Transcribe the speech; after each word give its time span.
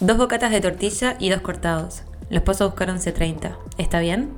Dos 0.00 0.16
bocatas 0.16 0.52
de 0.52 0.60
tortilla 0.60 1.16
y 1.18 1.28
dos 1.28 1.40
cortados. 1.40 2.02
Los 2.30 2.44
paso 2.44 2.62
a 2.62 2.66
buscar 2.68 2.88
11.30. 2.88 3.56
¿Está 3.78 3.98
bien? 3.98 4.30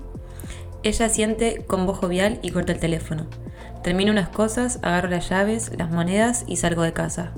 Ella 0.83 1.11
siente 1.11 1.67
con 1.67 1.85
voz 1.85 1.99
jovial 1.99 2.39
y 2.41 2.51
corta 2.51 2.73
el 2.73 2.81
teléfono. 2.81 3.27
Termino 3.83 4.11
unas 4.11 4.31
cosas, 4.31 4.79
agarro 4.81 5.11
las 5.11 5.29
llaves, 5.29 5.71
las 5.77 5.91
monedas 5.91 6.45
y 6.47 6.57
salgo 6.57 6.81
de 6.81 6.95
casa. 6.95 7.33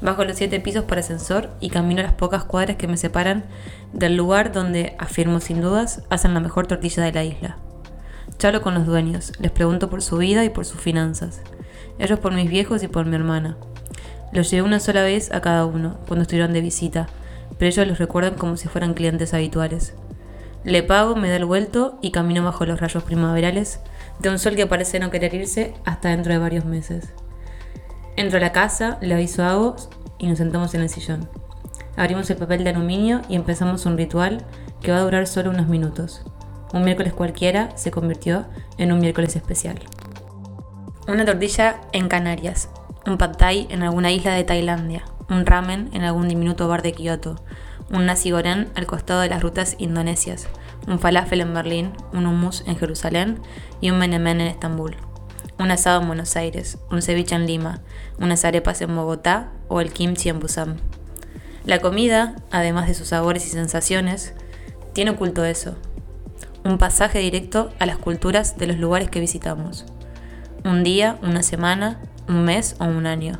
Bajo 0.00 0.24
los 0.24 0.36
siete 0.36 0.60
pisos 0.60 0.84
por 0.84 1.00
ascensor 1.00 1.50
y 1.58 1.70
camino 1.70 2.00
las 2.00 2.12
pocas 2.12 2.44
cuadras 2.44 2.76
que 2.76 2.86
me 2.86 2.96
separan 2.96 3.44
del 3.92 4.16
lugar 4.16 4.52
donde, 4.52 4.94
afirmo 5.00 5.40
sin 5.40 5.60
dudas, 5.60 6.04
hacen 6.10 6.34
la 6.34 6.40
mejor 6.40 6.68
tortilla 6.68 7.02
de 7.02 7.12
la 7.12 7.24
isla. 7.24 7.56
Charlo 8.38 8.62
con 8.62 8.74
los 8.74 8.86
dueños, 8.86 9.32
les 9.40 9.50
pregunto 9.50 9.90
por 9.90 10.00
su 10.02 10.18
vida 10.18 10.44
y 10.44 10.50
por 10.50 10.64
sus 10.64 10.80
finanzas. 10.80 11.40
Ellos 11.98 12.20
por 12.20 12.32
mis 12.32 12.48
viejos 12.48 12.84
y 12.84 12.88
por 12.88 13.04
mi 13.04 13.16
hermana. 13.16 13.56
Los 14.30 14.48
llevé 14.48 14.62
una 14.62 14.78
sola 14.78 15.02
vez 15.02 15.32
a 15.32 15.40
cada 15.40 15.64
uno, 15.64 15.98
cuando 16.06 16.22
estuvieron 16.22 16.52
de 16.52 16.60
visita, 16.60 17.08
pero 17.58 17.68
ellos 17.68 17.86
los 17.86 17.98
recuerdan 17.98 18.34
como 18.34 18.56
si 18.56 18.68
fueran 18.68 18.94
clientes 18.94 19.34
habituales. 19.34 19.94
Le 20.64 20.82
pago, 20.82 21.16
me 21.16 21.28
da 21.28 21.36
el 21.36 21.44
vuelto 21.44 21.98
y 22.02 22.10
camino 22.10 22.44
bajo 22.44 22.66
los 22.66 22.80
rayos 22.80 23.02
primaverales 23.02 23.80
de 24.18 24.30
un 24.30 24.38
sol 24.38 24.56
que 24.56 24.66
parece 24.66 24.98
no 24.98 25.10
querer 25.10 25.34
irse 25.34 25.74
hasta 25.84 26.10
dentro 26.10 26.32
de 26.32 26.38
varios 26.38 26.64
meses. 26.64 27.12
Entro 28.16 28.38
a 28.38 28.40
la 28.40 28.52
casa, 28.52 28.98
le 29.00 29.14
aviso 29.14 29.42
a 29.42 29.50
Agos 29.50 29.88
y 30.18 30.26
nos 30.26 30.38
sentamos 30.38 30.74
en 30.74 30.82
el 30.82 30.88
sillón. 30.88 31.28
Abrimos 31.96 32.28
el 32.30 32.36
papel 32.36 32.64
de 32.64 32.70
aluminio 32.70 33.22
y 33.28 33.36
empezamos 33.36 33.86
un 33.86 33.96
ritual 33.96 34.44
que 34.80 34.92
va 34.92 34.98
a 34.98 35.02
durar 35.02 35.26
solo 35.26 35.50
unos 35.50 35.68
minutos. 35.68 36.22
Un 36.72 36.84
miércoles 36.84 37.12
cualquiera 37.12 37.76
se 37.76 37.90
convirtió 37.90 38.46
en 38.76 38.92
un 38.92 39.00
miércoles 39.00 39.36
especial. 39.36 39.78
Una 41.06 41.24
tortilla 41.24 41.80
en 41.92 42.08
Canarias, 42.08 42.68
un 43.06 43.16
pad 43.16 43.36
thai 43.36 43.66
en 43.70 43.82
alguna 43.82 44.12
isla 44.12 44.34
de 44.34 44.44
Tailandia, 44.44 45.04
un 45.28 45.46
ramen 45.46 45.90
en 45.92 46.04
algún 46.04 46.28
diminuto 46.28 46.68
bar 46.68 46.82
de 46.82 46.92
Kioto, 46.92 47.36
un 47.90 48.06
nasi 48.06 48.30
goreng 48.30 48.68
al 48.74 48.86
costado 48.86 49.20
de 49.20 49.28
las 49.28 49.42
rutas 49.42 49.76
indonesias, 49.78 50.48
un 50.86 50.98
falafel 50.98 51.40
en 51.40 51.54
Berlín, 51.54 51.92
un 52.12 52.26
hummus 52.26 52.64
en 52.66 52.76
Jerusalén 52.76 53.40
y 53.80 53.90
un 53.90 53.98
menemen 53.98 54.40
en 54.40 54.48
Estambul. 54.48 54.96
Un 55.58 55.70
asado 55.70 56.00
en 56.00 56.06
Buenos 56.06 56.36
Aires, 56.36 56.78
un 56.90 57.02
ceviche 57.02 57.34
en 57.34 57.46
Lima, 57.46 57.80
unas 58.20 58.44
arepas 58.44 58.80
en 58.80 58.94
Bogotá 58.94 59.50
o 59.68 59.80
el 59.80 59.92
kimchi 59.92 60.28
en 60.28 60.38
Busan. 60.38 60.80
La 61.64 61.80
comida, 61.80 62.36
además 62.50 62.86
de 62.86 62.94
sus 62.94 63.08
sabores 63.08 63.46
y 63.46 63.50
sensaciones, 63.50 64.34
tiene 64.92 65.10
oculto 65.10 65.44
eso, 65.44 65.76
un 66.64 66.78
pasaje 66.78 67.18
directo 67.18 67.70
a 67.78 67.86
las 67.86 67.98
culturas 67.98 68.56
de 68.58 68.66
los 68.66 68.78
lugares 68.78 69.10
que 69.10 69.20
visitamos. 69.20 69.86
Un 70.64 70.82
día, 70.82 71.18
una 71.22 71.42
semana, 71.42 72.00
un 72.28 72.44
mes 72.44 72.76
o 72.78 72.84
un 72.84 73.06
año. 73.06 73.38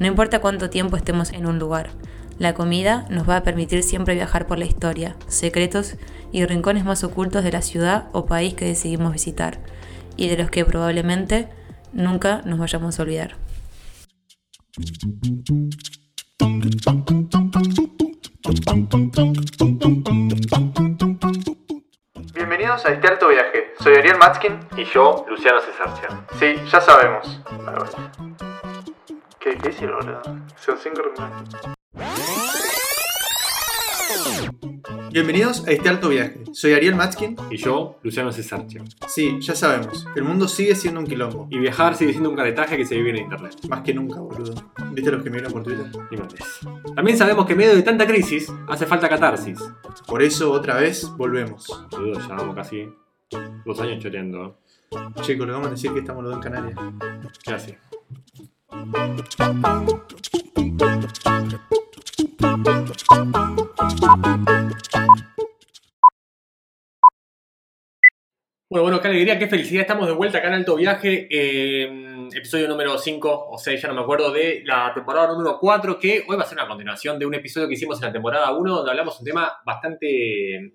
No 0.00 0.06
importa 0.06 0.40
cuánto 0.40 0.70
tiempo 0.70 0.96
estemos 0.96 1.30
en 1.30 1.44
un 1.44 1.58
lugar, 1.58 1.90
la 2.38 2.54
comida 2.54 3.04
nos 3.10 3.28
va 3.28 3.36
a 3.36 3.42
permitir 3.42 3.82
siempre 3.82 4.14
viajar 4.14 4.46
por 4.46 4.58
la 4.58 4.64
historia, 4.64 5.14
secretos 5.28 5.96
y 6.32 6.46
rincones 6.46 6.86
más 6.86 7.04
ocultos 7.04 7.44
de 7.44 7.52
la 7.52 7.60
ciudad 7.60 8.08
o 8.12 8.24
país 8.24 8.54
que 8.54 8.64
decidimos 8.64 9.12
visitar, 9.12 9.58
y 10.16 10.28
de 10.28 10.38
los 10.38 10.50
que 10.50 10.64
probablemente 10.64 11.50
nunca 11.92 12.40
nos 12.46 12.58
vayamos 12.58 12.98
a 12.98 13.02
olvidar. 13.02 13.36
Bienvenidos 22.32 22.86
a 22.86 22.92
este 22.94 23.06
alto 23.06 23.28
viaje. 23.28 23.74
Soy 23.80 23.96
Ariel 23.96 24.16
Matskin. 24.16 24.60
Y 24.78 24.84
yo, 24.84 25.26
Luciano 25.28 25.60
Cesarcia. 25.60 26.24
Sí, 26.38 26.54
ya 26.72 26.80
sabemos. 26.80 27.42
¿Qué, 27.46 28.49
qué 29.40 29.58
hicieron 29.68 30.02
ahora? 30.02 30.22
Son 30.56 30.76
cinco 30.78 31.02
reuniones. 31.02 31.48
Bienvenidos 35.10 35.66
a 35.66 35.72
este 35.72 35.88
alto 35.88 36.10
viaje. 36.10 36.40
Soy 36.52 36.74
Ariel 36.74 36.94
Matskin. 36.94 37.36
Y 37.50 37.56
yo, 37.56 37.98
Luciano 38.02 38.30
Cesarcia. 38.30 38.84
Sí, 39.08 39.38
ya 39.40 39.56
sabemos. 39.56 40.06
El 40.14 40.24
mundo 40.24 40.46
sigue 40.46 40.74
siendo 40.76 41.00
un 41.00 41.06
quilombo. 41.06 41.48
Y 41.50 41.58
viajar 41.58 41.96
sigue 41.96 42.12
siendo 42.12 42.30
un 42.30 42.36
caretaje 42.36 42.76
que 42.76 42.84
se 42.84 42.96
vive 42.96 43.10
en 43.10 43.16
internet. 43.16 43.56
Más 43.68 43.80
que 43.80 43.94
nunca, 43.94 44.20
boludo. 44.20 44.54
¿Viste 44.92 45.10
los 45.10 45.22
que 45.22 45.30
me 45.30 45.38
vieron 45.38 45.52
por 45.52 45.64
Twitter? 45.64 45.86
Más. 45.86 46.94
También 46.94 47.16
sabemos 47.16 47.46
que 47.46 47.52
en 47.52 47.58
medio 47.58 47.74
de 47.74 47.82
tanta 47.82 48.06
crisis 48.06 48.52
hace 48.68 48.86
falta 48.86 49.08
catarsis. 49.08 49.58
Por 50.06 50.22
eso, 50.22 50.52
otra 50.52 50.76
vez, 50.76 51.10
volvemos. 51.16 51.66
Boludo, 51.90 52.20
ya 52.20 52.34
vamos 52.34 52.54
casi 52.54 52.88
dos 53.64 53.80
años 53.80 54.02
choreando. 54.02 54.58
Chicos, 55.22 55.46
le 55.46 55.52
vamos 55.52 55.68
a 55.68 55.70
decir 55.70 55.92
que 55.92 56.00
estamos 56.00 56.22
los 56.22 56.36
dos 56.36 56.44
en 56.44 56.52
Canarias. 56.52 56.78
¿Qué 57.42 57.52
hace? 57.52 57.78
Bueno, 58.72 58.94
bueno, 68.84 69.00
qué 69.00 69.08
alegría, 69.08 69.38
qué 69.38 69.48
felicidad. 69.48 69.80
Estamos 69.80 70.06
de 70.06 70.12
vuelta 70.12 70.38
acá 70.38 70.46
en 70.48 70.54
Alto 70.54 70.76
Viaje. 70.76 71.26
eh, 71.30 72.28
episodio 72.32 72.68
número 72.68 72.96
5 72.96 73.48
o 73.50 73.58
6, 73.58 73.82
ya 73.82 73.88
no 73.88 73.94
me 73.94 74.02
acuerdo, 74.02 74.30
de 74.30 74.62
la 74.64 74.92
temporada 74.94 75.32
número 75.32 75.58
4, 75.58 75.98
que 75.98 76.24
hoy 76.28 76.36
va 76.36 76.44
a 76.44 76.46
ser 76.46 76.58
una 76.58 76.68
continuación 76.68 77.18
de 77.18 77.26
un 77.26 77.34
episodio 77.34 77.66
que 77.66 77.74
hicimos 77.74 78.00
en 78.00 78.06
la 78.06 78.12
temporada 78.12 78.52
1, 78.52 78.76
donde 78.76 78.90
hablamos 78.90 79.18
un 79.18 79.24
tema 79.24 79.52
bastante 79.66 80.74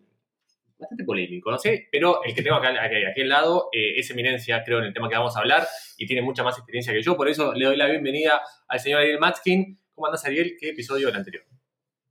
bastante 0.78 1.04
polémico, 1.04 1.52
no 1.52 1.58
sé, 1.58 1.88
pero 1.92 2.24
el 2.24 2.34
que 2.36 2.42
tengo 2.42 2.58
acá, 2.58 2.70
aquí, 2.84 2.96
aquí 3.10 3.22
al 3.22 3.30
lado 3.30 3.70
eh, 3.72 3.98
es 3.98 4.10
eminencia, 4.12 4.64
creo, 4.64 4.80
en 4.80 4.86
el 4.86 4.94
tema 4.94 5.08
que 5.10 5.16
vamos 5.16 5.36
a 5.36 5.40
hablar 5.40 5.66
y 5.98 6.06
tiene 6.06 6.22
mucha 6.22 6.44
más 6.44 6.58
experiencia 6.58 6.94
que 6.94 7.02
yo, 7.02 7.16
por 7.16 7.30
eso 7.30 7.54
le 7.54 7.66
doy 7.66 7.78
la 7.78 7.88
bienvenida 7.88 8.42
al 8.68 8.80
señor 8.80 9.02
Ariel 9.02 9.20
Matskin. 9.20 9.80
¿Cómo 9.94 10.08
andás, 10.08 10.26
Ariel? 10.26 10.58
¿Qué 10.60 10.70
episodio 10.70 11.08
del 11.08 11.16
anterior? 11.16 11.44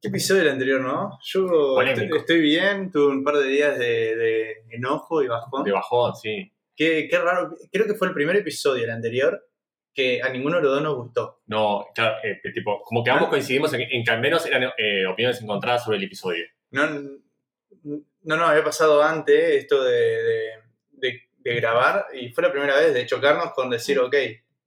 ¿Qué 0.00 0.08
episodio 0.08 0.42
del 0.42 0.52
anterior, 0.52 0.80
no? 0.80 1.18
Yo 1.22 1.46
Polémico. 1.46 2.16
estoy 2.16 2.40
bien, 2.40 2.90
tuve 2.90 3.12
un 3.12 3.24
par 3.24 3.36
de 3.36 3.48
días 3.48 3.78
de, 3.78 4.16
de 4.16 4.64
enojo 4.70 5.22
y 5.22 5.28
bajón. 5.28 5.64
De 5.64 5.72
bajón, 5.72 6.14
sí. 6.14 6.50
Qué, 6.76 7.06
qué 7.08 7.18
raro, 7.18 7.54
creo 7.70 7.86
que 7.86 7.94
fue 7.94 8.08
el 8.08 8.14
primer 8.14 8.36
episodio 8.36 8.82
del 8.82 8.90
anterior 8.90 9.46
que 9.94 10.20
a 10.22 10.28
ninguno 10.28 10.56
de 10.56 10.62
los 10.62 10.72
dos 10.72 10.82
nos 10.82 10.96
gustó. 10.96 11.42
No, 11.46 11.86
claro, 11.94 12.16
eh, 12.24 12.40
tipo, 12.52 12.80
como 12.82 13.04
que 13.04 13.10
ambos 13.10 13.28
coincidimos 13.28 13.72
en, 13.74 13.82
en 13.82 14.02
que 14.02 14.10
al 14.10 14.20
menos 14.20 14.44
eran 14.44 14.64
eh, 14.76 15.06
opiniones 15.06 15.40
encontradas 15.40 15.84
sobre 15.84 15.98
el 15.98 16.04
episodio. 16.04 16.44
No, 16.70 16.82
no 17.82 18.36
nos 18.36 18.48
había 18.48 18.64
pasado 18.64 19.02
antes 19.02 19.36
esto 19.62 19.82
de, 19.84 19.92
de, 20.22 20.48
de- 20.92 21.22
de 21.38 21.54
grabar 21.56 22.06
y 22.14 22.30
fue 22.30 22.42
la 22.44 22.50
primera 22.50 22.74
vez 22.76 22.94
de 22.94 23.04
chocarnos 23.06 23.52
con 23.52 23.68
decir, 23.68 23.98
ok, 23.98 24.14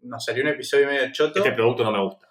nos 0.02 0.24
salió 0.24 0.44
un 0.44 0.50
episodio 0.50 0.86
medio 0.88 1.12
choto, 1.12 1.40
Este 1.40 1.52
producto 1.54 1.84
no 1.84 1.92
me 1.92 2.02
gusta. 2.04 2.28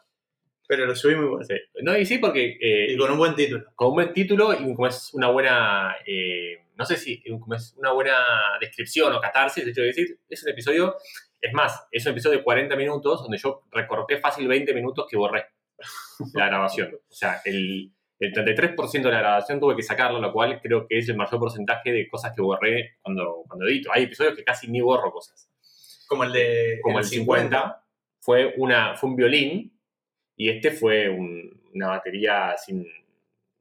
pero 0.69 0.87
lo 0.87 0.95
subí 0.95 1.17
muy 1.17 1.27
bueno. 1.27 1.45
Sí. 1.45 1.55
No, 1.83 1.97
y 1.99 2.07
sí, 2.07 2.19
porque 2.19 2.57
eh, 2.61 2.93
Y 2.93 2.97
con 2.97 3.11
un 3.11 3.19
buen 3.19 3.35
título. 3.35 3.65
con 3.75 3.89
un 3.89 3.95
buen 3.95 4.13
título 4.13 4.53
y 4.55 4.59
como 4.75 4.87
es 4.87 5.13
una 5.15 5.31
buena, 5.31 5.97
eh, 6.07 6.63
no 6.77 6.85
sé 6.85 6.97
si 6.97 7.21
como 7.41 7.55
es 7.57 7.75
una 7.77 7.91
buena 7.93 8.15
descripción 8.61 9.13
o 9.13 9.21
catarsis, 9.21 9.65
de 9.65 9.73
hecho 9.73 9.81
de 9.81 9.87
decir, 9.89 10.19
es 10.29 10.43
un 10.45 10.51
episodio, 10.51 10.95
es 11.41 11.53
más, 11.53 11.85
es 11.91 12.07
un 12.07 12.13
episodio 12.13 12.39
de 12.39 12.45
40 12.45 12.77
minutos 12.77 13.23
donde 13.23 13.39
yo 13.39 13.65
recorté 13.73 14.19
fácil 14.19 14.47
20 14.47 14.73
minutos 14.75 15.07
que 15.11 15.17
borré 15.17 15.47
la 16.35 16.47
grabación. 16.47 16.95
O 16.95 17.13
sea, 17.15 17.41
el, 17.45 17.91
el 18.19 18.33
33% 18.33 19.03
de 19.03 19.11
la 19.13 19.19
grabación 19.19 19.61
tuve 19.61 19.77
que 19.77 19.83
sacarlo, 19.83 20.21
lo 20.21 20.33
cual 20.33 20.61
creo 20.63 20.87
que 20.87 20.99
es 20.99 21.09
el 21.09 21.17
mayor 21.17 21.39
porcentaje 21.39 21.93
de 21.93 22.09
cosas 22.09 22.33
que 22.35 22.41
borré 22.43 22.97
cuando, 23.03 23.45
cuando 23.47 23.67
edito. 23.67 23.91
Hay 23.93 24.05
episodios 24.05 24.35
que 24.37 24.45
casi 24.45 24.69
ni 24.69 24.81
borro 24.81 25.11
cosas. 25.13 25.51
Como 26.09 26.25
el 26.25 26.33
de 26.33 26.79
Como 26.83 26.99
el 26.99 27.05
50, 27.05 27.85
fue, 28.21 28.55
una, 28.57 28.95
fue 28.97 29.11
un 29.11 29.17
violín 29.17 29.79
y 30.37 30.49
este 30.51 30.71
fue 30.71 31.09
un- 31.09 31.63
una 31.75 31.89
batería 31.89 32.55
sin, 32.57 32.87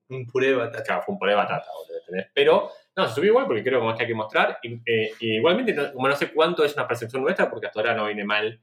Un 0.08 0.28
puré 0.28 0.50
de 0.50 0.54
batata. 0.56 0.84
Claro, 0.84 1.02
fue 1.04 1.14
un 1.14 1.20
puré 1.20 1.32
de 1.32 1.38
batata. 1.38 1.66
Pero, 2.34 2.70
no, 2.96 3.08
se 3.08 3.16
subió 3.16 3.32
igual 3.32 3.48
porque 3.48 3.64
creo 3.64 3.80
que 3.80 3.86
más 3.88 3.98
que 3.98 4.04
hay 4.04 4.08
que 4.08 4.14
mostrar. 4.16 4.60
Y, 4.62 4.76
eh, 4.86 5.12
y 5.20 5.36
igualmente, 5.38 5.74
no, 5.74 5.92
como 5.94 6.08
no 6.08 6.16
sé 6.16 6.32
cuánto 6.32 6.64
es 6.64 6.76
una 6.76 6.88
percepción 6.88 7.24
nuestra, 7.24 7.50
porque 7.50 7.66
hasta 7.68 7.80
ahora 7.80 7.96
no 7.96 8.06
viene 8.06 8.24
mal 8.24 8.62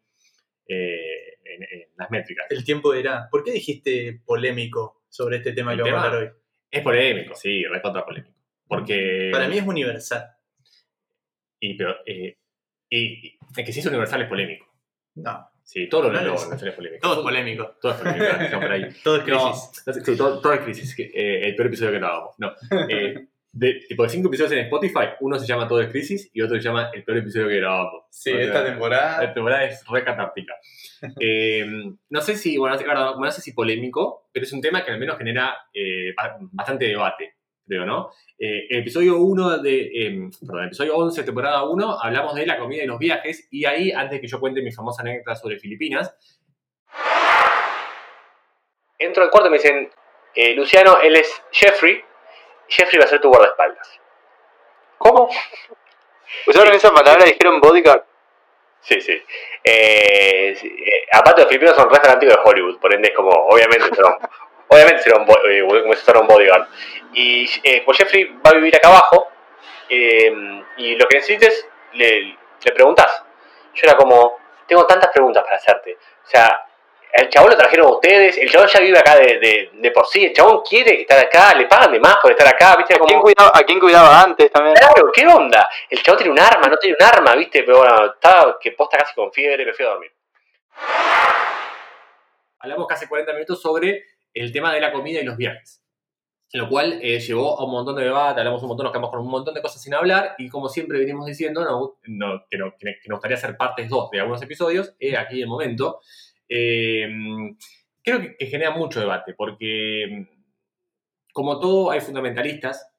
eh, 0.69 1.35
en, 1.45 1.63
en 1.65 1.89
las 1.97 2.11
métricas. 2.11 2.47
El 2.49 2.65
tiempo 2.65 2.93
dirá. 2.93 3.29
¿Por 3.31 3.43
qué 3.43 3.51
dijiste 3.53 4.21
polémico 4.25 5.02
sobre 5.13 5.37
este 5.37 5.53
tema 5.53 5.73
¿El 5.73 5.83
que 5.83 5.91
vamos 5.91 6.05
a 6.05 6.07
hablar 6.09 6.23
hoy? 6.23 6.31
Es 6.71 6.83
polémico, 6.83 7.35
sí, 7.35 7.65
recontra 7.65 8.05
polémico. 8.05 8.35
Porque. 8.67 9.29
Para 9.31 9.47
mí 9.47 9.59
es 9.59 9.67
universal. 9.67 10.27
Y, 11.61 11.75
pero, 11.75 11.97
eh, 12.07 12.39
y, 12.89 13.39
es 13.57 13.67
que 13.67 13.73
si 13.73 13.81
es 13.81 13.87
universal 13.87 14.23
es 14.23 14.29
polémico. 14.29 14.67
No, 15.17 15.49
Sí, 15.65 15.89
todo 15.89 16.05
lo 16.05 16.09
No, 16.13 16.21
lo 16.23 16.27
no, 16.35 16.41
universal 16.41 16.69
es 16.69 16.75
polémico. 16.75 17.03
todo 17.03 17.15
es 17.19 17.23
polémico. 17.23 17.77
Todo 17.81 17.93
es 17.93 17.99
polémico. 17.99 18.99
Todo 19.05 19.17
es 19.17 19.27
No, 19.27 19.53
crisis. 19.53 19.83
no 19.87 19.93
sé, 19.93 20.05
sí, 20.05 20.17
todo, 20.17 20.41
todo 20.41 20.53
es 20.55 20.61
crisis. 20.61 20.99
eh, 20.99 21.43
el 21.45 21.55
peor 21.57 21.69
episodio 21.69 21.93
que 21.93 21.99
grabamos. 21.99 22.35
No. 22.39 22.53
Eh, 22.89 23.29
de, 23.55 23.75
tipo 23.87 24.03
de 24.03 24.09
cinco 24.09 24.29
episodios 24.29 24.53
en 24.53 24.61
Spotify, 24.61 25.11
uno 25.21 25.39
se 25.39 25.47
llama 25.47 25.69
Todo 25.69 25.83
es 25.83 25.91
crisis 25.91 26.31
y 26.33 26.41
otro 26.41 26.57
se 26.57 26.63
llama 26.63 26.91
El 26.95 27.05
peor 27.05 27.19
episodio 27.19 27.49
que 27.49 27.57
grabamos. 27.57 28.05
Sí, 28.11 28.31
O 28.33 28.35
sea, 28.37 28.45
esta 28.45 28.65
temporada. 28.65 29.23
La 29.23 29.35
temporada 29.35 29.65
es 29.65 29.85
re 29.89 30.05
catártica. 30.05 30.55
Eh, 31.21 31.67
no 32.11 32.21
sé 32.21 32.37
si, 32.37 32.57
bueno, 32.57 32.77
no 33.19 33.31
sé- 33.33 33.41
si 33.41 33.53
polémico, 33.53 34.29
pero 34.33 34.45
es 34.45 34.53
un 34.53 34.61
tema 34.61 34.85
que 34.85 34.93
al 34.93 35.01
menos 35.01 35.19
genera 35.19 35.57
eh, 35.75 36.15
ba- 36.17 36.37
bastante 36.53 36.85
debate, 36.87 37.35
creo, 37.67 37.85
¿no? 37.85 38.11
Eh, 38.39 38.67
el 38.71 38.79
episodio 38.79 39.17
1 39.19 39.59
de, 39.59 39.81
eh, 39.81 40.31
perdón, 40.47 40.61
el 40.61 40.67
episodio 40.69 40.97
11, 40.97 41.25
temporada 41.25 41.65
1, 41.69 41.99
hablamos 42.01 42.37
de 42.37 42.47
la 42.47 42.57
comida 42.57 42.85
y 42.85 42.87
los 42.87 43.01
viajes, 43.01 43.49
y 43.51 43.65
ahí, 43.65 43.91
antes 43.91 44.13
de 44.13 44.21
que 44.21 44.29
yo 44.29 44.39
cuente 44.39 44.63
mi 44.63 44.71
famosa 44.71 45.03
anécdota 45.03 45.35
sobre 45.35 45.59
Filipinas, 45.59 46.15
entro 48.99 49.25
al 49.25 49.31
cuarto 49.31 49.49
y 49.49 49.51
me 49.51 49.57
dicen, 49.59 49.91
Eh, 50.35 50.55
Luciano, 50.55 51.01
él 51.03 51.17
es 51.17 51.43
Jeffrey. 51.51 52.01
Jeffrey 52.77 52.99
va 52.99 53.05
a 53.05 53.09
ser 53.09 53.21
tu 53.21 53.29
guardaespaldas. 53.29 54.01
¿Cómo? 54.99 55.29
¿Usaron 56.47 56.75
esa 56.75 56.91
palabra 56.93 57.23
y 57.27 57.33
dijeron 57.33 57.61
bodyguard? 57.61 58.03
Sí, 58.81 59.01
sí. 59.01 59.23
Eh, 59.63 60.57
sí, 60.59 60.67
eh, 60.85 61.07
aparte, 61.13 61.43
los 61.43 61.49
filipinos 61.49 61.77
son 61.77 61.89
re 61.91 62.01
fanáticos 62.01 62.35
de 62.37 62.43
Hollywood, 62.45 62.81
por 62.81 62.93
ende 62.93 63.09
es 63.11 63.15
como, 63.15 63.31
obviamente, 63.31 63.91
un- 64.03 64.19
obviamente 64.69 65.03
será 65.03 65.19
un, 65.19 65.27
bo- 65.27 65.45
eh, 65.47 65.63
un 65.63 66.27
bodyguard. 66.27 66.67
Y 67.13 67.49
eh, 67.63 67.83
pues 67.85 67.99
Jeffrey 67.99 68.25
va 68.45 68.51
a 68.51 68.55
vivir 68.55 68.75
acá 68.75 68.89
abajo 68.89 69.29
eh, 69.89 70.33
y 70.79 70.97
lo 70.97 71.07
que 71.07 71.17
necesites 71.19 71.69
le, 71.93 72.37
le 72.65 72.73
preguntas. 72.75 73.23
Yo 73.75 73.83
era 73.87 73.97
como, 73.97 74.39
tengo 74.67 74.87
tantas 74.87 75.11
preguntas 75.11 75.45
para 75.45 75.57
hacerte. 75.57 75.97
O 76.25 76.29
sea, 76.29 76.67
el 77.13 77.29
chabón 77.29 77.51
lo 77.51 77.57
trajeron 77.57 77.91
ustedes, 77.93 78.39
el 78.39 78.51
chabón 78.51 78.69
ya 78.69 78.81
vive 78.81 78.99
acá 78.99 79.17
de, 79.17 79.39
de, 79.39 79.71
de 79.75 79.91
por 79.91 80.07
sí, 80.07 80.25
el 80.25 80.33
chabón 80.33 80.63
quiere 80.69 81.03
estar 81.03 81.19
acá, 81.19 81.55
le 81.55 81.67
pagan 81.67 81.93
de 81.93 82.01
más 82.01 82.17
por 82.23 82.31
estar 82.31 82.49
acá, 82.49 82.75
¿viste? 82.77 82.95
¿A 82.95 82.99
quién, 82.99 83.21
Como, 83.21 83.23
cuidaba, 83.23 83.51
¿A 83.55 83.63
quién 83.65 83.79
cuidaba 83.81 84.23
antes 84.23 84.51
también? 84.51 84.75
Claro, 84.75 85.11
¿qué 85.13 85.27
onda? 85.27 85.69
El 85.91 86.03
chavo 86.03 86.17
tiene 86.17 86.33
un 86.33 86.39
arma, 86.41 86.69
no 86.69 86.77
tiene 86.79 86.97
un 86.99 87.07
arma, 87.07 87.35
¿viste? 87.35 87.63
Pero 87.65 87.79
bueno, 87.79 88.07
estaba 88.15 88.59
que 88.59 88.73
posta 88.73 88.97
casi 88.99 89.15
con 89.15 89.31
fiebre, 89.33 89.65
me 89.67 89.73
fui 89.75 89.85
a 89.85 89.89
dormir. 89.91 90.11
Hablamos 92.61 92.87
casi 92.87 93.07
40 93.07 93.33
minutos 93.33 93.61
sobre 93.61 94.05
el 94.35 94.53
tema 94.53 94.73
de 94.73 94.81
la 94.81 94.93
comida 94.93 95.21
y 95.21 95.25
los 95.25 95.37
viajes. 95.37 95.81
Lo 96.55 96.69
cual 96.69 96.99
eh, 97.03 97.19
llevó 97.19 97.59
a 97.59 97.65
un 97.65 97.71
montón 97.71 97.97
de 97.97 98.05
debate, 98.05 98.41
hablamos 98.41 98.63
un 98.63 98.69
montón, 98.69 98.85
nos 98.85 98.93
quedamos 98.93 99.11
con 99.11 99.21
un 99.21 99.31
montón 99.31 99.55
de 99.55 99.63
cosas 99.63 99.81
sin 99.83 99.95
hablar 99.95 100.35
y 100.37 100.51
como 100.51 100.69
siempre 100.69 100.99
venimos 100.99 101.25
diciendo, 101.27 101.65
no, 101.65 101.97
no, 102.05 102.45
que, 102.51 102.59
no- 102.59 102.75
que 102.79 102.95
nos 103.09 103.17
gustaría 103.17 103.37
hacer 103.39 103.57
partes 103.57 103.89
2 103.89 104.11
de 104.11 104.21
algunos 104.21 104.43
episodios, 104.43 104.95
eh, 105.01 105.17
aquí 105.17 105.41
el 105.41 105.49
momento. 105.49 106.01
Eh, 106.55 107.09
creo 108.03 108.21
que, 108.21 108.47
genera 108.47 108.73
mucho 108.73 109.01
debate 109.01 109.33
porque 109.33 110.29
como 111.33 111.59
todo 111.59 111.91
hay 111.91 112.01
fundamentalistas, 112.01 112.91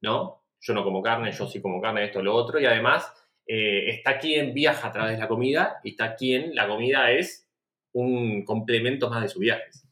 ¿no? 0.00 0.44
Yo 0.60 0.72
no 0.72 0.82
como 0.82 1.02
carne, 1.02 1.30
yo 1.30 1.46
sí 1.46 1.60
como 1.60 1.82
carne, 1.82 2.04
esto, 2.06 2.22
lo 2.22 2.34
otro, 2.34 2.58
y 2.58 2.64
además 2.64 3.12
eh, 3.46 3.90
está 3.90 4.18
quien 4.18 4.54
viaja 4.54 4.88
a 4.88 4.92
través 4.92 5.12
de 5.12 5.18
la 5.18 5.28
comida 5.28 5.80
y 5.84 5.90
está 5.90 6.14
quien 6.14 6.54
la 6.54 6.66
comida 6.66 7.10
es 7.10 7.46
un 7.92 8.46
complemento 8.46 9.10
más 9.10 9.20
de 9.22 9.28
sus 9.28 9.40
viajes. 9.40 9.86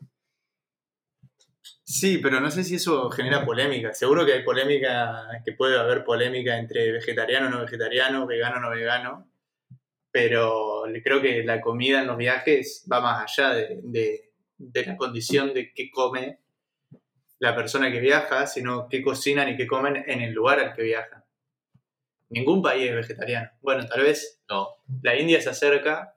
Sí, 1.85 2.19
pero 2.19 2.41
no 2.41 2.51
sé 2.51 2.65
si 2.65 2.77
eso 2.77 3.11
genera 3.11 3.45
polémica. 3.45 3.93
Seguro 3.93 4.25
que 4.25 4.33
hay 4.33 4.45
polémica, 4.45 5.29
que 5.45 5.53
puede 5.53 5.79
haber 5.79 6.05
polémica 6.05 6.57
entre 6.57 6.93
vegetariano, 6.93 7.51
no 7.51 7.61
vegetariano, 7.61 8.27
vegano, 8.27 8.61
no 8.61 8.71
vegano. 8.71 9.30
Pero 10.13 10.85
creo 11.05 11.21
que 11.23 11.45
la 11.45 11.61
comida 11.61 12.01
en 12.01 12.07
los 12.09 12.17
viajes 12.17 12.87
va 12.91 13.01
más 13.01 13.23
allá 13.39 13.55
de, 13.55 13.79
de- 13.83 14.31
de 14.59 14.85
la 14.85 14.97
condición 14.97 15.55
de 15.55 15.73
qué 15.73 15.91
come 15.91 16.39
la 17.39 17.55
persona 17.57 17.91
que 17.91 18.01
viaja, 18.01 18.47
sino 18.47 18.89
qué 18.89 19.01
cocinan 19.03 19.49
y 19.49 19.57
qué 19.57 19.67
comen 19.67 20.05
en 20.07 20.21
el 20.21 20.33
lugar 20.35 20.59
al 20.61 20.75
que 20.75 20.83
viajan. 20.83 21.25
Ningún 22.29 22.61
país 22.63 22.89
es 22.91 22.95
vegetariano. 22.95 23.51
Bueno, 23.63 23.87
tal 23.87 24.03
vez 24.03 24.43
No, 24.49 24.69
la 25.03 25.17
India 25.19 25.41
se 25.41 25.49
acerca. 25.51 26.15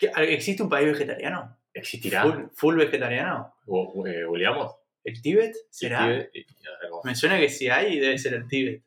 ¿Qué- 0.00 0.10
¿Existe 0.32 0.62
un 0.62 0.68
país 0.68 0.86
vegetariano? 0.86 1.56
¿existirá? 1.74 2.22
¿Full, 2.22 2.44
full 2.54 2.76
vegetariano? 2.76 3.54
¿O, 3.66 4.06
eh, 4.06 4.24
googleamos? 4.24 4.76
¿El 5.04 5.20
Tíbet? 5.22 5.54
¿Será? 5.70 6.06
Vamos. 6.82 7.04
Me 7.04 7.14
suena 7.14 7.38
que 7.38 7.48
si 7.48 7.68
hay, 7.68 7.98
debe 7.98 8.18
ser 8.18 8.34
el 8.34 8.46
Tíbet. 8.48 8.82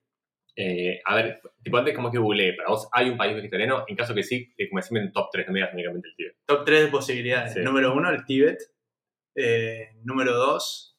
Eh, 0.55 1.01
a 1.05 1.15
ver, 1.15 1.41
tipo 1.63 1.77
antes 1.77 1.95
como 1.95 2.11
que 2.11 2.17
googleé, 2.17 2.53
para 2.53 2.69
vos 2.69 2.87
hay 2.91 3.09
un 3.09 3.17
país 3.17 3.35
vegetariano, 3.35 3.83
en 3.87 3.95
caso 3.95 4.13
que 4.15 4.23
sí, 4.23 4.53
como 4.69 4.79
decime 4.81 4.99
en 5.01 5.11
top 5.11 5.29
3, 5.31 5.47
no 5.47 5.53
me 5.53 5.59
digas 5.59 5.73
únicamente 5.73 6.07
el 6.09 6.15
tío. 6.15 6.27
Top 6.45 6.65
3 6.65 6.81
de 6.83 6.87
posibilidades. 6.87 7.53
Sí. 7.53 7.59
Número 7.61 7.93
1, 7.93 8.09
el 8.09 8.25
Tíbet. 8.25 8.59
Eh, 9.35 9.89
número 10.03 10.33
2. 10.33 10.97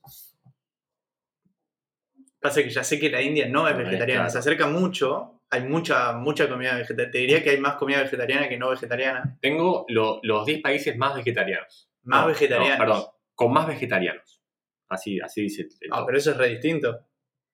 Pasa 2.41 2.63
que 2.63 2.71
ya 2.71 2.83
sé 2.83 2.99
que 2.99 3.11
la 3.11 3.23
India 3.23 3.47
no 3.49 3.69
es 3.69 3.75
No, 3.75 3.81
es 3.81 3.87
vegetariana. 3.87 4.23
claro. 4.23 4.31
Se 4.31 4.39
acerca 4.39 4.67
mucho. 4.67 5.41
Hay 5.51 5.63
mucha, 5.65 6.13
mucha 6.15 6.49
comida 6.49 6.75
vegetariana. 6.77 7.11
Te 7.13 7.19
diría 7.19 7.43
que 7.43 7.51
hay 7.51 7.61
más 7.61 7.75
comida 7.77 8.01
vegetariana 8.03 8.49
que 8.49 8.57
no 8.59 8.71
vegetariana. 8.71 9.39
Tengo 9.41 9.85
lo- 9.89 10.19
los 10.23 10.47
10 10.47 10.61
países 10.63 10.97
más 10.97 11.15
vegetarianos. 11.15 11.91
Más 12.05 12.23
No, 12.23 12.29
vegetarianos. 12.29 12.79
no, 12.79 12.85
perdón, 12.85 13.05
con 13.35 13.53
más 13.53 13.67
vegetarianos. 13.69 14.43
Así, 14.89 15.21
así 15.21 15.43
dice 15.43 15.69
el 15.81 15.91
Ah, 15.93 15.99
top. 15.99 16.07
pero 16.07 16.19
eso 16.19 16.31
es 16.33 16.37
re 16.39 16.49
distinto. 16.49 17.07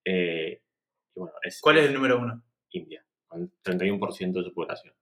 Eh, 0.04 0.62
y 1.14 1.19
bueno, 1.20 1.34
es, 1.43 1.61
¿Cuál 1.61 1.78
es 1.78 1.87
el 1.87 1.94
número 1.94 2.19
1? 2.19 2.43
India, 2.70 3.04
con 3.26 3.52
31% 3.64 4.32
de 4.38 4.44
su 4.44 4.54
población. 4.54 4.94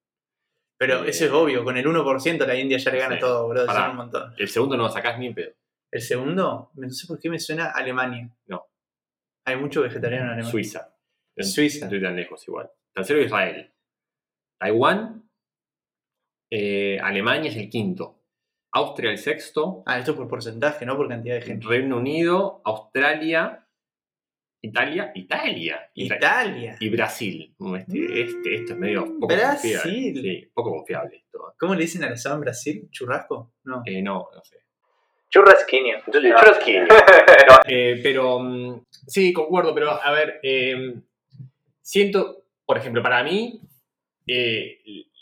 Pero 0.78 1.04
Eh, 1.04 1.10
eso 1.10 1.24
es 1.24 1.30
obvio. 1.32 1.64
Con 1.64 1.76
el 1.76 1.86
1% 1.86 2.46
la 2.46 2.54
India 2.58 2.78
ya 2.78 2.90
le 2.92 2.98
gana 2.98 3.14
sí. 3.16 3.20
todo, 3.20 3.48
bro. 3.48 3.66
Pará. 3.66 3.90
Un 3.90 3.96
montón. 3.96 4.34
El 4.36 4.48
segundo 4.48 4.76
no 4.76 4.84
lo 4.84 4.88
sacás 4.90 5.18
ni 5.18 5.26
en 5.28 5.34
pedo. 5.34 5.52
El 5.90 6.00
segundo, 6.02 6.70
no 6.74 6.90
sé 6.90 7.06
por 7.06 7.18
qué 7.18 7.30
me 7.30 7.38
suena 7.38 7.70
Alemania. 7.70 8.28
No. 8.46 8.66
Hay 9.46 9.56
mucho 9.56 9.80
vegetariano 9.82 10.24
en 10.26 10.30
Alemania. 10.32 10.50
Suiza. 10.50 10.94
En- 11.36 11.44
Suiza. 11.46 11.80
No 11.80 11.84
estoy 11.86 12.02
tan 12.02 12.16
lejos 12.16 12.46
igual. 12.48 12.70
Tercero 12.92 13.20
Israel. 13.22 13.72
Taiwán. 14.58 15.22
eh, 16.50 16.98
Alemania 17.02 17.50
es 17.50 17.56
el 17.56 17.68
quinto. 17.68 18.22
Austria 18.72 19.10
el 19.10 19.18
sexto. 19.18 19.82
Ah, 19.86 19.98
esto 19.98 20.10
es 20.12 20.16
por 20.16 20.28
porcentaje, 20.28 20.84
no 20.86 20.96
por 20.96 21.08
cantidad 21.08 21.34
de 21.36 21.42
gente. 21.42 21.66
Reino 21.66 21.96
Unido, 21.96 22.60
Australia, 22.64 23.65
Italia, 24.62 25.12
Italia. 25.14 25.90
Y, 25.94 26.06
Italia. 26.12 26.76
y 26.80 26.88
Brasil. 26.88 27.54
Mm, 27.58 27.74
Este, 27.76 28.20
este- 28.22 28.54
esto 28.56 28.72
es 28.72 28.78
medio 28.78 29.04
poco 29.20 29.26
Brasil. 29.28 29.76
confiable. 29.82 30.22
Sí, 30.22 30.50
poco 30.54 30.70
confiable 30.72 31.16
esto. 31.18 31.54
¿Cómo 31.58 31.74
le 31.74 31.82
dicen 31.82 32.02
al 32.04 32.12
asado 32.14 32.34
en 32.36 32.40
Brasil? 32.40 32.88
¿Churrasco? 32.90 33.52
No. 33.64 33.82
Eh, 33.86 34.02
no, 34.02 34.28
no 34.34 34.44
sé. 34.44 34.56
Churrasquinho. 35.30 35.98
Churrasquinho. 36.10 36.86
Eh, 37.68 38.00
pero 38.02 38.38
mm, 38.40 38.84
sí, 38.90 39.32
concuerdo, 39.32 39.74
pero 39.74 39.90
a 39.90 40.10
ver, 40.12 40.38
eh, 40.42 40.94
siento, 41.82 42.44
por 42.64 42.78
ejemplo, 42.78 43.02
para 43.02 43.22
mí, 43.24 43.60
eh, 44.26 44.78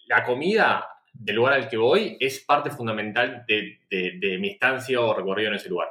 la 0.07 0.23
comida 0.25 0.87
del 1.13 1.37
lugar 1.37 1.55
al 1.55 1.69
que 1.69 1.77
voy 1.77 2.17
es 2.21 2.41
parte 2.41 2.71
fundamental 2.71 3.45
de, 3.49 3.79
de- 3.91 4.13
de 4.19 4.39
mi 4.39 4.51
estancia 4.51 5.01
o 5.01 5.15
recorrido 5.15 5.49
en 5.51 5.55
ese 5.57 5.69
lugar. 5.71 5.89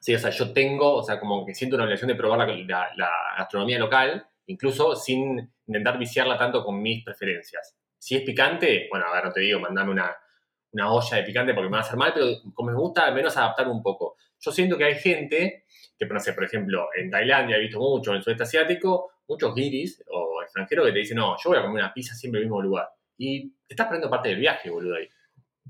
Sí, 0.00 0.14
o 0.14 0.18
sea, 0.18 0.30
yo 0.30 0.52
tengo, 0.52 0.94
o 0.96 1.02
sea, 1.02 1.20
como 1.20 1.44
que 1.44 1.54
siento 1.54 1.76
una 1.76 1.84
obligación 1.84 2.08
de 2.08 2.14
probar 2.14 2.48
la, 2.48 2.90
la- 2.96 3.10
gastronomía 3.38 3.78
local, 3.78 4.26
incluso 4.46 4.96
sin 4.96 5.52
intentar 5.66 5.98
viciarla 5.98 6.38
tanto 6.38 6.64
con 6.64 6.80
mis 6.80 7.04
preferencias. 7.04 7.76
Si 7.98 8.16
es 8.16 8.22
picante, 8.22 8.88
bueno, 8.90 9.06
a 9.06 9.12
ver, 9.14 9.24
no 9.26 9.32
te 9.32 9.40
digo, 9.40 9.60
mandame 9.60 9.90
una, 9.92 10.16
una 10.72 10.92
olla 10.92 11.16
de 11.18 11.22
picante 11.24 11.52
porque 11.54 11.68
me 11.68 11.72
va 11.76 11.78
a 11.78 11.86
hacer 11.86 11.96
mal, 11.98 12.12
pero 12.14 12.26
como 12.54 12.70
me 12.70 12.76
gusta, 12.76 13.04
al 13.06 13.14
menos 13.14 13.36
adaptar 13.36 13.68
un 13.68 13.82
poco. 13.82 14.16
Yo 14.40 14.50
siento 14.52 14.78
que 14.78 14.84
hay 14.84 14.94
gente 14.94 15.64
que, 15.98 16.06
no 16.06 16.18
sé, 16.20 16.32
por 16.32 16.44
ejemplo, 16.44 16.88
en 16.96 17.10
Tailandia 17.10 17.56
he 17.56 17.60
visto 17.60 17.78
mucho, 17.78 18.12
en 18.12 18.18
el 18.18 18.22
sudeste 18.22 18.44
asiático, 18.44 19.10
muchos 19.28 19.54
guiris 19.54 20.02
o 20.08 20.42
extranjeros 20.42 20.86
que 20.86 20.92
te 20.92 20.98
dicen, 21.00 21.18
no, 21.18 21.36
yo 21.42 21.50
voy 21.50 21.58
a 21.58 21.62
comer 21.62 21.84
una 21.84 21.92
pizza 21.92 22.14
siempre 22.14 22.38
en 22.40 22.44
el 22.44 22.48
mismo 22.50 22.62
lugar. 22.62 22.88
Y 23.18 23.50
te 23.50 23.74
estás 23.74 23.86
perdiendo 23.86 24.08
parte 24.08 24.30
del 24.30 24.38
viaje, 24.38 24.70
boludo, 24.70 24.96
ahí. 24.96 25.06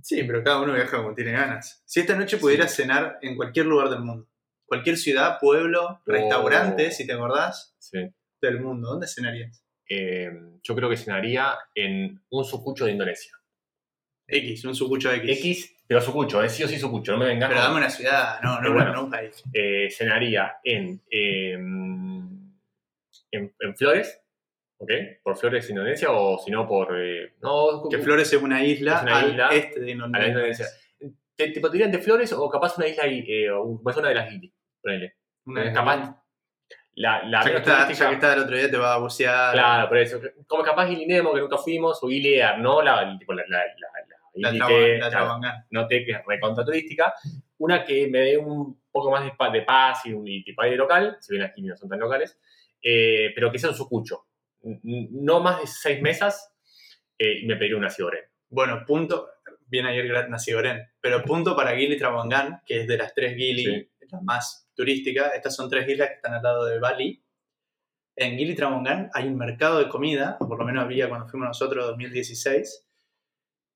Sí, 0.02 0.22
pero 0.24 0.42
cada 0.42 0.60
uno 0.60 0.72
viaja 0.74 0.96
como 0.98 1.14
tiene 1.14 1.32
ganas. 1.32 1.82
Si 1.86 2.00
esta 2.00 2.16
noche 2.16 2.36
pudieras 2.38 2.74
cenar 2.74 3.18
en 3.22 3.36
cualquier 3.36 3.66
lugar 3.66 3.88
del 3.90 4.00
mundo, 4.00 4.28
cualquier 4.66 4.96
ciudad, 4.96 5.38
pueblo, 5.40 6.00
restaurante, 6.06 6.88
Oh. 6.88 6.90
si 6.92 7.06
te 7.06 7.12
acordás, 7.12 7.74
Sí. 7.78 7.98
del 8.40 8.60
mundo, 8.60 8.88
¿dónde 8.90 9.06
cenarías? 9.06 9.64
Eh, 9.88 10.30
yo 10.62 10.74
creo 10.76 10.88
que 10.88 10.96
cenaría 10.96 11.54
en 11.74 12.22
un 12.30 12.44
sucucho 12.44 12.84
de 12.86 12.92
Indonesia. 12.92 13.32
X, 14.28 14.64
un 14.64 14.74
sucucho 14.76 15.12
X. 15.12 15.38
X, 15.38 15.76
pero 15.88 16.00
sucucho, 16.00 16.40
es 16.42 16.52
sí 16.52 16.62
o 16.62 16.68
sí 16.68 16.78
sucucho, 16.78 17.12
no 17.12 17.18
me 17.18 17.26
vengas. 17.26 17.48
Pero 17.48 17.60
dame 17.62 17.78
una 17.78 17.90
ciudad, 17.90 18.40
no, 18.42 18.60
no, 18.60 18.72
bueno. 18.72 18.92
no 18.92 19.04
un 19.04 19.10
país. 19.10 19.42
eh, 19.52 19.88
cenaría 19.90 20.58
en, 20.62 21.02
eh, 21.10 21.54
en, 21.54 22.54
en 23.32 23.76
Flores, 23.76 24.19
¿ok? 24.80 24.90
Por 25.22 25.36
Flores, 25.36 25.68
Indonesia, 25.70 26.10
o 26.10 26.38
si 26.38 26.50
no 26.50 26.66
por... 26.66 26.98
eh, 26.98 27.34
no, 27.42 27.88
Que 27.90 27.98
Flores 27.98 28.32
es 28.32 28.42
una 28.42 28.64
isla, 28.64 28.96
Es 28.96 29.02
una 29.02 29.18
al 29.18 29.30
isla 29.30 29.48
este 29.52 29.80
de 29.80 29.84
a 29.84 29.86
la 29.86 29.92
Indonesia. 29.92 30.28
Indonesia. 30.28 30.66
Te, 31.36 31.48
te 31.52 31.68
dirían 31.70 31.90
de 31.92 31.98
Flores 31.98 32.32
o 32.32 32.48
capaz 32.50 32.76
una 32.78 32.86
isla, 32.88 33.04
ahí, 33.04 33.24
eh, 33.28 33.50
o 33.50 33.62
una 33.62 33.92
zona 33.94 34.08
de 34.08 34.14
las 34.14 34.28
Gili, 34.30 34.52
ponele. 34.82 35.14
Una 35.46 35.68
Eh, 35.68 35.72
capaz 35.72 36.16
la, 36.94 37.22
la 37.24 37.42
ya, 37.44 37.50
que 37.50 37.56
está, 37.58 37.84
turística- 37.86 38.04
ya 38.04 38.08
que 38.08 38.14
está 38.14 38.34
el 38.34 38.40
otro 38.40 38.56
día 38.56 38.70
te 38.70 38.76
va 38.76 38.94
a 38.94 38.98
bucear. 38.98 39.52
Claro, 39.52 39.88
por 39.88 39.98
eso. 39.98 40.20
Como 40.46 40.62
capaz 40.62 40.88
Gilinemo, 40.88 41.32
que 41.34 41.40
nunca 41.40 41.56
fuimos, 41.58 41.98
o 42.02 42.08
Gilead, 42.08 42.58
¿no? 42.58 42.82
La, 42.82 43.16
tipo, 43.18 43.32
la, 43.32 43.42
la, 43.48 43.58
la, 43.58 43.88
La, 44.34 44.50
Gili 44.52 44.66
que- 44.66 44.98
la 44.98 45.10
Trabangán. 45.10 45.66
noté 45.70 46.04
que 46.04 46.12
es 46.12 46.18
recontra 46.26 46.64
turística. 46.64 47.14
Una 47.58 47.84
que 47.84 48.08
me 48.08 48.18
dé 48.20 48.38
un 48.38 48.80
poco 48.90 49.10
más 49.10 49.22
de, 49.24 49.32
de 49.52 49.62
paz 49.62 50.04
y, 50.06 50.12
un, 50.12 50.26
y 50.26 50.42
tipo 50.42 50.62
aire 50.62 50.76
local, 50.76 51.16
si 51.20 51.32
bien 51.34 51.44
aquí 51.44 51.62
no 51.62 51.76
son 51.76 51.88
tan 51.88 51.98
locales, 52.00 52.38
eh, 52.82 53.32
pero 53.34 53.50
que 53.52 53.58
sea 53.58 53.70
un 53.70 53.76
sucucho. 53.76 54.26
No 54.62 55.40
más 55.40 55.60
de 55.60 55.66
seis 55.66 56.00
mesas 56.02 56.52
eh, 57.18 57.40
y 57.42 57.46
me 57.46 57.56
pediría 57.56 57.76
una 57.76 57.90
ciorén. 57.90 58.24
Bueno, 58.48 58.84
punto. 58.86 59.28
Bien 59.66 59.86
ayer 59.86 60.28
nació 60.28 60.58
Oren. 60.58 60.82
Pero 61.00 61.22
punto 61.22 61.54
para 61.54 61.76
Gili 61.76 61.96
Trabangán, 61.96 62.60
que 62.66 62.80
es 62.80 62.88
de 62.88 62.96
las 62.98 63.14
tres 63.14 63.36
Gili, 63.36 63.64
Sí. 63.64 63.90
la 64.10 64.20
más 64.22 64.68
turística. 64.74 65.28
Estas 65.28 65.54
son 65.54 65.70
tres 65.70 65.88
islas 65.88 66.08
que 66.08 66.14
están 66.14 66.34
al 66.34 66.42
lado 66.42 66.64
de 66.64 66.80
Bali. 66.80 67.22
En 68.16 68.36
Gili 68.36 68.56
Trabangán 68.56 69.08
hay 69.14 69.28
un 69.28 69.36
mercado 69.36 69.78
de 69.78 69.88
comida, 69.88 70.36
o 70.40 70.48
por 70.48 70.58
lo 70.58 70.64
menos 70.64 70.82
había 70.84 71.08
cuando 71.08 71.28
fuimos 71.28 71.46
nosotros 71.48 71.84
en 71.84 71.90
2016. 71.90 72.86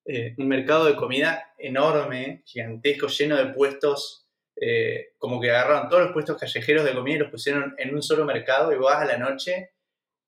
eh, 0.07 0.35
un 0.37 0.49
mercado 0.49 0.85
de 0.87 0.97
comida 0.97 1.55
enorme, 1.57 2.43
gigantesco, 2.45 3.07
lleno 3.07 3.37
de 3.37 3.47
puestos 3.55 4.29
eh, 4.61 5.14
como 5.19 5.41
que 5.41 5.50
agarraron 5.50 5.88
todos 5.88 6.03
los 6.05 6.12
puestos 6.12 6.37
callejeros 6.38 6.85
de 6.85 6.95
comida 6.95 7.17
y 7.17 7.19
los 7.21 7.31
pusieron 7.31 7.75
en 7.79 7.95
un 7.95 8.03
solo 8.03 8.25
mercado 8.25 8.73
y 8.73 8.76
vas 8.76 9.00
a 9.00 9.05
la 9.07 9.17
noche 9.17 9.74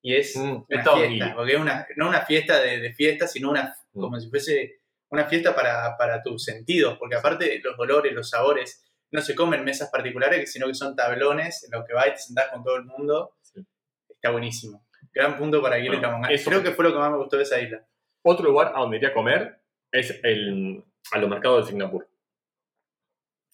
y 0.07 0.15
es 0.15 0.35
Mm, 0.37 0.63
una 0.69 0.83
fiesta, 0.83 1.33
porque 1.35 1.53
es 1.55 1.59
una, 1.59 1.85
no 1.97 2.07
una 2.07 2.21
fiesta 2.21 2.59
de, 2.61 2.79
de 2.79 2.93
fiesta, 2.93 3.27
sino 3.27 3.49
una, 3.51 3.75
Mm. 3.93 3.99
como 4.01 4.19
si 4.19 4.29
fuese 4.29 4.79
una 5.09 5.25
fiesta 5.25 5.53
para, 5.55 5.97
para 5.97 6.21
tus 6.23 6.43
sentidos, 6.45 6.97
porque 6.97 7.15
aparte 7.15 7.59
los 7.63 7.77
olores, 7.79 8.13
los 8.13 8.29
sabores, 8.29 8.83
no 9.11 9.21
se 9.21 9.35
comen 9.35 9.59
en 9.59 9.65
mesas 9.65 9.89
particulares, 9.89 10.51
sino 10.51 10.67
que 10.67 10.73
son 10.73 10.95
tablones 10.95 11.63
en 11.65 11.71
los 11.77 11.85
que 11.85 11.93
vas 11.93 12.07
y 12.07 12.11
te 12.11 12.17
sentás 12.17 12.49
con 12.49 12.63
todo 12.63 12.75
el 12.77 12.85
mundo. 12.85 13.35
Sí. 13.41 13.65
Está 14.09 14.31
buenísimo. 14.31 14.85
Gran 15.13 15.37
punto 15.37 15.61
para 15.61 15.77
Gili 15.77 15.97
Bueno, 15.97 16.21
eso- 16.29 16.49
Creo 16.49 16.61
que 16.63 16.71
fue 16.71 16.85
lo 16.85 16.91
que 16.93 16.99
más 16.99 17.11
me 17.11 17.17
gustó 17.17 17.37
de 17.37 17.43
esa 17.43 17.59
isla. 17.59 17.85
Otro 18.23 18.45
lugar 18.45 18.71
a 18.75 18.79
donde 18.79 18.97
iría 18.97 19.09
a 19.09 19.13
comer 19.13 19.59
es 19.91 20.19
el, 20.23 20.83
a 21.11 21.17
los 21.17 21.29
mercados 21.29 21.65
de 21.65 21.71
Singapur. 21.71 22.07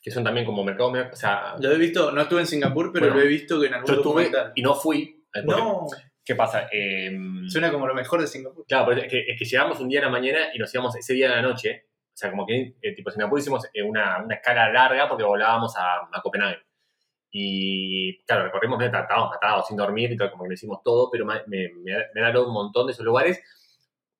Que 0.01 0.11
son 0.11 0.23
también 0.23 0.45
como 0.45 0.63
mercados, 0.63 0.93
o 1.13 1.15
sea, 1.15 1.55
Lo 1.59 1.71
he 1.71 1.77
visto, 1.77 2.11
no 2.11 2.21
estuve 2.21 2.41
en 2.41 2.47
Singapur, 2.47 2.91
pero 2.91 3.05
Bueno, 3.05 3.19
lo 3.19 3.25
he 3.25 3.27
visto 3.27 3.59
que 3.61 3.67
en 3.67 3.73
algún 3.75 3.87
yo 3.87 3.93
estuve 3.95 4.23
documental. 4.25 4.51
y 4.55 4.61
no 4.61 4.75
fui. 4.75 5.25
No, 5.45 5.87
¿Qué 6.25 6.35
pasa? 6.35 6.69
Eh, 6.71 7.11
suena 7.47 7.71
como 7.71 7.85
lo 7.85 7.93
mejor 7.93 8.21
de 8.21 8.27
Singapur. 8.27 8.65
Claro, 8.65 8.85
pero 8.87 9.01
es 9.01 9.07
que, 9.11 9.19
es 9.27 9.37
que 9.37 9.45
llegamos 9.45 9.79
un 9.79 9.89
día 9.89 9.99
en 9.99 10.05
la 10.05 10.11
mañana 10.11 10.39
y 10.53 10.59
nos 10.59 10.73
íbamos 10.73 10.95
ese 10.95 11.13
día 11.13 11.25
en 11.25 11.31
la 11.33 11.41
noche. 11.41 11.87
O 12.13 12.15
sea, 12.15 12.29
como 12.29 12.45
que 12.45 12.75
eh, 12.81 12.93
tipo 12.95 13.11
Singapur 13.11 13.39
hicimos 13.39 13.67
eh, 13.73 13.83
una, 13.83 14.23
una 14.23 14.35
escala 14.35 14.71
larga 14.71 15.09
porque 15.09 15.23
volábamos 15.23 15.75
a, 15.75 16.07
a 16.11 16.21
Copenhague. 16.21 16.59
Y 17.31 18.23
claro, 18.25 18.45
recorrimos, 18.45 18.77
medio 18.77 18.95
estábamos 18.95 19.31
matados, 19.31 19.67
sin 19.67 19.75
dormir 19.75 20.11
y 20.11 20.17
todo, 20.17 20.29
como 20.31 20.43
que 20.43 20.49
lo 20.49 20.53
hicimos 20.53 20.83
todo, 20.83 21.09
pero 21.11 21.25
me, 21.25 21.41
me, 21.47 21.69
me, 21.73 21.91
me 22.13 22.21
han 22.21 22.27
hablado 22.27 22.47
un 22.47 22.53
montón 22.53 22.85
de 22.85 22.93
esos 22.93 23.03
lugares. 23.03 23.41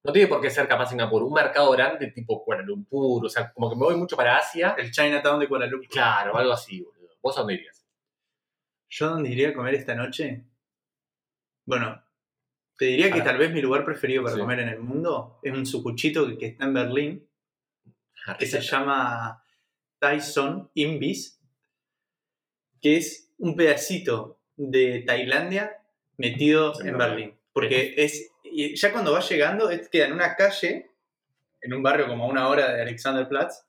No 0.03 0.11
tiene 0.11 0.27
por 0.27 0.41
qué 0.41 0.49
ser 0.49 0.67
capaz 0.67 0.87
Singapur, 0.87 1.23
un 1.23 1.31
mercado 1.31 1.71
grande 1.71 2.07
tipo 2.07 2.43
Kuala 2.43 2.63
Lumpur, 2.63 3.25
o 3.25 3.29
sea, 3.29 3.53
como 3.53 3.69
que 3.69 3.75
me 3.75 3.83
voy 3.83 3.95
mucho 3.95 4.17
para 4.17 4.37
Asia. 4.37 4.75
El 4.77 4.91
Chinatown 4.91 5.39
de 5.39 5.47
Kuala 5.47 5.67
Lumpur. 5.67 5.87
Claro, 5.87 6.35
algo 6.35 6.51
así, 6.51 6.81
boludo. 6.81 7.09
¿Vos 7.21 7.37
a 7.37 7.41
dónde 7.41 7.53
irías? 7.53 7.85
¿Yo 8.89 9.09
dónde 9.09 9.29
iría 9.29 9.49
a 9.49 9.53
comer 9.53 9.75
esta 9.75 9.95
noche? 9.95 10.43
Bueno, 11.65 12.03
te 12.77 12.85
diría 12.85 13.11
que 13.11 13.21
tal 13.21 13.37
vez 13.37 13.51
mi 13.51 13.61
lugar 13.61 13.85
preferido 13.85 14.23
para 14.23 14.35
Sí. 14.35 14.41
comer 14.41 14.59
en 14.59 14.69
el 14.69 14.79
mundo 14.79 15.39
es 15.43 15.53
un 15.53 15.65
sucuchito 15.65 16.27
que, 16.27 16.37
que 16.37 16.45
está 16.47 16.65
en 16.65 16.73
Berlín, 16.73 17.29
Ah, 18.25 18.37
que 18.37 18.45
se 18.45 18.61
llama 18.61 19.43
Tyson 19.99 20.69
Imbis, 20.75 21.41
que 22.81 22.95
es 22.95 23.33
un 23.37 23.53
pedacito 23.57 24.39
de 24.55 25.03
Tailandia 25.05 25.77
metido 26.17 26.71
En 26.79 26.87
en 26.89 26.97
Berlín. 26.97 27.17
Berlín. 27.17 27.39
Porque 27.51 27.93
es, 27.97 28.31
ya 28.75 28.93
cuando 28.93 29.11
vas 29.11 29.29
llegando, 29.29 29.69
es, 29.69 29.89
queda 29.89 30.05
en 30.05 30.13
una 30.13 30.35
calle, 30.37 30.89
en 31.59 31.73
un 31.73 31.83
barrio 31.83 32.07
como 32.07 32.23
a 32.23 32.27
una 32.27 32.47
hora 32.47 32.73
de 32.73 32.81
Alexanderplatz, 32.81 33.65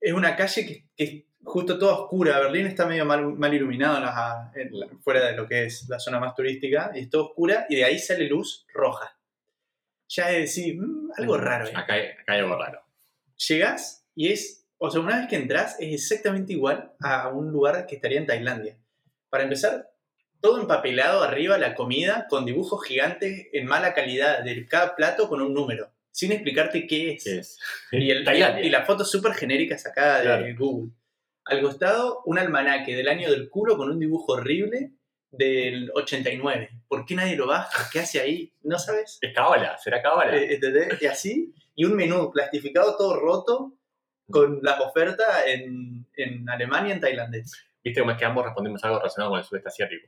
es 0.00 0.12
una 0.12 0.36
calle 0.36 0.64
que, 0.66 0.84
que 0.96 1.04
es 1.04 1.24
justo 1.44 1.78
toda 1.78 1.94
oscura. 1.94 2.38
Berlín 2.40 2.66
está 2.66 2.86
medio 2.86 3.04
mal, 3.04 3.24
mal 3.34 3.52
iluminado 3.52 3.96
en 3.98 4.02
la- 4.04 4.52
en 4.54 4.80
la- 4.80 4.86
fuera 5.02 5.26
de 5.26 5.36
lo 5.36 5.46
que 5.48 5.64
es 5.64 5.88
la 5.88 5.98
zona 5.98 6.18
más 6.20 6.34
turística, 6.34 6.90
y 6.94 7.00
es 7.00 7.10
todo 7.10 7.26
oscura, 7.28 7.66
y 7.68 7.76
de 7.76 7.84
ahí 7.84 7.98
sale 7.98 8.26
luz 8.28 8.66
roja. 8.72 9.16
Ya 10.08 10.30
es 10.30 10.40
decir, 10.42 10.76
"Mm, 10.80 11.10
algo 11.16 11.36
raro. 11.38 11.66
¿eh?". 11.66 11.72
Acá, 11.74 11.94
hay- 11.94 12.06
acá 12.08 12.32
hay 12.34 12.38
algo 12.40 12.56
raro. 12.56 12.82
Llegás 13.48 14.06
y 14.14 14.28
es, 14.30 14.66
o 14.78 14.90
sea, 14.90 15.00
una 15.00 15.18
vez 15.18 15.28
que 15.28 15.36
entras, 15.36 15.76
es 15.80 15.92
exactamente 15.94 16.52
igual 16.52 16.92
a 17.00 17.28
un 17.28 17.50
lugar 17.50 17.86
que 17.86 17.96
estaría 17.96 18.18
en 18.18 18.26
Tailandia. 18.26 18.76
Para 19.30 19.44
empezar, 19.44 19.88
todo 20.40 20.60
empapelado 20.60 21.22
arriba, 21.22 21.56
la 21.56 21.74
comida, 21.74 22.26
con 22.28 22.44
dibujos 22.44 22.84
gigantes 22.84 23.46
en 23.52 23.66
mala 23.66 23.94
calidad 23.94 24.42
de 24.42 24.66
cada 24.66 24.94
plato 24.96 25.28
con 25.28 25.40
un 25.40 25.54
número, 25.54 25.90
sin 26.10 26.32
explicarte 26.32 26.86
qué 26.86 27.12
es. 27.12 27.24
¿Qué 27.24 27.38
es? 27.38 27.58
Y, 27.92 28.10
el, 28.10 28.24
Tailandia. 28.24 28.64
y 28.64 28.68
la 28.70 28.84
foto 28.84 29.04
súper 29.04 29.32
genérica 29.34 29.78
sacada 29.78 30.38
de. 30.38 30.52
Google. 30.54 30.90
Al 31.44 31.60
costado, 31.60 32.22
un 32.24 32.38
almanaque 32.38 32.94
del 32.96 33.08
año 33.08 33.30
del 33.30 33.48
culo 33.50 33.76
con 33.76 33.90
un 33.90 33.98
dibujo 33.98 34.34
horrible 34.34 34.92
del 35.30 35.90
89. 35.94 36.70
¿Por 36.88 37.04
qué 37.06 37.14
nadie 37.14 37.36
lo 37.36 37.46
baja? 37.46 37.88
¿Qué 37.92 38.00
hace 38.00 38.20
ahí? 38.20 38.52
¿No 38.62 38.78
sabes? 38.78 39.18
Es 39.20 39.32
cábala, 39.34 39.76
será 39.78 40.00
cábala. 40.02 40.36
Eh, 40.36 40.54
¿entendés? 40.54 41.00
Y 41.02 41.06
así, 41.06 41.54
y 41.74 41.84
un 41.84 41.94
menú 41.96 42.30
plastificado 42.30 42.96
todo 42.96 43.18
roto 43.18 43.72
con 44.30 44.60
las 44.62 44.78
ofertas 44.80 45.46
en, 45.46 46.06
en 46.16 46.48
Alemania 46.48 46.90
y 46.90 46.92
en 46.92 47.00
tailandés. 47.00 47.52
Viste 47.82 48.00
cómo 48.00 48.12
es 48.12 48.18
que 48.18 48.24
ambos 48.24 48.44
respondimos 48.44 48.82
algo 48.84 48.98
relacionado 48.98 49.30
con 49.30 49.38
el 49.40 49.44
sudeste 49.44 49.68
asiático. 49.68 50.06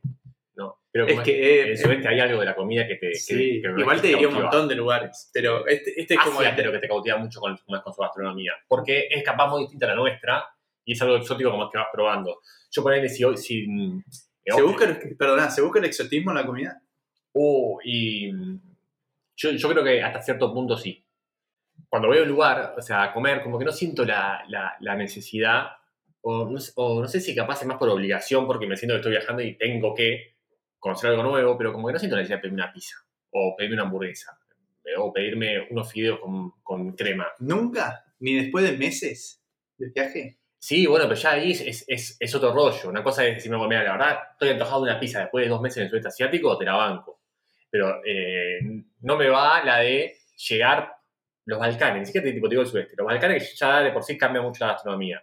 No, 0.56 0.78
pero 0.92 1.06
Es 1.06 1.10
como 1.14 1.22
es 1.22 1.26
que, 1.26 1.60
en 1.62 1.66
eh, 1.66 1.70
el 1.72 1.78
sudeste 1.78 2.08
hay 2.08 2.20
algo 2.20 2.38
de 2.38 2.46
la 2.46 2.54
comida 2.54 2.86
que 2.86 2.94
te. 2.94 3.08
que- 3.08 3.14
sí, 3.16 3.60
que- 3.60 3.74
igual 3.80 3.96
te 3.96 4.02
que 4.02 4.08
diría 4.14 4.28
un 4.28 4.34
montón 4.34 4.68
de 4.68 4.76
lugares, 4.76 5.30
pero 5.34 5.66
este, 5.66 6.00
este 6.00 6.14
es 6.14 6.20
como 6.20 6.38
Asia 6.38 6.50
el- 6.50 6.56
creo 6.56 6.70
que 6.70 6.78
te 6.78 6.86
cautiva 6.86 7.16
mucho 7.16 7.40
con, 7.40 7.56
como 7.66 7.82
con 7.82 7.92
su 7.92 8.00
gastronomía. 8.00 8.52
Porque 8.68 9.08
es 9.10 9.24
capaz 9.24 9.48
muy 9.48 9.62
distinta 9.62 9.86
a 9.86 9.88
la 9.88 9.94
nuestra 9.96 10.48
y 10.84 10.92
es 10.92 11.02
algo 11.02 11.16
exótico 11.16 11.50
como 11.50 11.70
que 11.70 11.78
vas 11.78 11.88
probando. 11.92 12.40
Yo 12.70 12.82
si 13.08 13.24
hoy. 13.24 13.36
Si, 13.36 13.66
mm, 13.66 13.98
eh, 14.44 14.52
¿Se 14.52 14.62
busca, 14.62 14.84
el, 14.84 15.16
perdona, 15.16 15.50
¿se 15.50 15.62
busca 15.62 15.78
el 15.78 15.84
exotismo 15.86 16.30
en 16.30 16.36
la 16.36 16.46
comida? 16.46 16.82
Uh, 17.32 17.78
y 17.84 18.30
yo, 19.36 19.50
yo 19.50 19.68
creo 19.68 19.82
que 19.84 20.02
hasta 20.02 20.22
cierto 20.22 20.52
punto 20.52 20.76
sí. 20.76 21.04
Cuando 21.88 22.08
voy 22.08 22.18
a 22.18 22.22
un 22.22 22.28
lugar, 22.28 22.74
o 22.76 22.82
sea, 22.82 23.04
a 23.04 23.12
comer, 23.12 23.42
como 23.42 23.58
que 23.58 23.64
no 23.64 23.72
siento 23.72 24.04
la, 24.04 24.44
la- 24.48 24.76
la 24.80 24.94
necesidad, 24.96 25.68
o 26.20 26.48
no, 26.48 26.58
sé- 26.58 26.72
o 26.76 27.00
no 27.00 27.08
sé 27.08 27.20
si 27.20 27.34
capaz 27.34 27.60
es 27.62 27.66
más 27.66 27.78
por 27.78 27.88
obligación, 27.88 28.46
porque 28.46 28.66
me 28.66 28.76
siento 28.76 28.94
que 28.94 28.98
estoy 28.98 29.12
viajando 29.12 29.42
y 29.42 29.56
tengo 29.56 29.94
que 29.94 30.36
conocer 30.78 31.10
algo 31.10 31.22
nuevo, 31.22 31.56
pero 31.56 31.72
como 31.72 31.86
que 31.88 31.94
no 31.94 31.98
siento 31.98 32.16
la 32.16 32.22
necesidad 32.22 32.38
de 32.38 32.42
pedirme 32.42 32.62
una 32.62 32.72
pizza, 32.72 32.96
o 33.30 33.54
pedirme 33.56 33.74
una 33.74 33.84
hamburguesa, 33.84 34.38
eh, 34.84 34.96
o 34.98 35.12
pedirme 35.12 35.66
unos 35.70 35.90
fideos 35.90 36.20
con, 36.20 36.50
con 36.62 36.92
crema. 36.94 37.26
¿Nunca? 37.40 38.04
¿Ni 38.20 38.34
después 38.34 38.64
de 38.64 38.76
meses 38.76 39.42
de 39.78 39.90
viaje? 39.90 40.38
Sí, 40.66 40.86
bueno, 40.86 41.04
pero 41.06 41.20
ya 41.20 41.32
ahí 41.32 41.50
es, 41.50 41.84
es, 41.86 42.16
es- 42.18 42.34
otro 42.34 42.54
rollo. 42.54 42.88
Una 42.88 43.02
cosa 43.04 43.22
es 43.26 43.34
decirme, 43.34 43.58
mira, 43.68 43.84
la 43.84 43.92
verdad, 43.98 44.18
estoy 44.32 44.48
antojado 44.48 44.82
de 44.82 44.90
una 44.92 44.98
pizza 44.98 45.20
después 45.20 45.44
de 45.44 45.50
dos 45.50 45.60
meses 45.60 45.76
en 45.76 45.82
el 45.82 45.88
sudeste 45.90 46.08
asiático, 46.08 46.56
te 46.56 46.64
la 46.64 46.72
banco. 46.72 47.20
Pero 47.68 48.00
eh, 48.02 48.60
no 49.02 49.16
me 49.18 49.28
va 49.28 49.62
la 49.62 49.80
de 49.80 50.14
llegar 50.48 50.90
los 51.44 51.58
Balcanes, 51.58 52.00
ni 52.00 52.06
siquiera 52.06 52.24
te, 52.24 52.32
tipo, 52.32 52.48
te 52.48 52.54
digo 52.54 52.62
el 52.62 52.68
sudeste, 52.68 52.94
los 52.96 53.06
Balcanes 53.06 53.54
ya 53.58 53.80
de 53.82 53.92
por 53.92 54.02
sí 54.04 54.16
cambia 54.16 54.40
mucho 54.40 54.64
la 54.64 54.72
gastronomía. 54.72 55.22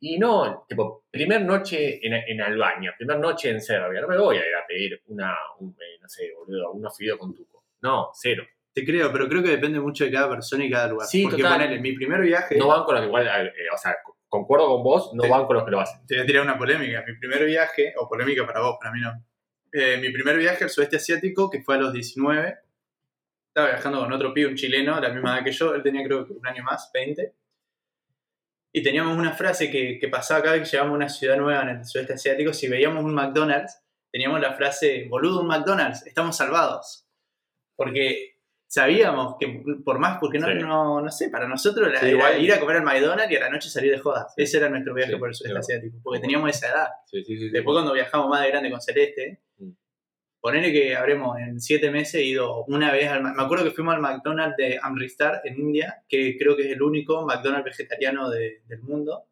Y 0.00 0.18
no, 0.18 0.64
tipo, 0.68 1.04
primer 1.08 1.42
noche 1.42 2.04
en, 2.04 2.12
en 2.14 2.40
Albania, 2.42 2.92
primer 2.98 3.18
noche 3.20 3.50
en 3.50 3.60
Serbia, 3.60 4.00
no 4.00 4.08
me 4.08 4.18
voy 4.18 4.38
a 4.38 4.40
ir 4.40 4.54
a 4.56 4.66
pedir 4.66 5.00
una, 5.06 5.36
un, 5.60 5.70
eh, 5.70 5.98
no 6.02 6.08
sé, 6.08 6.32
boludo, 6.36 6.72
unos 6.72 6.96
fideos 6.96 7.16
con 7.16 7.32
tuco. 7.32 7.62
No, 7.82 8.10
cero. 8.12 8.44
Te 8.72 8.84
creo, 8.84 9.12
pero 9.12 9.28
creo 9.28 9.40
que 9.40 9.50
depende 9.50 9.78
mucho 9.78 10.04
de 10.04 10.10
cada 10.10 10.28
persona 10.30 10.64
y 10.64 10.70
cada 10.70 10.88
lugar. 10.88 11.06
Sí, 11.06 11.22
Porque 11.22 11.42
total. 11.42 11.60
ponele, 11.60 11.78
mi 11.80 11.92
primer 11.92 12.20
viaje, 12.22 12.56
No 12.56 12.66
van 12.66 12.82
con 12.82 12.94
los 12.96 13.02
que 13.02 13.06
igual, 13.06 13.26
eh, 13.28 13.52
o 13.72 13.78
sea, 13.78 13.94
concuerdo 14.30 14.68
con 14.68 14.82
vos, 14.82 15.12
no 15.12 15.24
Sí. 15.24 15.28
van 15.28 15.44
con 15.44 15.56
los 15.56 15.64
que 15.66 15.70
lo 15.72 15.80
hacen. 15.80 16.06
te 16.06 16.14
voy 16.14 16.22
a 16.24 16.26
tirar 16.26 16.42
una 16.44 16.56
polémica. 16.56 17.04
Mi 17.06 17.14
primer 17.18 17.44
viaje, 17.44 17.92
o 17.98 18.08
polémica 18.08 18.46
para 18.46 18.60
vos, 18.60 18.78
para 18.80 18.92
mí 18.92 19.00
no. 19.02 19.12
Eh, 19.72 19.98
mi 20.00 20.10
primer 20.10 20.38
viaje 20.38 20.64
al 20.64 20.70
sudeste 20.70 20.96
asiático, 20.96 21.50
que 21.50 21.62
fue 21.62 21.74
a 21.74 21.78
los 21.78 21.92
19, 21.92 22.58
estaba 23.48 23.68
viajando 23.68 24.00
con 24.00 24.12
otro 24.12 24.32
pibe, 24.32 24.48
un 24.48 24.54
chileno, 24.56 24.96
de 24.96 25.02
la 25.02 25.12
misma 25.12 25.36
edad 25.36 25.44
que 25.44 25.52
yo, 25.52 25.74
él 25.74 25.82
tenía 25.82 26.02
creo 26.04 26.24
que 26.26 26.32
un 26.32 26.46
año 26.46 26.62
más, 26.64 26.90
20. 26.94 27.34
Y 28.72 28.82
teníamos 28.82 29.18
una 29.18 29.32
frase 29.32 29.70
que, 29.70 29.98
que 30.00 30.08
pasaba 30.08 30.42
cada 30.42 30.54
vez 30.56 30.62
que 30.70 30.76
llegamos 30.76 30.92
a 30.92 30.96
una 30.96 31.08
ciudad 31.08 31.36
nueva 31.36 31.62
en 31.62 31.68
el 31.70 31.84
sudeste 31.84 32.14
asiático, 32.14 32.52
si 32.52 32.68
veíamos 32.68 33.04
un 33.04 33.12
McDonald's, 33.14 33.82
teníamos 34.12 34.40
la 34.40 34.54
frase, 34.54 35.06
boludo, 35.08 35.40
un 35.40 35.48
McDonald's, 35.48 36.06
estamos 36.06 36.36
salvados. 36.36 37.06
Porque 37.76 38.29
sabíamos 38.72 39.34
que 39.40 39.64
por 39.84 39.98
más, 39.98 40.18
porque 40.20 40.38
no, 40.38 40.46
Sí. 40.46 40.54
no, 40.54 41.00
no 41.00 41.10
sé, 41.10 41.28
para 41.28 41.48
nosotros 41.48 41.92
Sí, 42.00 42.06
era 42.10 42.38
ir 42.38 42.52
a 42.52 42.60
comer 42.60 42.76
al 42.76 42.84
McDonald's 42.84 43.32
y 43.32 43.36
a 43.36 43.40
la 43.40 43.50
noche 43.50 43.68
salir 43.68 43.90
de 43.90 43.98
jodas. 43.98 44.32
Ese 44.36 44.58
era 44.58 44.68
nuestro 44.68 44.94
viaje 44.94 45.12
Sí, 45.12 45.18
por 45.18 45.28
el 45.28 45.34
sudeste 45.34 45.54
sí. 45.62 45.72
asiático, 45.72 45.98
porque 46.04 46.20
teníamos 46.20 46.50
esa 46.50 46.68
edad. 46.68 46.86
Sí, 47.06 47.24
sí, 47.24 47.36
sí. 47.36 47.50
Después 47.50 47.74
cuando 47.74 47.92
viajamos 47.92 48.28
más 48.28 48.42
de 48.42 48.48
grande 48.48 48.70
con 48.70 48.80
Celeste, 48.80 49.40
Mm. 49.58 49.70
ponele 50.40 50.72
que 50.72 50.94
habremos 50.94 51.36
en 51.40 51.60
siete 51.60 51.90
meses 51.90 52.22
ido 52.22 52.64
una 52.66 52.92
vez 52.92 53.08
al... 53.10 53.24
Me 53.24 53.42
acuerdo 53.42 53.64
que 53.64 53.72
fuimos 53.72 53.92
al 53.96 54.00
McDonald's 54.00 54.56
de 54.56 54.78
Amritsar 54.80 55.40
en 55.44 55.58
India, 55.58 56.04
que 56.08 56.36
creo 56.38 56.56
que 56.56 56.62
es 56.66 56.72
el 56.72 56.80
único 56.82 57.26
McDonald's 57.26 57.64
vegetariano 57.64 58.30
de- 58.30 58.62
del 58.68 58.82
mundo, 58.82 59.24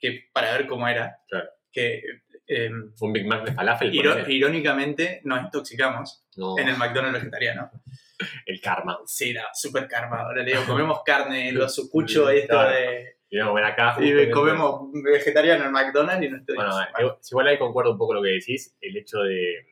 que 0.00 0.24
para 0.32 0.52
ver 0.52 0.66
cómo 0.66 0.88
era. 0.88 1.18
Claro. 1.28 1.50
Que 1.70 2.02
eh, 2.46 2.70
Un 3.00 3.12
Big 3.12 3.26
Mac 3.26 3.44
de 3.44 3.52
falafel. 3.52 3.94
irónicamente 4.28 5.20
nos 5.24 5.42
intoxicamos 5.44 6.24
No, 6.36 6.58
en 6.58 6.68
el 6.68 6.76
McDonald's 6.78 7.18
vegetariano. 7.20 7.70
el 8.46 8.60
karma. 8.60 8.98
Sí, 9.06 9.32
no, 9.32 9.40
súper 9.52 9.86
karma. 9.88 10.22
Ahora 10.22 10.42
le 10.42 10.50
digo, 10.52 10.64
comemos 10.66 11.02
carne, 11.04 11.52
los 11.52 11.74
sucuchos, 11.74 12.30
esto 12.30 12.54
Claro. 12.54 12.70
de... 12.70 13.14
Y 13.30 13.38
vamos 13.38 13.52
a 13.52 13.54
ver 13.56 13.64
acá. 13.64 13.96
Y 14.00 14.30
comemos 14.30 14.92
vegetariano 14.92 15.64
en 15.64 15.72
McDonald's 15.72 16.24
y 16.24 16.28
no 16.28 16.36
estoy... 16.36 16.54
Bueno, 16.54 16.70
igual- 16.98 17.18
igual 17.28 17.46
ahí 17.48 17.58
concuerdo 17.58 17.90
un 17.92 17.98
poco 17.98 18.14
lo 18.14 18.22
que 18.22 18.28
decís, 18.28 18.76
el 18.80 18.96
hecho 18.96 19.18
de, 19.22 19.66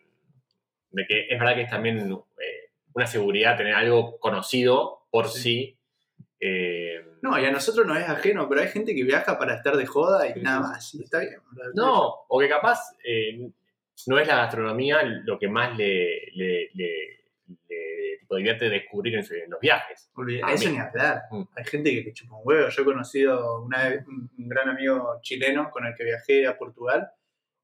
de 0.90 1.06
que 1.06 1.26
es 1.28 1.38
verdad 1.38 1.54
que 1.54 1.62
es 1.62 1.70
también 1.70 2.10
eh, 2.10 2.70
una 2.94 3.06
seguridad 3.06 3.56
tener 3.56 3.74
algo 3.74 4.18
conocido 4.18 5.06
por 5.10 5.28
sí. 5.28 5.40
Sí. 5.42 5.78
eh, 6.40 7.04
No, 7.22 7.38
y 7.38 7.44
a 7.44 7.52
nosotros 7.52 7.86
no 7.86 7.96
es 7.96 8.08
ajeno, 8.08 8.48
pero 8.48 8.62
hay 8.62 8.68
gente 8.68 8.96
que 8.96 9.04
viaja 9.04 9.38
para 9.38 9.54
estar 9.54 9.76
de 9.76 9.86
joda 9.86 10.26
y 10.28 10.32
Sí, 10.32 10.40
nada 10.40 10.58
más. 10.60 10.94
Y 10.96 11.04
está 11.04 11.20
bien. 11.20 11.36
no, 11.74 12.24
o 12.28 12.40
que 12.40 12.48
capaz 12.48 12.80
eh, 13.04 13.48
no 14.08 14.18
es 14.18 14.26
la 14.26 14.36
gastronomía 14.38 15.04
lo 15.04 15.38
que 15.38 15.46
más 15.46 15.76
le, 15.78 16.32
le, 16.32 16.70
le- 16.74 17.21
divierte 18.36 18.68
descubrir 18.68 19.14
en, 19.16 19.24
su- 19.24 19.34
en 19.34 19.50
los 19.50 19.60
viajes. 19.60 20.10
A 20.44 20.52
Eso 20.52 20.68
mí. 20.68 20.74
ni 20.74 20.80
hablar. 20.80 21.22
Mm. 21.30 21.42
Hay 21.56 21.64
gente 21.64 21.90
que 21.90 22.02
le 22.02 22.12
chupa 22.12 22.36
un 22.36 22.42
huevo. 22.44 22.68
Yo 22.68 22.82
he 22.82 22.84
conocido 22.84 23.62
una 23.62 23.88
vez 23.88 24.04
un 24.06 24.30
gran 24.48 24.68
amigo 24.68 25.18
chileno 25.22 25.70
con 25.70 25.86
el 25.86 25.94
que 25.94 26.04
viajé 26.04 26.46
a 26.46 26.56
Portugal. 26.56 27.08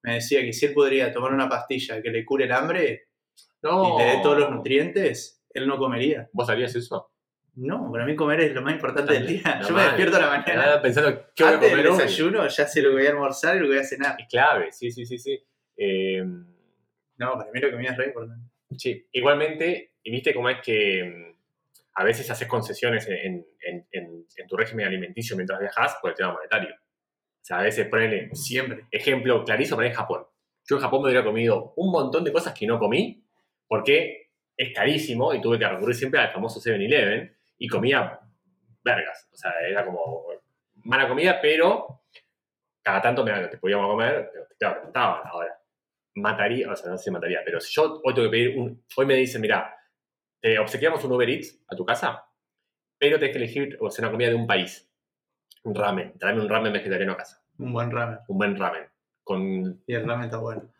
Me 0.02 0.14
decía 0.14 0.40
que 0.42 0.52
si 0.52 0.66
él 0.66 0.74
podría 0.74 1.12
tomar 1.12 1.32
una 1.32 1.48
pastilla 1.48 2.00
que 2.02 2.10
le 2.10 2.24
cure 2.24 2.44
el 2.44 2.52
hambre 2.52 3.08
No. 3.62 3.94
y 3.96 4.02
le 4.02 4.04
dé 4.10 4.22
todos 4.22 4.38
los 4.38 4.50
nutrientes, 4.50 5.42
él 5.50 5.66
no 5.66 5.76
comería. 5.78 6.28
¿Vos 6.32 6.48
harías 6.48 6.74
eso? 6.76 7.12
No, 7.60 7.90
para 7.90 8.04
mí 8.06 8.14
comer 8.14 8.40
es 8.42 8.54
lo 8.54 8.62
más 8.62 8.74
importante 8.74 9.14
del 9.14 9.26
día. 9.26 9.60
Yo 9.68 9.74
me 9.74 9.82
despierto 9.82 10.16
a 10.16 10.20
la 10.20 10.28
mañana. 10.28 10.74
Ah, 10.74 10.80
pensando, 10.80 11.26
¿qué 11.34 11.42
voy 11.42 11.52
a 11.54 11.58
comer 11.58 11.76
del 11.82 11.96
desayuno 11.96 12.46
ya 12.46 12.66
sé 12.68 12.80
lo 12.82 12.90
que 12.90 12.94
voy 12.96 13.06
a 13.06 13.10
almorzar 13.10 13.56
y 13.56 13.58
lo 13.58 13.64
que 13.64 13.70
voy 13.72 13.78
a 13.80 13.84
cenar. 13.84 14.14
Es 14.20 14.28
clave, 14.28 14.70
sí, 14.70 14.92
sí, 14.92 15.04
sí, 15.04 15.18
sí. 15.18 15.44
Eh, 15.76 16.22
No, 17.16 17.32
para 17.36 17.50
mí 17.50 17.60
la 17.60 17.70
comida 17.72 17.90
es 17.90 17.96
re 17.96 18.06
importante. 18.06 18.48
Sí, 18.76 19.06
igualmente, 19.12 19.92
y 20.02 20.10
viste 20.10 20.34
cómo 20.34 20.48
es 20.50 20.58
que 20.62 21.04
mm, 21.04 21.36
a 21.94 22.04
veces 22.04 22.30
haces 22.30 22.48
concesiones 22.48 23.06
en, 23.08 23.46
en- 23.62 23.86
en- 23.92 24.26
en 24.36 24.46
tu 24.46 24.56
régimen 24.56 24.86
alimenticio 24.86 25.36
mientras 25.36 25.58
viajas 25.60 25.96
por 26.00 26.10
el 26.10 26.16
tema 26.16 26.32
monetario. 26.32 26.74
O 26.74 27.44
sea, 27.48 27.58
a 27.58 27.62
veces 27.62 27.86
ponele, 27.88 28.30
Siempre. 28.34 28.86
ejemplo 28.90 29.44
clarísimo 29.44 29.82
en 29.82 29.92
Japón. 29.92 30.24
Yo 30.68 30.76
en 30.76 30.82
Japón 30.82 31.02
me 31.02 31.08
hubiera 31.08 31.24
comido 31.24 31.72
un 31.76 31.90
montón 31.90 32.24
de 32.24 32.32
cosas 32.32 32.52
que 32.52 32.66
no 32.66 32.78
comí 32.78 33.24
porque 33.66 34.30
es 34.56 34.72
carísimo 34.74 35.32
y 35.32 35.40
tuve 35.40 35.58
que 35.58 35.68
recurrir 35.68 35.94
siempre 35.96 36.20
al 36.20 36.30
famoso 36.30 36.60
7-Eleven 36.60 37.34
y 37.58 37.68
comía 37.68 38.20
vergas. 38.84 39.28
O 39.32 39.36
sea, 39.36 39.52
era 39.66 39.84
como 39.84 40.24
mala 40.84 41.08
comida, 41.08 41.38
pero 41.40 42.02
cada 42.82 43.00
tanto 43.00 43.24
me 43.24 43.32
te 43.48 43.58
podíamos 43.58 43.88
comer, 43.88 44.30
pero 44.32 44.46
claro, 44.58 44.90
te 44.92 44.98
ahora. 44.98 45.57
Mataría, 46.20 46.70
o 46.70 46.76
sea, 46.76 46.90
no 46.90 46.98
sé 46.98 47.04
si 47.04 47.10
mataría, 47.10 47.40
pero 47.44 47.60
si 47.60 47.72
yo 47.74 48.00
hoy 48.04 48.14
tengo 48.14 48.28
que 48.28 48.30
pedir 48.32 48.58
un. 48.58 48.84
Hoy 48.96 49.06
me 49.06 49.14
dicen, 49.14 49.40
mira, 49.40 49.74
te 50.40 50.58
obsequiamos 50.58 51.02
un 51.04 51.12
Uber 51.12 51.28
Eats 51.28 51.60
a 51.68 51.76
tu 51.76 51.84
casa, 51.84 52.24
pero 52.98 53.18
tenés 53.18 53.32
que 53.32 53.38
elegir 53.42 53.76
o 53.80 53.90
sea, 53.90 54.04
una 54.04 54.12
comida 54.12 54.28
de 54.28 54.34
un 54.34 54.46
país. 54.46 54.88
Un 55.64 55.74
ramen. 55.74 56.16
Tráeme 56.18 56.40
un 56.40 56.48
ramen 56.48 56.72
vegetariano 56.72 57.12
a 57.12 57.16
casa. 57.16 57.42
Un 57.58 57.72
buen 57.72 57.90
ramen. 57.90 58.18
Un 58.28 58.38
buen 58.38 58.56
ramen. 58.56 58.84
Con. 59.24 59.82
Y 59.86 59.94
el 59.94 60.06
ramen 60.06 60.26
está 60.26 60.38
bueno. 60.38 60.70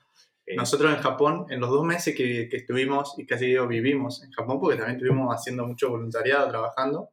eh, 0.46 0.56
Nosotros 0.56 0.92
en 0.94 1.00
Japón, 1.02 1.46
en 1.50 1.60
los 1.60 1.70
dos 1.70 1.84
meses 1.84 2.14
que, 2.16 2.48
que 2.48 2.56
estuvimos, 2.58 3.14
y 3.18 3.26
casi 3.26 3.46
digo 3.46 3.66
vivimos 3.66 4.22
en 4.22 4.30
Japón, 4.32 4.60
porque 4.60 4.76
también 4.76 4.96
estuvimos 4.96 5.34
haciendo 5.34 5.66
mucho 5.66 5.90
voluntariado, 5.90 6.48
trabajando, 6.48 7.10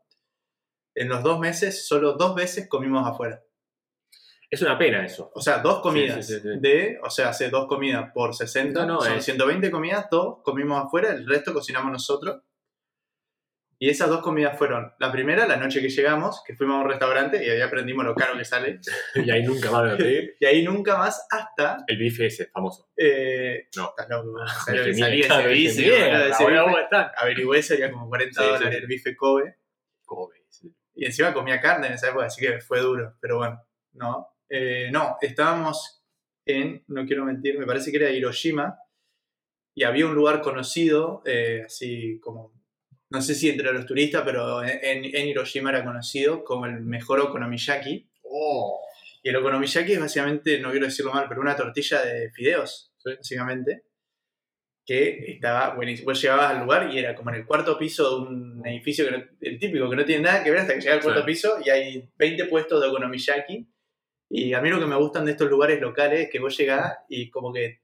en 0.93 1.09
los 1.09 1.21
dos 1.23 1.39
meses, 1.39 1.87
solo 1.87 2.13
dos 2.13 2.35
veces 2.35 2.69
comimos 2.69 3.05
afuera. 3.05 3.43
Es 4.49 4.61
una 4.61 4.77
pena 4.77 5.05
eso. 5.05 5.31
O 5.33 5.41
sea, 5.41 5.57
dos 5.59 5.81
comidas 5.81 6.25
sí, 6.25 6.35
sí, 6.35 6.39
sí. 6.41 6.49
de, 6.59 6.99
o 7.03 7.09
sea, 7.09 7.29
hace 7.29 7.49
dos 7.49 7.67
comidas 7.67 8.11
por 8.13 8.33
60, 8.35 8.85
No, 8.85 8.93
no, 8.95 9.01
son 9.01 9.17
es- 9.17 9.25
120 9.25 9.69
comidas, 9.71 10.07
dos 10.09 10.37
comimos 10.43 10.85
afuera, 10.85 11.09
el 11.11 11.27
resto 11.27 11.53
cocinamos 11.53 11.91
nosotros. 11.91 12.41
Y 13.77 13.89
esas 13.89 14.07
dos 14.07 14.21
comidas 14.21 14.57
fueron, 14.57 14.93
la 14.99 15.11
primera, 15.11 15.45
la 15.45 15.57
noche 15.57 15.81
que 15.81 15.89
llegamos, 15.89 16.41
que 16.47 16.55
fuimos 16.55 16.77
a 16.77 16.83
un 16.85 16.89
restaurante 16.89 17.45
y 17.45 17.49
ahí 17.49 17.59
aprendimos 17.59 18.05
lo 18.05 18.15
caro 18.15 18.37
que 18.37 18.45
sale. 18.45 18.79
y 19.15 19.29
ahí 19.29 19.43
nunca 19.43 19.69
más. 19.69 19.97
Y 20.39 20.45
ahí 20.45 20.63
nunca 20.63 20.97
más 20.97 21.27
hasta... 21.29 21.83
El 21.85 21.97
bife 21.97 22.27
ese, 22.27 22.45
famoso. 22.47 22.89
Eh, 22.95 23.67
No. 23.75 23.89
estás 23.89 24.07
loco, 24.09 24.37
ese 24.71 25.09
bife, 25.11 25.33
averigüé, 27.17 27.61
sería 27.61 27.91
como 27.91 28.07
40 28.07 28.41
Sí, 28.41 28.47
sí, 28.47 28.53
dólares 28.53 28.79
el 28.81 28.87
bife 28.87 29.15
Kobe. 29.15 29.57
Kobe, 30.05 30.45
sí. 30.49 30.73
Y 30.95 31.05
encima 31.05 31.33
comía 31.33 31.59
carne 31.59 31.87
en 31.87 31.93
esa 31.93 32.09
época, 32.09 32.27
así 32.27 32.39
que 32.41 32.59
fue 32.61 32.79
duro. 32.79 33.15
Pero 33.19 33.37
bueno, 33.37 33.61
no. 33.93 34.27
Eh, 34.49 34.89
no, 34.91 35.17
estábamos 35.21 36.03
en, 36.45 36.83
no 36.87 37.05
quiero 37.05 37.25
mentir, 37.25 37.57
me 37.57 37.65
parece 37.65 37.91
que 37.91 37.97
era 37.97 38.09
Hiroshima. 38.11 38.77
Y 39.77 39.83
había 39.83 40.05
un 40.05 40.15
lugar 40.15 40.41
conocido, 40.41 41.21
eh, 41.25 41.63
así 41.65 42.19
como, 42.21 42.53
no 43.09 43.21
sé 43.21 43.35
si 43.35 43.49
entre 43.49 43.73
los 43.73 43.85
turistas, 43.85 44.23
pero 44.23 44.63
en, 44.63 45.03
en 45.03 45.27
Hiroshima 45.27 45.69
era 45.69 45.83
conocido 45.83 46.43
como 46.43 46.65
el 46.65 46.79
mejor 46.81 47.19
okonomiyaki. 47.19 48.09
Oh. 48.23 48.81
Y 49.21 49.29
el 49.29 49.35
okonomiyaki 49.35 49.93
es 49.93 49.99
básicamente, 49.99 50.59
no 50.59 50.71
quiero 50.71 50.85
decirlo 50.85 51.11
mal, 51.11 51.25
pero 51.27 51.41
una 51.41 51.55
tortilla 51.55 52.01
de 52.05 52.29
fideos, 52.31 52.91
Sí. 52.97 53.09
básicamente, 53.17 53.83
que 54.85 55.31
estaba 55.33 55.75
buenísimo. 55.75 56.11
Vos 56.11 56.21
llegabas 56.21 56.51
al 56.51 56.61
lugar 56.61 56.93
y 56.93 56.99
era 56.99 57.15
como 57.15 57.31
en 57.31 57.37
el 57.37 57.45
cuarto 57.45 57.77
piso 57.77 58.09
de 58.21 58.27
un 58.27 58.67
edificio, 58.67 59.05
que 59.05 59.11
no- 59.11 59.25
el 59.41 59.59
típico, 59.59 59.89
que 59.89 59.95
no 59.95 60.05
tiene 60.05 60.23
nada 60.23 60.43
que 60.43 60.51
ver 60.51 60.59
hasta 60.61 60.75
que 60.75 60.81
llega 60.81 60.93
al 60.93 61.01
cuarto 61.01 61.21
Sí. 61.21 61.25
piso 61.25 61.57
y 61.65 61.69
hay 61.69 62.09
20 62.17 62.45
puestos 62.45 62.79
de 62.81 62.87
okonomiyaki. 62.87 63.67
Y 64.29 64.53
a 64.53 64.61
mí 64.61 64.69
lo 64.69 64.79
que 64.79 64.85
me 64.87 64.95
gustan 64.95 65.25
de 65.25 65.31
estos 65.31 65.49
lugares 65.49 65.79
locales 65.79 66.21
es 66.21 66.29
que 66.31 66.39
vos 66.39 66.57
llegás 66.57 66.97
y 67.09 67.29
como 67.29 67.53
que 67.53 67.81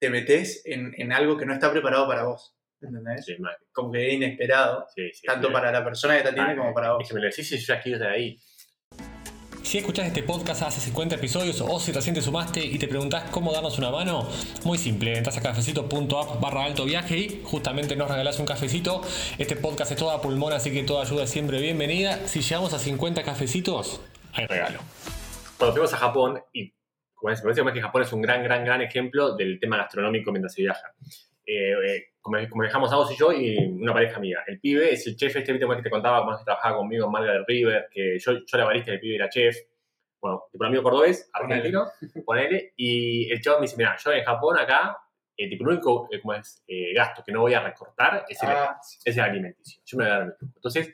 te 0.00 0.10
metés 0.10 0.62
en, 0.64 0.94
en 0.96 1.12
algo 1.12 1.36
que 1.36 1.46
no 1.46 1.52
está 1.54 1.70
preparado 1.70 2.06
para 2.08 2.24
vos. 2.24 2.54
¿Entendés? 2.80 3.24
Sí, 3.24 3.36
mal. 3.38 3.54
Como 3.70 3.92
que 3.92 4.08
es 4.08 4.14
inesperado, 4.14 4.86
Sí, 4.94 5.10
sí, 5.12 5.26
tanto 5.26 5.48
sí. 5.48 5.52
para 5.52 5.70
la 5.70 5.84
persona 5.84 6.16
que 6.16 6.22
te 6.22 6.28
atiende 6.30 6.52
Ah, 6.52 6.56
como 6.56 6.74
para 6.74 6.92
vos. 6.94 7.02
Es 7.02 7.08
que 7.08 7.14
me 7.14 7.20
lo 7.20 7.26
decís 7.26 7.52
y 7.52 7.58
yo 7.58 7.66
ya 7.74 7.80
quiero 7.80 7.98
estar 7.98 8.10
ahí. 8.12 8.38
Si 9.62 9.78
escuchás 9.78 10.06
este 10.08 10.24
podcast 10.24 10.62
hace 10.62 10.80
50 10.80 11.14
episodios 11.14 11.60
o 11.60 11.78
si 11.78 11.92
recién 11.92 12.14
te 12.14 12.20
sumaste 12.20 12.62
y 12.64 12.78
te 12.78 12.88
preguntás 12.88 13.30
cómo 13.30 13.52
darnos 13.52 13.78
una 13.78 13.90
mano, 13.90 14.28
muy 14.64 14.76
simple, 14.76 15.16
entras 15.16 15.36
a 15.38 15.40
cafecito.app 15.40 16.40
barra 16.40 16.64
alto 16.64 16.84
viaje 16.84 17.16
y 17.16 17.42
justamente 17.44 17.94
nos 17.94 18.10
regalás 18.10 18.38
un 18.40 18.46
cafecito. 18.46 19.02
Este 19.38 19.54
podcast 19.56 19.92
es 19.92 19.96
toda 19.98 20.20
pulmón, 20.20 20.52
así 20.52 20.72
que 20.72 20.82
toda 20.82 21.04
ayuda 21.04 21.24
es 21.24 21.30
siempre 21.30 21.60
bienvenida. 21.60 22.26
Si 22.26 22.40
llegamos 22.42 22.74
a 22.74 22.80
50 22.80 23.22
cafecitos, 23.22 24.00
hay 24.32 24.46
regalo. 24.46 24.80
Cuando 25.62 25.74
fuimos 25.74 25.94
a 25.94 25.96
Japón, 25.96 26.42
y 26.52 26.74
como 27.14 27.30
es, 27.30 27.44
me 27.44 27.72
que 27.72 27.80
Japón 27.80 28.02
es 28.02 28.12
un 28.12 28.20
gran, 28.20 28.42
gran, 28.42 28.64
gran 28.64 28.82
ejemplo 28.82 29.36
del 29.36 29.60
tema 29.60 29.76
gastronómico 29.76 30.32
mientras 30.32 30.54
se 30.54 30.62
viaja. 30.62 30.92
Eh, 31.46 31.74
eh, 31.86 32.04
como, 32.20 32.36
como 32.48 32.62
viajamos 32.62 32.92
a 32.92 32.96
vos 32.96 33.12
y 33.12 33.16
yo 33.16 33.32
y 33.32 33.58
una 33.58 33.92
pareja 33.92 34.16
amiga. 34.16 34.42
El 34.48 34.58
pibe 34.58 34.92
es 34.92 35.06
el 35.06 35.14
chef 35.14 35.36
este, 35.36 35.60
como 35.60 35.76
que 35.76 35.82
te 35.82 35.90
contaba, 35.90 36.24
como 36.24 36.36
que 36.36 36.42
trabajaba 36.42 36.78
conmigo 36.78 37.06
en 37.06 37.12
Marga 37.12 37.34
del 37.34 37.46
River, 37.46 37.86
que 37.92 38.18
yo, 38.18 38.32
yo 38.32 38.44
era 38.54 38.64
barista 38.64 38.90
y 38.90 38.94
el 38.94 39.00
pibe 39.00 39.14
era 39.14 39.28
chef. 39.28 39.56
Bueno, 40.20 40.46
tipo 40.50 40.64
un 40.64 40.66
amigo 40.66 40.82
cordobés, 40.82 41.30
argentino, 41.32 41.86
ponele, 42.26 42.72
y 42.76 43.30
el 43.30 43.40
chavo 43.40 43.58
me 43.58 43.66
dice, 43.66 43.76
mira, 43.76 43.96
yo 43.96 44.10
en 44.10 44.24
Japón 44.24 44.58
acá, 44.58 44.98
eh, 45.36 45.48
tipo, 45.48 45.62
el 45.62 45.70
único 45.74 46.08
eh, 46.10 46.20
como 46.20 46.34
es, 46.34 46.64
eh, 46.66 46.92
gasto 46.92 47.22
que 47.24 47.30
no 47.30 47.42
voy 47.42 47.54
a 47.54 47.60
recortar 47.60 48.24
es 48.28 48.42
el, 48.42 48.48
Ah, 48.48 48.80
es 49.04 49.16
el 49.16 49.22
alimenticio. 49.22 49.80
Yo 49.84 49.96
me 49.96 50.04
voy 50.06 50.12
a 50.12 50.18
dar 50.18 50.36
tiempo. 50.36 50.56
Entonces, 50.58 50.92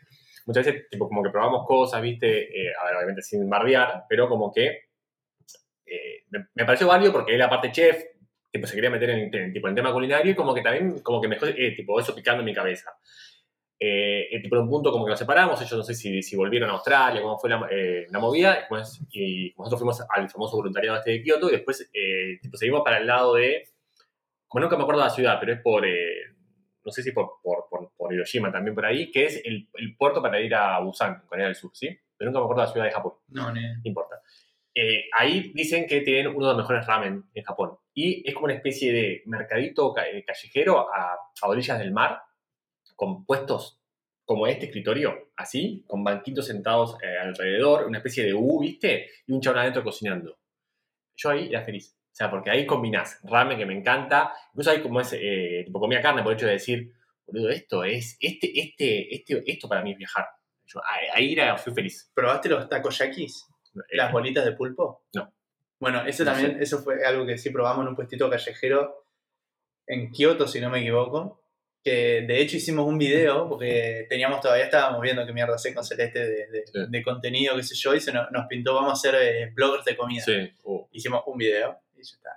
muchas 0.49 0.65
veces, 0.65 0.89
tipo, 0.89 1.07
como 1.07 1.23
que 1.23 1.29
probamos 1.29 1.67
cosas, 1.67 2.01
¿viste? 2.01 2.27
Eh, 2.29 2.73
a 2.75 2.87
ver, 2.87 2.97
obviamente 2.97 3.21
sin 3.21 3.49
bardear, 3.51 4.05
pero 4.09 4.31
como 4.31 4.51
que 4.51 4.89
eh, 5.85 6.25
me, 6.31 6.65
pareció 6.65 6.87
válido 6.87 7.13
porque 7.13 7.35
él, 7.35 7.43
aparte 7.43 7.71
chef, 7.71 8.03
tipo, 8.51 8.67
se 8.67 8.75
quería 8.75 8.89
meter 8.89 9.11
en, 9.11 9.53
tipo, 9.53 9.69
en 9.69 9.75
tema 9.75 9.93
culinario 9.93 10.33
y 10.33 10.35
como 10.35 10.55
que 10.55 10.63
también, 10.63 11.01
como 11.01 11.21
que 11.21 11.29
me 11.29 11.35
dejó, 11.35 11.47
eh, 11.49 11.75
tipo, 11.77 12.01
eso 12.01 12.15
picando 12.15 12.41
en 12.41 12.47
mi 12.47 12.55
cabeza. 12.55 12.91
Tipo, 13.79 14.57
en 14.57 14.63
un 14.63 14.71
punto 14.71 14.91
como 14.91 15.05
que 15.05 15.11
nos 15.11 15.19
separamos, 15.19 15.61
ellos 15.61 15.77
no 15.77 15.85
sé 15.85 15.95
si, 15.95 16.35
volvieron 16.35 16.71
a 16.71 16.73
Australia, 16.73 17.21
cómo 17.21 17.39
fue 17.39 17.51
la, 17.51 17.69
la 18.09 18.19
movida, 18.19 18.67
y, 19.11 19.49
y 19.51 19.55
nosotros 19.57 19.81
fuimos 19.81 20.03
al 20.09 20.31
famoso 20.31 20.57
voluntariado 20.57 20.97
este 20.97 21.11
de 21.11 21.23
Kioto 21.23 21.49
y 21.49 21.53
después 21.53 21.91
tipo, 22.41 22.57
seguimos 22.57 22.81
para 22.83 22.99
el 22.99 23.07
lado 23.07 23.35
de, 23.35 23.69
como 24.49 24.63
nunca 24.63 24.79
me 24.79 24.83
acuerdo 24.83 25.03
de 25.03 25.09
la 25.09 25.15
ciudad, 25.15 25.37
pero 25.39 25.53
es 25.53 25.61
por, 25.61 25.85
no 26.89 26.93
sé 26.93 27.03
si 27.03 27.13
por, 27.13 27.35
por, 27.43 27.67
por, 27.71 27.93
por 27.97 28.13
Hiroshima 28.13 28.51
también 28.51 28.75
por 28.75 28.85
ahí, 28.87 29.11
que 29.11 29.25
es 29.27 29.43
el, 29.45 29.69
el 29.75 29.97
puerto 29.97 30.21
para 30.23 30.41
ir 30.41 30.55
a 30.55 30.79
Busan, 30.81 31.23
Corea 31.27 31.47
del 31.47 31.55
Sur, 31.55 31.71
¿sí? 31.75 31.89
Pero 32.17 32.31
nunca 32.31 32.41
me 32.41 32.45
acuerdo 32.45 32.63
de 32.63 32.67
la 32.67 32.73
ciudad 32.73 32.87
de 32.87 32.93
Japón, 32.93 33.13
no, 33.29 33.53
ni- 33.53 33.61
no 33.63 33.81
importa. 33.85 34.21
Eh, 34.75 35.05
ahí 35.17 35.53
dicen 35.55 35.87
que 35.87 36.01
tienen 36.03 36.29
uno 36.29 36.47
de 36.49 36.53
los 36.55 36.63
mejores 36.63 36.87
ramen 36.87 37.25
en 37.35 37.45
Japón. 37.45 37.77
Y 37.95 38.27
es 38.29 38.35
como 38.35 38.45
una 38.47 38.55
especie 38.55 38.93
de 38.93 39.23
mercadito 39.27 39.93
ca- 39.93 40.09
eh, 40.09 40.25
callejero 40.25 40.93
a, 40.93 41.13
a 41.43 41.49
orillas 41.49 41.79
del 41.79 41.93
mar, 41.93 42.21
con 42.97 43.25
puestos 43.25 43.81
como 44.25 44.47
este 44.47 44.67
escritorio, 44.67 45.31
así, 45.37 45.85
con 45.87 46.05
banquitos 46.05 46.47
sentados 46.47 46.97
eh, 47.03 47.17
alrededor, 47.19 47.87
una 47.87 47.99
especie 47.99 48.25
de 48.25 48.35
U, 48.35 48.61
¿viste? 48.61 49.09
Y 49.27 49.33
un 49.33 49.41
chabón 49.41 49.61
adentro 49.61 49.83
cocinando. 49.83 50.39
Yo 51.17 51.31
ahí 51.31 51.49
era 51.49 51.63
feliz. 51.63 51.98
O 52.19 52.25
sea, 52.25 52.31
porque 52.33 52.51
ahí 52.51 52.67
combinás 52.67 53.21
ramen 53.23 53.57
que 53.57 53.65
me 53.65 53.75
encanta, 53.79 54.33
incluso 54.53 54.71
ahí 54.73 54.83
como 54.83 55.01
es, 55.01 55.13
eh, 55.13 55.63
tipo 55.65 55.79
comía 55.79 56.01
carne 56.01 56.25
por 56.25 56.33
el 56.33 56.37
hecho 56.37 56.47
de 56.47 56.53
decir, 56.55 56.91
boludo, 57.25 57.49
esto 57.51 57.85
es, 57.85 58.17
este, 58.19 58.59
este, 58.59 59.15
este, 59.15 59.45
esto 59.47 59.69
para 59.69 59.83
mí 59.83 59.93
es 59.93 59.99
viajar. 59.99 60.27
Yo, 60.67 60.81
ahí, 61.15 61.33
era, 61.33 61.57
fui 61.57 61.73
feliz. 61.73 62.11
¿Probaste 62.13 62.49
los 62.49 62.69
takoyakis? 62.69 63.47
Eh, 63.77 63.97
¿Las 63.97 64.11
bolitas 64.11 64.45
de 64.45 64.51
pulpo? 64.53 65.05
No. 65.15 65.33
Bueno, 65.79 66.05
eso 66.07 66.25
No 66.25 66.33
también, 66.33 66.61
eso 66.61 66.81
fue 66.81 67.05
algo 67.07 67.25
que 67.25 67.39
sí 67.39 67.51
probamos 67.51 67.83
en 67.85 67.89
un 67.91 67.95
puestito 67.95 68.29
callejero 68.29 69.07
en 69.87 70.11
Kioto, 70.11 70.49
si 70.49 70.61
no 70.61 70.71
me 70.71 70.81
equivoco. 70.81 71.41
Que 71.85 72.23
de 72.27 72.41
hecho 72.43 72.57
hicimos 72.57 72.85
un 72.87 72.99
video, 72.99 73.49
porque 73.49 74.07
teníamos 74.09 74.41
todavía 74.41 74.65
estábamos 74.65 75.01
viendo 75.01 75.25
qué 75.25 75.33
mierda 75.33 75.55
hacer 75.55 75.73
con 75.73 75.85
Celeste 75.85 76.19
de, 76.19 76.47
de- 76.49 76.65
Sí. 76.67 76.79
de 76.89 77.03
contenido, 77.05 77.55
qué 77.55 77.63
sé 77.63 77.77
yo, 77.77 77.95
y 77.95 78.01
se 78.01 78.13
nos, 78.13 78.29
nos 78.33 78.47
pintó, 78.49 78.75
vamos 78.75 78.91
a 78.91 78.95
hacer 78.95 79.15
eh, 79.23 79.53
bloggers 79.55 79.85
de 79.85 79.97
comida. 79.97 80.23
Sí. 80.25 80.53
Uh. 80.65 80.85
Hicimos 80.91 81.23
un 81.27 81.39
video 81.39 81.79
y 82.01 82.05
ya 82.05 82.17
está. 82.17 82.31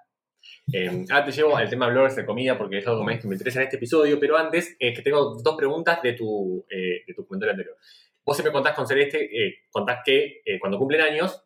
Eh, 0.74 1.06
ahora 1.12 1.26
te 1.26 1.32
llevo 1.32 1.56
al 1.56 1.70
tema 1.70 1.86
de 1.88 1.92
bloggers 1.94 2.16
de 2.16 2.26
comida 2.26 2.58
porque 2.58 2.78
es 2.80 2.88
algo 2.88 3.02
que 3.06 3.28
me 3.28 3.34
interesa 3.36 3.60
en 3.60 3.66
este 3.66 3.78
episodio, 3.78 4.20
pero 4.20 4.38
antes 4.38 4.76
es 4.80 4.96
que 4.96 5.02
tengo 5.02 5.36
dos 5.42 5.56
preguntas 5.58 6.02
de 6.02 6.14
tu, 6.14 6.66
eh, 6.70 7.04
de 7.06 7.14
tu 7.14 7.26
comentario 7.26 7.52
anterior. 7.52 7.78
Vos 8.24 8.36
siempre 8.38 8.52
contás 8.54 8.74
con 8.74 8.88
Celeste, 8.88 9.24
eh, 9.26 9.56
contás 9.70 10.00
que 10.06 10.42
eh, 10.46 10.60
cuando 10.60 10.78
cumplen 10.78 11.02
años 11.02 11.44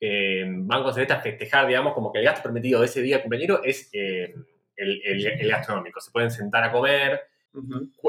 eh, 0.00 0.44
van 0.46 0.82
con 0.82 0.92
Celeste 0.92 1.14
a 1.14 1.20
festejar, 1.20 1.66
digamos, 1.66 1.94
como 1.94 2.12
que 2.12 2.18
el 2.18 2.24
gasto 2.24 2.42
permitido 2.42 2.80
de 2.80 2.86
ese 2.86 3.00
día 3.02 3.22
cumpleañero 3.22 3.62
es 3.64 3.88
eh, 3.92 4.34
el, 4.76 5.00
el- 5.04 5.26
el 5.26 5.48
gastronómico. 5.48 6.00
Se 6.00 6.10
pueden 6.10 6.30
sentar 6.30 6.62
a 6.64 6.72
comer, 6.72 7.20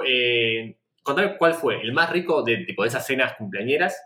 Eh, 0.05 0.77
contame 1.03 1.37
cuál 1.37 1.53
fue 1.53 1.79
el 1.81 1.93
más 1.93 2.11
rico 2.11 2.43
de, 2.43 2.57
tipo, 2.65 2.83
de 2.83 2.89
esas 2.89 3.05
cenas 3.07 3.33
cumpleañeras. 3.37 3.97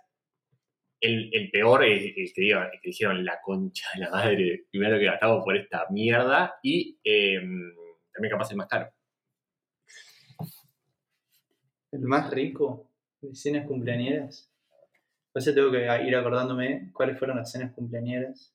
El, 1.02 1.30
el 1.34 1.50
peor, 1.52 1.84
el 1.84 2.14
que, 2.14 2.32
diga- 2.38 2.70
el 2.72 2.80
que 2.80 2.90
dijeron 2.90 3.26
la 3.26 3.42
concha 3.42 3.90
de 3.96 4.02
la 4.02 4.12
madre, 4.12 4.66
primero 4.70 5.00
que 5.00 5.06
gastamos 5.06 5.44
por 5.44 5.58
esta 5.58 5.88
mierda. 5.90 6.56
Y 6.62 7.00
eh, 7.04 7.42
también 8.14 8.32
capaz 8.32 8.52
el 8.52 8.58
más 8.58 8.68
caro. 8.68 8.90
El 11.92 12.02
más 12.02 12.30
rico 12.32 12.88
de 13.20 13.36
cenas 13.36 13.66
cumpleañeras. 13.68 14.50
Entonces 15.28 15.56
tengo 15.56 15.72
que 15.72 15.84
ir 16.06 16.16
acordándome 16.16 16.92
cuáles 16.94 17.18
fueron 17.18 17.38
las 17.38 17.52
cenas 17.52 17.74
cumpleañeras. 17.74 18.54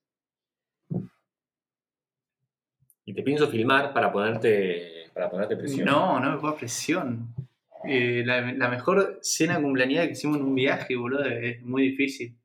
Y 3.04 3.14
te 3.14 3.22
pienso 3.22 3.48
filmar 3.48 3.92
para 3.92 4.12
ponerte, 4.12 5.10
para 5.14 5.30
ponerte 5.30 5.56
presión. 5.56 5.86
No, 5.86 6.18
no 6.20 6.32
me 6.32 6.38
pongo 6.38 6.56
presión. 6.56 7.34
Eh, 7.88 8.22
la, 8.24 8.52
la 8.52 8.68
mejor 8.68 9.18
cena 9.22 9.60
cumpleañera 9.60 10.06
que 10.06 10.12
hicimos 10.12 10.38
en 10.38 10.44
un 10.44 10.54
viaje, 10.54 10.96
boludo, 10.96 11.24
es 11.24 11.62
muy 11.62 11.82
difícil. 11.82 12.36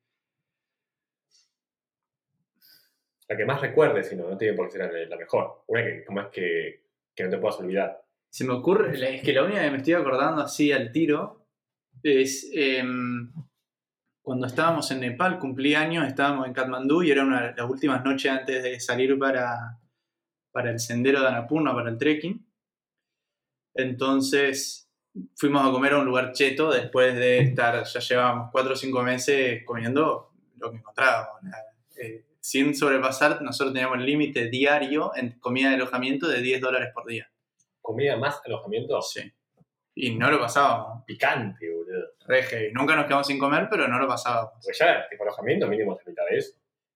La 3.31 3.37
que 3.37 3.45
más 3.45 3.61
recuerdes, 3.61 4.09
si 4.09 4.17
no, 4.17 4.29
no 4.29 4.37
tiene 4.37 4.55
por 4.55 4.67
qué 4.67 4.77
ser 4.77 5.07
la, 5.07 5.15
mejor. 5.15 5.63
Una 5.67 5.85
que 5.85 6.03
como 6.03 6.19
es 6.19 6.27
que, 6.27 6.83
que 7.15 7.23
no 7.23 7.29
te 7.29 7.37
puedas 7.37 7.59
olvidar. 7.61 8.03
Se 8.29 8.43
me 8.43 8.51
ocurre, 8.51 9.15
es 9.15 9.21
que 9.21 9.31
la 9.31 9.43
única 9.43 9.61
que 9.61 9.71
me 9.71 9.77
estoy 9.77 9.93
acordando 9.93 10.41
así 10.41 10.73
al 10.73 10.91
tiro 10.91 11.47
es 12.03 12.51
em, 12.53 13.31
cuando 14.21 14.47
estábamos 14.47 14.91
en 14.91 14.99
Nepal, 14.99 15.39
cumplí 15.39 15.75
años, 15.75 16.05
estábamos 16.05 16.45
en 16.45 16.51
Katmandú 16.51 17.03
y 17.03 17.11
era 17.11 17.23
una 17.23 17.47
de 17.47 17.55
las 17.55 17.69
últimas 17.69 18.03
noches 18.03 18.29
antes 18.29 18.63
de 18.63 18.79
salir 18.81 19.17
para, 19.17 19.79
para 20.51 20.71
el 20.71 20.79
sendero 20.79 21.21
de 21.21 21.27
Annapurna, 21.27 21.73
para 21.73 21.89
el 21.89 21.97
trekking. 21.97 22.45
Entonces 23.75 24.90
fuimos 25.35 25.67
a 25.67 25.71
comer 25.71 25.93
a 25.93 25.99
un 25.99 26.05
lugar 26.05 26.31
cheto 26.31 26.71
después 26.71 27.15
de 27.15 27.39
estar, 27.39 27.83
ya 27.83 27.99
llevábamos 27.99 28.49
cuatro 28.51 28.73
o 28.73 28.75
cinco 28.75 29.01
meses 29.03 29.63
comiendo 29.65 30.31
lo 30.57 30.71
que 30.71 30.77
encontrábamos. 30.77 31.41
eh, 32.01 32.25
sin 32.39 32.73
sobrepasar, 32.75 33.41
nosotros 33.43 33.73
teníamos 33.73 33.99
el 33.99 34.05
límite 34.05 34.49
diario 34.49 35.11
en 35.15 35.37
comida 35.39 35.69
de 35.69 35.75
alojamiento 35.75 36.27
de 36.27 36.41
10 36.41 36.59
dólares 36.59 36.89
por 36.93 37.05
día. 37.05 37.31
Comida 37.81 38.17
más 38.17 38.41
alojamiento. 38.45 38.99
Sí. 39.01 39.31
Y 39.93 40.15
no 40.15 40.31
lo 40.31 40.39
pasábamos. 40.39 41.03
Picante, 41.05 41.69
boludo. 41.71 42.07
Re 42.25 42.41
heavy. 42.43 42.73
Nunca 42.73 42.95
nos 42.95 43.05
quedamos 43.05 43.27
sin 43.27 43.37
comer, 43.37 43.67
pero 43.69 43.87
no 43.87 43.99
lo 43.99 44.07
pasábamos. 44.07 44.53
Pues 44.63 44.75
ya, 44.79 45.07
tipo 45.09 45.23
alojamiento 45.23 45.67
mínimo 45.67 45.93
es 45.99 46.05
la 46.05 46.09
mitad 46.09 46.23
de 46.31 46.37
eso. 46.37 46.53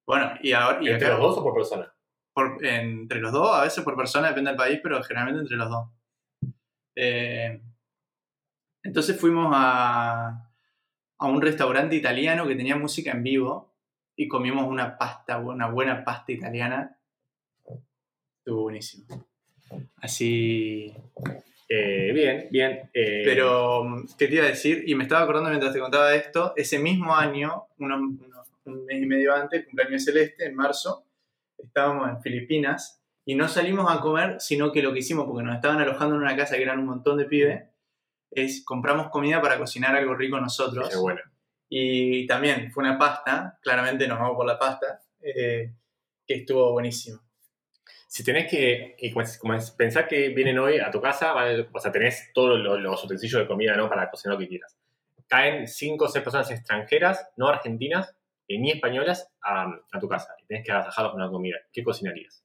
Bueno, 0.07 0.31
y 0.41 0.51
ahora. 0.53 0.79
Y 0.81 0.89
¿Entre 0.89 1.07
acá, 1.07 1.17
los 1.17 1.27
dos 1.29 1.37
o 1.39 1.43
por 1.43 1.53
persona? 1.53 1.93
por- 2.33 2.65
entre 2.65 3.19
los 3.19 3.31
dos, 3.31 3.55
a 3.55 3.61
veces 3.63 3.83
por 3.83 3.95
persona, 3.95 4.29
depende 4.29 4.49
del 4.49 4.57
país, 4.57 4.79
pero 4.81 5.01
generalmente 5.03 5.41
entre 5.41 5.57
los 5.57 5.69
dos. 5.69 5.89
Eh, 6.95 7.61
entonces 8.85 9.19
fuimos 9.19 9.51
a, 9.53 10.49
a 11.17 11.25
un 11.27 11.41
restaurante 11.41 11.95
italiano 11.95 12.47
que 12.47 12.55
tenía 12.55 12.77
música 12.77 13.11
en 13.11 13.23
vivo 13.23 13.73
y 14.15 14.27
comimos 14.27 14.65
una 14.67 14.97
pasta, 14.97 15.37
una 15.39 15.67
buena 15.67 16.05
pasta 16.05 16.31
italiana. 16.31 16.97
Estuvo 18.39 18.63
buenísimo. 18.63 19.05
Así. 19.97 20.93
Eh, 21.67 22.11
bien, 22.13 22.47
bien. 22.51 22.89
eh, 22.93 23.23
Pero, 23.25 24.03
¿qué 24.17 24.27
te 24.27 24.35
iba 24.35 24.45
a 24.45 24.49
decir? 24.49 24.83
Y 24.87 24.93
me 24.95 25.03
estaba 25.03 25.23
acordando 25.23 25.49
mientras 25.49 25.73
te 25.73 25.79
contaba 25.79 26.13
esto, 26.13 26.53
ese 26.55 26.77
mismo 26.77 27.15
año, 27.15 27.65
un 27.79 28.85
mes 28.85 29.01
y 29.01 29.05
medio 29.05 29.33
antes, 29.33 29.65
cumpleaños 29.65 30.05
celeste, 30.05 30.45
en 30.45 30.55
marzo, 30.55 31.05
estábamos 31.57 32.07
en 32.09 32.21
Filipinas 32.21 33.01
y 33.25 33.33
no 33.35 33.47
salimos 33.47 33.91
a 33.91 33.99
comer, 33.99 34.39
sino 34.39 34.71
que 34.71 34.83
lo 34.83 34.93
que 34.93 34.99
hicimos, 34.99 35.25
porque 35.25 35.43
nos 35.43 35.55
estaban 35.55 35.79
alojando 35.79 36.15
en 36.15 36.21
una 36.21 36.35
casa 36.35 36.55
que 36.55 36.63
eran 36.63 36.79
un 36.79 36.85
montón 36.85 37.17
de 37.17 37.25
pibes, 37.25 37.63
es 38.35 38.63
compramos 38.65 39.09
comida 39.09 39.41
para 39.41 39.57
cocinar 39.57 39.95
algo 39.95 40.13
rico 40.15 40.39
nosotros. 40.39 40.89
Qué 40.89 40.97
bueno. 40.97 41.21
Y 41.69 42.27
también 42.27 42.71
fue 42.71 42.83
una 42.83 42.97
pasta, 42.97 43.57
claramente 43.61 44.07
nos 44.07 44.19
vamos 44.19 44.35
por 44.35 44.45
la 44.45 44.59
pasta, 44.59 45.01
eh, 45.21 45.73
que 46.25 46.33
estuvo 46.35 46.71
buenísimo. 46.73 47.21
Si 48.07 48.23
tenés 48.23 48.49
que, 48.49 48.95
como 49.11 49.21
es- 49.23 49.37
como 49.37 49.53
es, 49.55 49.71
pensar 49.71 50.07
que 50.07 50.29
vienen 50.29 50.57
hoy 50.59 50.79
a 50.79 50.89
tu 50.91 51.01
casa, 51.01 51.33
¿vale? 51.33 51.67
o 51.71 51.79
sea, 51.79 51.91
tenés 51.91 52.31
todos 52.33 52.59
los, 52.59 52.79
los 52.79 53.03
utensilios 53.03 53.41
de 53.41 53.47
comida 53.47 53.75
¿no? 53.75 53.89
para 53.89 54.09
cocinar 54.09 54.35
lo 54.35 54.39
que 54.39 54.47
quieras. 54.47 54.77
Caen 55.27 55.67
5 55.67 56.05
o 56.05 56.07
6 56.07 56.23
personas 56.23 56.49
extranjeras, 56.51 57.27
no 57.35 57.47
argentinas, 57.47 58.15
eh, 58.47 58.59
ni 58.59 58.71
españolas, 58.71 59.27
a, 59.41 59.65
a 59.91 59.99
tu 59.99 60.07
casa. 60.07 60.35
Y 60.41 60.45
tenés 60.45 60.63
que 60.65 60.71
agasajarlos 60.71 61.13
con 61.13 61.21
una 61.21 61.31
comida. 61.31 61.57
¿Qué 61.73 61.83
cocinarías? 61.83 62.43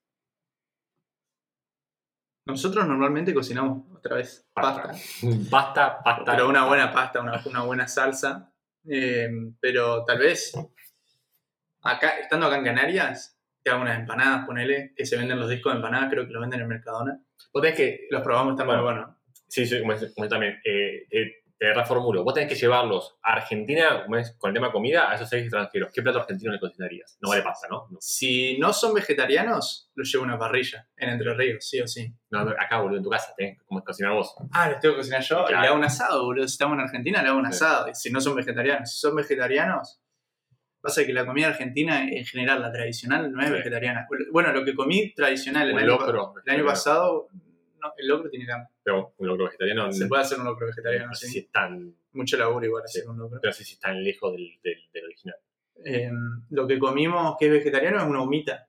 Nosotros 2.47 2.87
normalmente 2.87 3.35
cocinamos 3.35 3.85
otra 4.01 4.17
vez 4.17 4.47
Pasta. 4.53 4.83
pasta. 4.89 4.99
Pasta, 5.51 6.03
pasta. 6.03 6.25
pero 6.33 6.49
una 6.49 6.67
buena 6.67 6.93
pasta, 6.93 7.21
una, 7.21 7.41
una 7.47 7.63
buena 7.63 7.87
salsa. 7.89 8.53
Eh, 8.89 9.29
pero 9.61 10.05
tal 10.05 10.19
vez, 10.19 10.53
acá, 11.83 12.19
estando 12.19 12.47
acá 12.47 12.57
en 12.57 12.65
Canarias, 12.65 13.39
te 13.63 13.71
hago 13.71 13.83
unas 13.83 13.99
empanadas, 13.99 14.47
ponele, 14.47 14.93
que 14.97 15.05
se 15.07 15.17
venden 15.17 15.39
los 15.39 15.51
discos 15.51 15.73
de 15.73 15.77
empanadas, 15.77 16.11
creo 16.11 16.27
que 16.27 16.33
los 16.33 16.41
venden 16.41 16.61
en 16.61 16.69
Mercadona. 16.69 17.21
Vos 17.53 17.63
tenés 17.63 17.77
que. 17.77 18.07
Los 18.11 18.23
probamos, 18.23 18.53
están 18.55 18.67
muy 18.67 18.77
Bueno. 18.77 18.85
buenos. 19.01 19.17
Sí, 19.49 19.67
sí, 19.67 19.81
como, 19.81 20.29
también. 20.29 20.61
eh, 20.65 21.07
eh, 21.11 21.40
reformulo. 21.61 22.25
Vos 22.25 22.33
tenés 22.35 22.49
que 22.49 22.55
llevarlos 22.55 23.17
a 23.23 23.35
Argentina 23.35 24.05
con 24.39 24.49
el 24.49 24.55
tema 24.55 24.73
comida 24.73 25.11
a 25.11 25.15
esos 25.15 25.29
seis 25.29 25.43
extranjeros. 25.43 25.91
¿Qué 25.93 26.01
plato 26.03 26.19
argentino 26.21 26.51
le 26.53 26.59
cocinarías? 26.59 27.19
No 27.21 27.29
vale 27.29 27.43
pasta, 27.43 27.69
¿no? 27.69 27.87
No, 27.91 27.99
Si 28.01 28.57
no 28.59 28.73
son 28.73 28.95
vegetarianos, 28.95 29.91
los 29.95 30.11
llevo 30.11 30.25
a 30.25 30.29
una 30.29 30.39
parrilla 30.39 30.89
en 30.97 31.11
Entre 31.11 31.35
Ríos, 31.35 31.69
sí 31.69 31.81
o 31.81 31.87
sí. 31.87 32.13
no, 32.31 32.45
no, 32.45 32.51
acá, 32.53 32.81
boludo, 32.81 32.97
en 32.99 33.05
tu 33.05 33.11
casa. 33.11 33.35
Como 33.67 33.81
es 33.81 33.85
cocinar 33.85 34.13
vos. 34.13 34.35
Ah, 34.53 34.71
los 34.71 34.81
tengo 34.81 34.95
que 34.95 35.01
cocinar 35.01 35.21
yo. 35.23 35.45
Claro. 35.45 35.61
Le 35.63 35.69
hago 35.69 35.77
un 35.77 35.85
asado, 35.85 36.25
boludo. 36.25 36.49
Si 36.49 36.53
estamos 36.55 36.75
en 36.77 36.81
Argentina, 36.81 37.23
le 37.23 37.29
hago 37.29 37.39
un 37.39 37.45
Sí. 37.47 37.57
asado. 37.57 37.95
Si 37.95 38.11
no 38.11 38.21
son 38.21 38.35
vegetarianos. 38.37 38.91
Si 38.91 38.99
son 38.99 39.15
vegetarianos, 39.15 40.01
pasa 40.81 41.05
que 41.05 41.13
la 41.13 41.27
comida 41.27 41.49
argentina, 41.49 42.09
en 42.09 42.25
general, 42.25 42.63
la 42.63 42.73
tradicional, 42.73 43.31
no 43.31 43.41
es 43.43 43.49
Sí. 43.49 43.53
vegetariana. 43.53 44.07
Bueno, 44.33 44.51
lo 44.53 44.65
que 44.65 44.75
comí 44.75 45.13
tradicional 45.13 45.69
el, 45.69 45.75
Un 45.75 45.81
año, 45.81 45.89
locro. 45.89 46.33
el 46.47 46.55
año 46.55 46.65
pasado, 46.65 47.29
no, 47.81 47.93
el 47.97 48.07
locro 48.09 48.31
tiene 48.31 48.47
carne. 48.47 48.69
Pero 48.83 49.15
un 49.19 49.27
locro 49.27 49.45
vegetariano. 49.47 49.91
Se 49.93 50.07
puede 50.07 50.23
hacer 50.23 50.39
un 50.39 50.45
locro 50.45 50.67
vegetariano, 50.67 51.07
no 51.09 51.15
sé 51.15 51.27
sí. 51.27 51.33
si 51.33 51.39
es 51.41 51.51
tan, 51.51 51.95
Mucho 52.13 52.37
laburo 52.37 52.65
igual 52.67 52.83
Sí. 52.87 52.99
hacer 52.99 53.11
un 53.11 53.19
locro. 53.19 53.41
no 53.43 53.53
sé 53.53 53.65
si 53.65 53.75
es 53.75 53.81
tan 53.81 54.03
lejos 54.03 54.33
del, 54.33 54.59
del, 54.63 54.79
del 54.93 55.05
original. 55.05 55.37
Eh, 55.85 56.11
lo 56.51 56.67
que 56.67 56.79
comimos 56.79 57.37
que 57.39 57.47
es 57.47 57.53
vegetariano 57.53 57.99
es 57.99 58.05
una 58.05 58.23
humita. 58.23 58.69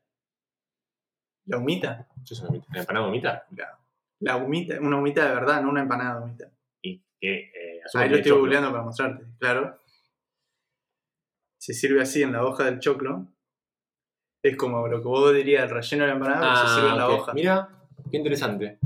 La 1.45 1.57
humita. 1.57 2.07
¿Eso 2.23 2.33
es 2.35 2.39
una 2.41 2.49
humita? 2.49 2.67
¿Una 2.69 2.79
empanada 2.79 3.07
humita? 3.07 3.45
La, 3.51 3.79
la 4.19 4.35
humita, 4.37 4.79
una 4.79 4.97
humita 4.97 5.27
de 5.27 5.33
verdad, 5.35 5.61
no 5.61 5.69
una 5.69 5.81
empanada 5.81 6.19
de 6.19 6.23
humita. 6.25 6.51
Y 6.81 7.03
que 7.19 7.39
eh, 7.53 7.81
Ahí 7.95 8.09
lo 8.09 8.17
estoy 8.17 8.31
googleando 8.31 8.71
para 8.71 8.83
mostrarte, 8.83 9.25
claro. 9.39 9.79
Se 11.59 11.73
sirve 11.73 12.01
así 12.01 12.21
en 12.23 12.31
la 12.33 12.43
hoja 12.45 12.63
del 12.65 12.79
choclo. 12.79 13.27
Es 14.43 14.55
como 14.55 14.87
lo 14.87 14.99
que 15.01 15.07
vos 15.07 15.33
dirías, 15.33 15.63
el 15.65 15.69
relleno 15.69 16.03
de 16.03 16.07
la 16.09 16.13
empanada, 16.15 16.39
pero 16.41 16.67
se 16.67 16.75
sirve 16.75 16.89
en 16.89 16.97
la 16.97 17.03
Ah, 17.03 17.09
hoja. 17.09 17.33
Mira, 17.33 17.69
qué 18.09 18.17
interesante. 18.17 18.79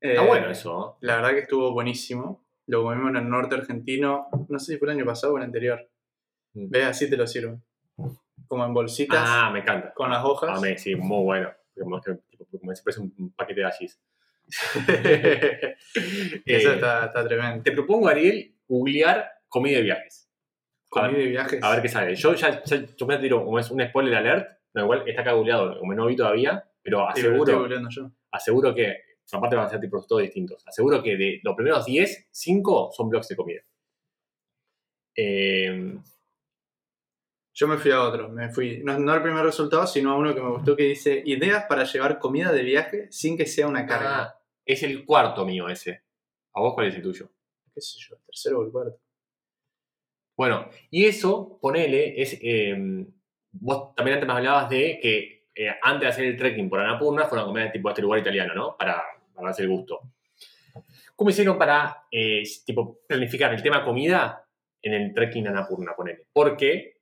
Eh, 0.00 0.10
Está 0.12 0.22
bueno 0.22 0.50
eso. 0.50 0.96
La 1.00 1.16
verdad 1.16 1.30
que 1.30 1.40
estuvo 1.40 1.72
buenísimo. 1.72 2.44
Lo 2.66 2.82
comimos 2.84 3.10
en 3.10 3.16
el 3.16 3.28
norte 3.28 3.56
argentino. 3.56 4.28
No 4.48 4.58
sé 4.58 4.72
si 4.72 4.78
fue 4.78 4.88
el 4.88 4.96
año 4.96 5.04
pasado 5.04 5.34
o 5.34 5.38
el 5.38 5.44
anterior. 5.44 5.88
Mm. 6.54 6.70
¿Ves? 6.70 6.84
Así 6.86 7.10
te 7.10 7.16
lo 7.16 7.26
sirvo. 7.26 7.60
Como 8.46 8.64
en 8.64 8.72
bolsitas 8.74 9.18
Ah, 9.20 9.50
me 9.52 9.60
encanta. 9.60 9.92
con 9.94 10.10
las 10.10 10.24
hojas. 10.24 10.50
Ah, 10.54 10.60
me- 10.60 10.78
sí, 10.78 10.94
muy 10.94 11.24
bueno. 11.24 11.50
Como, 11.78 12.00
como 12.60 12.74
si 12.74 12.82
fuese 12.82 13.00
un 13.00 13.32
paquete 13.36 13.60
de. 13.60 13.68
Eso 14.48 16.70
Eh, 16.70 16.74
está, 16.74 17.06
está 17.06 17.26
tremendo. 17.26 17.62
Te 17.62 17.72
propongo, 17.72 18.08
Ariel, 18.08 18.54
googlear 18.66 19.30
comida 19.48 19.76
de 19.78 19.82
viajes. 19.84 20.28
Comida 20.88 21.10
ver, 21.12 21.18
de 21.20 21.26
viajes. 21.28 21.62
a 21.62 21.70
ver 21.70 21.82
qué 21.82 21.88
sale. 21.88 22.14
Yo 22.14 22.34
ya, 22.34 22.62
ya 22.64 22.82
yo 22.96 23.06
me 23.06 23.18
tiro 23.18 23.44
como 23.44 23.58
es 23.58 23.70
un 23.70 23.86
spoiler 23.86 24.14
alert. 24.14 24.48
No, 24.74 24.82
igual 24.84 25.02
está 25.06 25.22
acá 25.22 25.32
googleado, 25.32 25.78
como 25.78 25.94
no 25.94 26.06
vi 26.06 26.16
todavía, 26.16 26.64
pero 26.82 27.06
Sí, 27.14 27.22
pero 27.22 27.42
aseguro, 27.44 27.88
yo. 27.90 28.10
aseguro 28.30 28.74
que, 28.74 28.96
aparte 29.36 29.56
van 29.56 29.66
a 29.66 29.68
ser 29.68 29.80
tipos 29.80 30.06
todos 30.06 30.22
distintos, 30.22 30.66
aseguro 30.66 31.02
que 31.02 31.16
de 31.16 31.40
los 31.42 31.54
primeros 31.54 31.84
10, 31.84 32.28
5 32.30 32.90
son 32.92 33.08
blogs 33.08 33.28
de 33.28 33.36
comida. 33.36 33.60
Eh, 35.16 35.98
Yo 37.54 37.66
me 37.66 37.76
fui 37.76 37.90
a 37.90 38.02
otro, 38.02 38.28
me 38.28 38.50
fui, 38.50 38.82
no, 38.84 38.98
no 39.00 39.12
al 39.12 39.22
primer 39.22 39.44
resultado, 39.44 39.84
sino 39.86 40.12
a 40.12 40.16
uno 40.16 40.32
que 40.34 40.40
me 40.40 40.50
gustó 40.50 40.76
que 40.76 40.84
dice 40.84 41.22
ideas 41.26 41.64
para 41.68 41.82
llevar 41.84 42.18
comida 42.20 42.52
de 42.52 42.62
viaje 42.62 43.08
sin 43.10 43.36
que 43.36 43.46
sea 43.46 43.66
una 43.66 43.84
carga. 43.86 44.22
ah, 44.22 44.40
es 44.64 44.82
el 44.84 45.04
cuarto 45.04 45.44
mío 45.44 45.68
ese. 45.68 46.02
¿A 46.54 46.60
vos 46.60 46.74
cuál 46.74 46.86
es 46.86 46.94
el 46.94 47.02
tuyo? 47.02 47.30
¿Qué 47.74 47.80
sé 47.80 47.96
yo? 47.98 48.14
El 48.16 48.22
tercero 48.26 48.60
o 48.60 48.64
el 48.64 48.70
cuarto. 48.70 49.00
Bueno, 50.36 50.68
y 50.90 51.06
eso, 51.06 51.58
ponele, 51.60 52.20
es. 52.22 52.38
eh, 52.40 52.76
vos 53.52 53.94
también 53.96 54.14
antes 54.18 54.28
me 54.28 54.34
hablabas 54.34 54.70
de 54.70 55.00
que 55.02 55.48
eh, 55.54 55.70
antes 55.82 56.02
de 56.02 56.06
hacer 56.08 56.24
el 56.26 56.36
trekking 56.36 56.70
por 56.70 56.78
Annapurna 56.80 57.26
fueron 57.26 57.44
a 57.46 57.48
comer 57.48 57.72
tipo 57.72 57.88
a 57.88 57.92
este 57.92 58.02
lugar 58.02 58.20
italiano, 58.20 58.54
¿no? 58.54 58.76
Para, 58.76 59.02
para 59.38 59.48
darse 59.50 59.62
el 59.62 59.68
gusto. 59.68 60.00
¿Cómo 61.16 61.30
hicieron 61.30 61.58
para 61.58 62.04
eh, 62.10 62.42
tipo, 62.64 63.00
planificar 63.06 63.52
el 63.52 63.62
tema 63.62 63.84
comida 63.84 64.44
en 64.82 64.92
el 64.94 65.14
trekking 65.14 65.48
Annapurna, 65.48 65.94
ponele? 65.96 66.26
Porque 66.32 67.00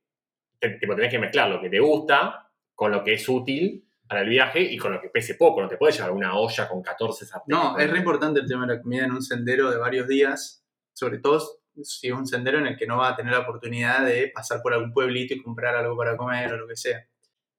te- 0.59 0.71
tipo, 0.79 0.95
tenés 0.95 1.11
que 1.11 1.19
mezclar 1.19 1.49
lo 1.49 1.61
que 1.61 1.69
te 1.69 1.79
gusta 1.79 2.49
con 2.73 2.91
lo 2.91 3.03
que 3.03 3.13
es 3.13 3.27
útil 3.29 3.83
para 4.07 4.21
el 4.21 4.29
viaje 4.29 4.61
y 4.61 4.77
con 4.77 4.91
lo 4.93 5.01
que 5.01 5.09
pese 5.09 5.35
poco. 5.35 5.61
No 5.61 5.67
te 5.67 5.77
puedes 5.77 5.95
llevar 5.97 6.11
una 6.11 6.35
olla 6.37 6.67
con 6.67 6.81
14 6.81 7.25
sartenes. 7.25 7.59
No, 7.61 7.77
es 7.77 7.89
re 7.89 7.97
importante 7.99 8.39
el 8.39 8.47
tema 8.47 8.65
de 8.65 8.75
la 8.75 8.81
comida 8.81 9.05
en 9.05 9.11
un 9.11 9.21
sendero 9.21 9.69
de 9.69 9.77
varios 9.77 10.07
días, 10.07 10.63
sobre 10.93 11.19
todo 11.19 11.39
si 11.83 12.07
es 12.07 12.13
un 12.13 12.25
sendero 12.25 12.57
en 12.57 12.67
el 12.67 12.77
que 12.77 12.87
no 12.87 12.97
va 12.97 13.09
a 13.09 13.15
tener 13.15 13.33
la 13.33 13.39
oportunidad 13.39 14.03
de 14.05 14.31
pasar 14.33 14.61
por 14.63 14.73
algún 14.73 14.91
pueblito 14.93 15.35
y 15.35 15.43
comprar 15.43 15.75
algo 15.75 15.95
para 15.95 16.17
comer 16.17 16.53
o 16.53 16.57
lo 16.57 16.67
que 16.67 16.75
sea. 16.75 17.05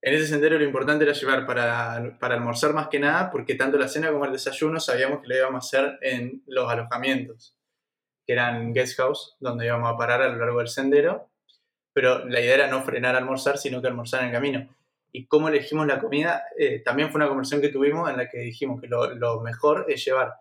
En 0.01 0.15
ese 0.15 0.29
sendero 0.29 0.59
lo 0.59 0.65
importante 0.65 1.05
era 1.05 1.13
llevar 1.13 1.45
para, 1.45 2.17
para 2.21 2.37
almorzar 2.37 2.73
más 2.73 2.89
que 2.89 3.01
nada, 3.01 3.31
porque 3.31 3.57
tanto 3.57 3.79
la 3.79 3.89
cena 3.89 4.13
como 4.13 4.25
el 4.25 4.33
desayuno 4.33 4.79
sabíamos 4.79 5.21
que 5.21 5.29
lo 5.29 5.37
íbamos 5.37 5.65
a 5.65 5.67
hacer 5.67 5.99
en 6.03 6.43
los 6.47 6.71
alojamientos, 6.71 7.57
que 8.25 8.33
eran 8.33 8.73
guest 8.73 8.97
house, 8.99 9.37
donde 9.41 9.67
íbamos 9.67 9.93
a 9.93 9.97
parar 9.97 10.23
a 10.23 10.29
lo 10.29 10.37
largo 10.37 10.59
del 10.59 10.69
sendero, 10.69 11.31
pero 11.93 12.25
la 12.27 12.41
idea 12.41 12.55
era 12.55 12.69
no 12.69 12.83
frenar 12.83 13.17
a 13.17 13.19
almorzar, 13.19 13.59
sino 13.59 13.83
que 13.83 13.89
almorzar 13.89 14.21
en 14.21 14.29
el 14.29 14.33
camino. 14.33 14.69
Y 15.11 15.27
cómo 15.27 15.49
elegimos 15.49 15.87
la 15.87 15.99
comida, 15.99 16.45
eh, 16.57 16.81
también 16.81 17.11
fue 17.11 17.19
una 17.19 17.27
conversación 17.27 17.61
que 17.61 17.71
tuvimos 17.71 18.09
en 18.09 18.19
la 18.19 18.29
que 18.29 18.39
dijimos 18.39 18.81
que 18.81 18.87
lo, 18.87 19.41
mejor 19.41 19.87
es 19.89 20.05
llevar 20.05 20.35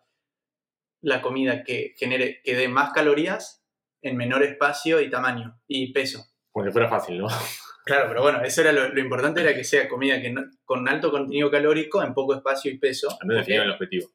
la 1.01 1.21
comida 1.21 1.63
que 1.63 1.95
genere, 1.97 2.41
que 2.43 2.55
dé 2.55 2.67
más 2.67 2.91
calorías 2.91 3.63
en 4.03 4.17
menor 4.17 4.43
espacio 4.43 5.01
y 5.01 5.09
tamaño 5.09 5.59
y 5.67 5.91
peso. 5.93 6.27
Como 6.51 6.71
fuera 6.71 6.89
fácil, 6.89 7.17
¿no? 7.17 7.27
Claro, 7.87 8.05
pero 8.09 8.21
bueno, 8.21 8.41
eso 8.43 8.61
era 8.61 8.71
lo, 8.71 8.89
lo 8.89 8.99
importante 8.99 9.41
era 9.41 9.55
que 9.55 9.63
sea 9.63 9.87
comida 9.89 10.21
que 10.21 10.31
no- 10.31 10.45
con 10.65 10.87
alto 10.87 11.09
contenido 11.09 11.49
calórico 11.49 12.03
en 12.03 12.13
poco 12.13 12.35
espacio 12.35 12.69
y 12.71 12.77
peso. 12.77 13.09
Al 13.09 13.27
menos 13.27 13.41
definieron 13.41 13.67
el 13.67 13.73
objetivo. 13.73 14.09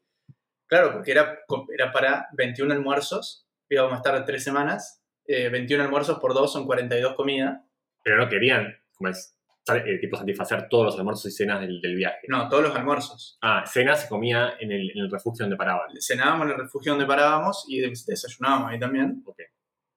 claro, 0.66 0.92
porque 0.92 1.10
era, 1.12 1.38
era 1.74 1.90
para 1.92 2.28
21 2.36 2.72
almuerzos, 2.74 3.46
íbamos 3.68 3.94
a 3.94 3.96
estar 3.96 4.24
tres 4.24 4.44
semanas, 4.44 5.02
eh, 5.26 5.48
21 5.48 5.84
almuerzos 5.84 6.18
por 6.18 6.34
dos 6.34 6.52
son 6.52 6.66
42 6.66 7.14
comidas. 7.14 7.60
Pero 8.04 8.16
no 8.18 8.28
querían, 8.28 8.74
como 8.94 9.10
es, 9.10 9.36
eh, 9.72 9.98
tipo 10.00 10.16
satisfacer 10.16 10.68
todos 10.68 10.86
los 10.86 10.98
almuerzos 10.98 11.26
y 11.26 11.30
cenas 11.30 11.60
del, 11.60 11.80
del 11.80 11.94
viaje. 11.94 12.26
No, 12.28 12.48
todos 12.48 12.64
los 12.64 12.74
almuerzos. 12.74 13.38
Ah, 13.42 13.64
cena 13.66 13.94
se 13.96 14.08
comía 14.08 14.54
en 14.60 14.72
el, 14.72 14.90
en 14.90 14.98
el 15.04 15.10
refugio 15.10 15.44
donde 15.44 15.56
paraban. 15.56 15.88
Cenábamos 16.00 16.46
en 16.46 16.52
el 16.54 16.58
refugio 16.58 16.92
donde 16.92 17.06
parábamos 17.06 17.64
y 17.68 17.80
des- 17.80 18.04
desayunábamos 18.04 18.70
ahí 18.70 18.78
también. 18.80 19.22
Ok. 19.24 19.38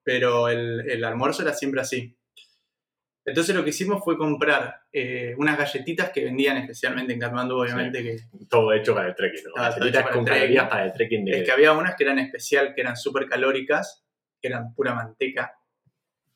Pero 0.04 0.48
el, 0.48 0.88
el 0.88 1.04
almuerzo 1.04 1.42
era 1.42 1.52
siempre 1.52 1.80
así. 1.80 2.16
Entonces 3.26 3.56
lo 3.56 3.64
que 3.64 3.70
hicimos 3.70 4.04
fue 4.04 4.16
comprar 4.16 4.82
eh, 4.92 5.34
unas 5.36 5.58
galletitas 5.58 6.10
que 6.10 6.24
vendían 6.24 6.58
especialmente 6.58 7.12
en 7.12 7.18
Katmandú, 7.18 7.56
obviamente, 7.56 8.00
que 8.00 8.16
Todo 8.48 8.72
hecho 8.72 8.94
para 8.94 9.08
el 9.08 9.16
trekking, 9.16 9.44
¿no? 9.44 9.54
Galletitas 9.54 10.02
para 10.04 10.14
con 10.14 10.20
el 10.20 10.24
trekking. 10.26 10.40
calorías 10.40 10.68
para 10.68 10.84
el 10.84 10.92
trekking 10.92 11.24
de... 11.24 11.38
Es 11.38 11.44
que 11.44 11.50
había 11.50 11.72
unas 11.72 11.96
que 11.96 12.04
eran 12.04 12.20
especial, 12.20 12.72
que 12.72 12.80
eran 12.82 12.96
súper 12.96 13.26
calóricas, 13.28 14.04
que 14.40 14.46
eran 14.46 14.72
pura 14.74 14.94
manteca, 14.94 15.52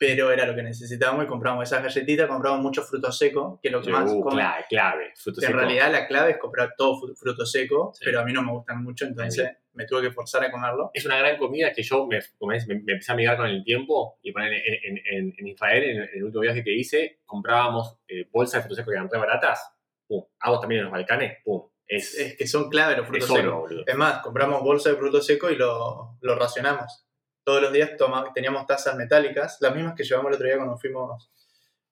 pero 0.01 0.33
era 0.33 0.47
lo 0.47 0.55
que 0.55 0.63
necesitábamos 0.63 1.27
y 1.27 1.29
compramos 1.29 1.63
esas 1.63 1.83
galletitas, 1.83 2.27
compramos 2.27 2.61
mucho 2.63 2.83
fruto 2.83 3.13
seco, 3.13 3.61
que 3.63 3.69
es 3.69 3.73
lo 3.73 3.83
que 3.83 3.91
más 3.91 4.11
Uh, 4.11 4.25
clave, 4.25 4.65
clave. 4.67 5.13
Fruto 5.15 5.43
En 5.43 5.49
seco. 5.49 5.59
realidad 5.59 5.93
la 5.93 6.07
clave 6.09 6.31
es 6.31 6.39
comprar 6.39 6.73
todo 6.75 6.95
fru- 7.03 7.15
fruto 7.15 7.45
seco, 7.45 7.93
Sí. 7.95 8.07
pero 8.07 8.21
a 8.21 8.25
mí 8.25 8.33
no 8.33 8.41
me 8.43 8.51
gustan 8.51 8.83
mucho, 8.83 9.05
entonces 9.05 9.51
me 9.75 9.85
tuve 9.85 10.01
que 10.01 10.11
forzar 10.11 10.43
a 10.43 10.51
comerlo. 10.51 10.91
es 10.95 11.05
una 11.05 11.19
gran 11.19 11.37
comida 11.37 11.71
que 11.75 11.83
yo 11.83 12.07
me, 12.07 12.19
me, 12.41 12.59
me 12.67 12.93
empecé 12.95 13.13
a 13.13 13.15
amigar 13.15 13.37
con 13.37 13.47
el 13.47 13.63
tiempo 13.63 14.19
y 14.23 14.31
en, 14.31 14.39
en, 14.39 14.99
en- 15.05 15.35
en 15.37 15.47
Israel, 15.47 15.85
en, 15.85 16.09
el 16.15 16.25
último 16.25 16.41
viaje 16.41 16.65
que 16.65 16.73
hice, 16.73 17.21
comprábamos 17.27 17.99
eh, 18.09 18.27
bolsas 18.33 18.55
de 18.55 18.61
frutos 18.63 18.77
secos 18.79 18.91
que 18.93 18.97
eran 18.97 19.11
re 19.11 19.19
baratas. 19.19 19.71
Pum. 20.09 20.25
Hago 20.41 20.61
también 20.61 20.79
en 20.79 20.85
los 20.87 20.93
Balcanes. 20.93 21.39
Pum. 21.45 21.69
Es, 21.87 22.15
Es 22.19 22.37
que 22.39 22.47
son 22.47 22.71
clave 22.71 22.97
los 22.97 23.07
frutos 23.07 23.29
secos. 23.29 23.53
boludo. 23.53 23.85
Es 23.87 23.97
más, 23.97 24.21
compramos 24.23 24.63
bolsa 24.63 24.89
de 24.91 24.97
fruto 24.97 25.21
seco 25.21 25.51
y 25.51 25.57
lo, 25.57 26.17
lo 26.23 26.35
racionamos. 26.37 27.07
Todos 27.51 27.63
los 27.63 27.73
días 27.73 27.97
toma- 27.97 28.33
teníamos 28.33 28.65
tazas 28.65 28.95
metálicas, 28.95 29.59
las 29.61 29.75
mismas 29.75 29.95
que 29.97 30.05
llevamos 30.05 30.29
el 30.31 30.35
otro 30.37 30.47
día 30.47 30.57
cuando 30.57 30.79
fuimos 30.79 31.29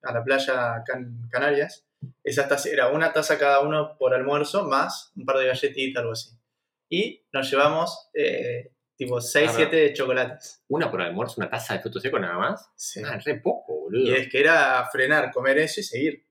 a 0.03 0.12
la 0.12 0.23
playa 0.23 0.85
en 0.94 1.29
Canarias. 1.29 1.85
Esas 2.23 2.49
tazas, 2.49 2.66
era 2.66 2.88
una 2.90 3.12
taza 3.12 3.37
cada 3.37 3.59
uno 3.61 3.97
por 3.99 4.14
almuerzo, 4.14 4.62
más 4.68 5.11
un 5.16 5.25
par 5.27 5.38
de 5.38 5.47
galletitas, 5.49 6.01
algo 6.01 6.12
así. 6.12 6.31
Y 6.88 7.25
nos 7.33 7.51
llevamos 7.51 8.09
eh, 8.14 8.71
tipo 8.97 9.21
6, 9.21 9.51
Ah, 9.51 9.55
7 9.57 9.92
chocolates. 9.94 10.62
Una 10.68 10.88
por 10.90 11.03
almuerzo, 11.03 11.35
una 11.38 11.51
taza 11.51 11.75
de 11.75 11.81
frutos 11.81 12.03
secos 12.03 12.21
nada 12.21 12.38
más. 12.38 12.71
Sí. 12.77 13.03
Ah, 13.05 13.18
re 13.25 13.40
poco, 13.40 13.81
boludo. 13.81 14.05
Y 14.05 14.12
es 14.14 14.29
que 14.29 14.38
era 14.38 14.88
frenar, 14.92 15.33
comer 15.33 15.59
eso 15.59 15.81
y 15.81 15.83
seguir. 15.83 16.25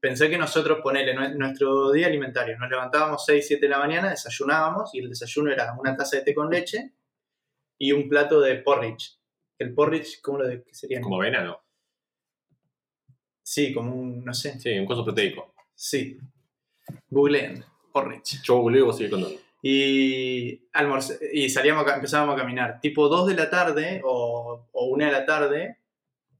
Pensé 0.00 0.30
que 0.30 0.38
nosotros, 0.38 0.78
ponele 0.82 1.14
nue- 1.14 1.34
nuestro 1.36 1.92
día 1.92 2.06
alimentario, 2.06 2.58
nos 2.58 2.70
levantábamos 2.70 3.22
6, 3.26 3.46
7 3.46 3.66
de 3.66 3.70
la 3.70 3.78
mañana, 3.78 4.08
desayunábamos 4.08 4.94
y 4.94 5.00
el 5.00 5.10
desayuno 5.10 5.52
era 5.52 5.74
una 5.78 5.94
taza 5.94 6.16
de 6.16 6.22
té 6.22 6.34
con 6.34 6.48
leche 6.50 6.94
y 7.78 7.92
un 7.92 8.08
plato 8.08 8.40
de 8.40 8.56
porridge. 8.56 9.18
El 9.58 9.74
porridge, 9.74 10.20
¿cómo 10.20 10.38
lo 10.38 10.46
de, 10.48 10.62
qué 10.62 10.74
sería? 10.74 11.00
Como 11.00 11.16
avena, 11.20 11.42
¿no? 11.42 11.60
Sí, 13.42 13.72
como 13.72 13.94
un, 13.94 14.24
no 14.24 14.34
sé. 14.34 14.58
Sí, 14.58 14.78
un 14.78 14.86
coso 14.86 15.04
proteico. 15.04 15.54
Sí. 15.74 16.18
Googleen, 17.08 17.64
porridge. 17.92 18.42
Yo 18.42 18.56
boludo 18.60 18.78
y 18.80 18.82
vos 18.86 18.96
seguís 18.96 19.12
contando. 19.12 19.38
Y, 19.62 20.68
almorz- 20.72 21.18
y 21.32 21.48
salíamos, 21.48 21.86
a 21.86 21.94
empezábamos 21.96 22.34
a 22.34 22.38
caminar. 22.38 22.80
Tipo 22.80 23.08
2 23.08 23.28
de 23.28 23.34
la 23.34 23.50
tarde 23.50 24.00
o, 24.04 24.68
o 24.72 24.84
1 24.86 25.06
de 25.06 25.12
la 25.12 25.24
tarde, 25.26 25.78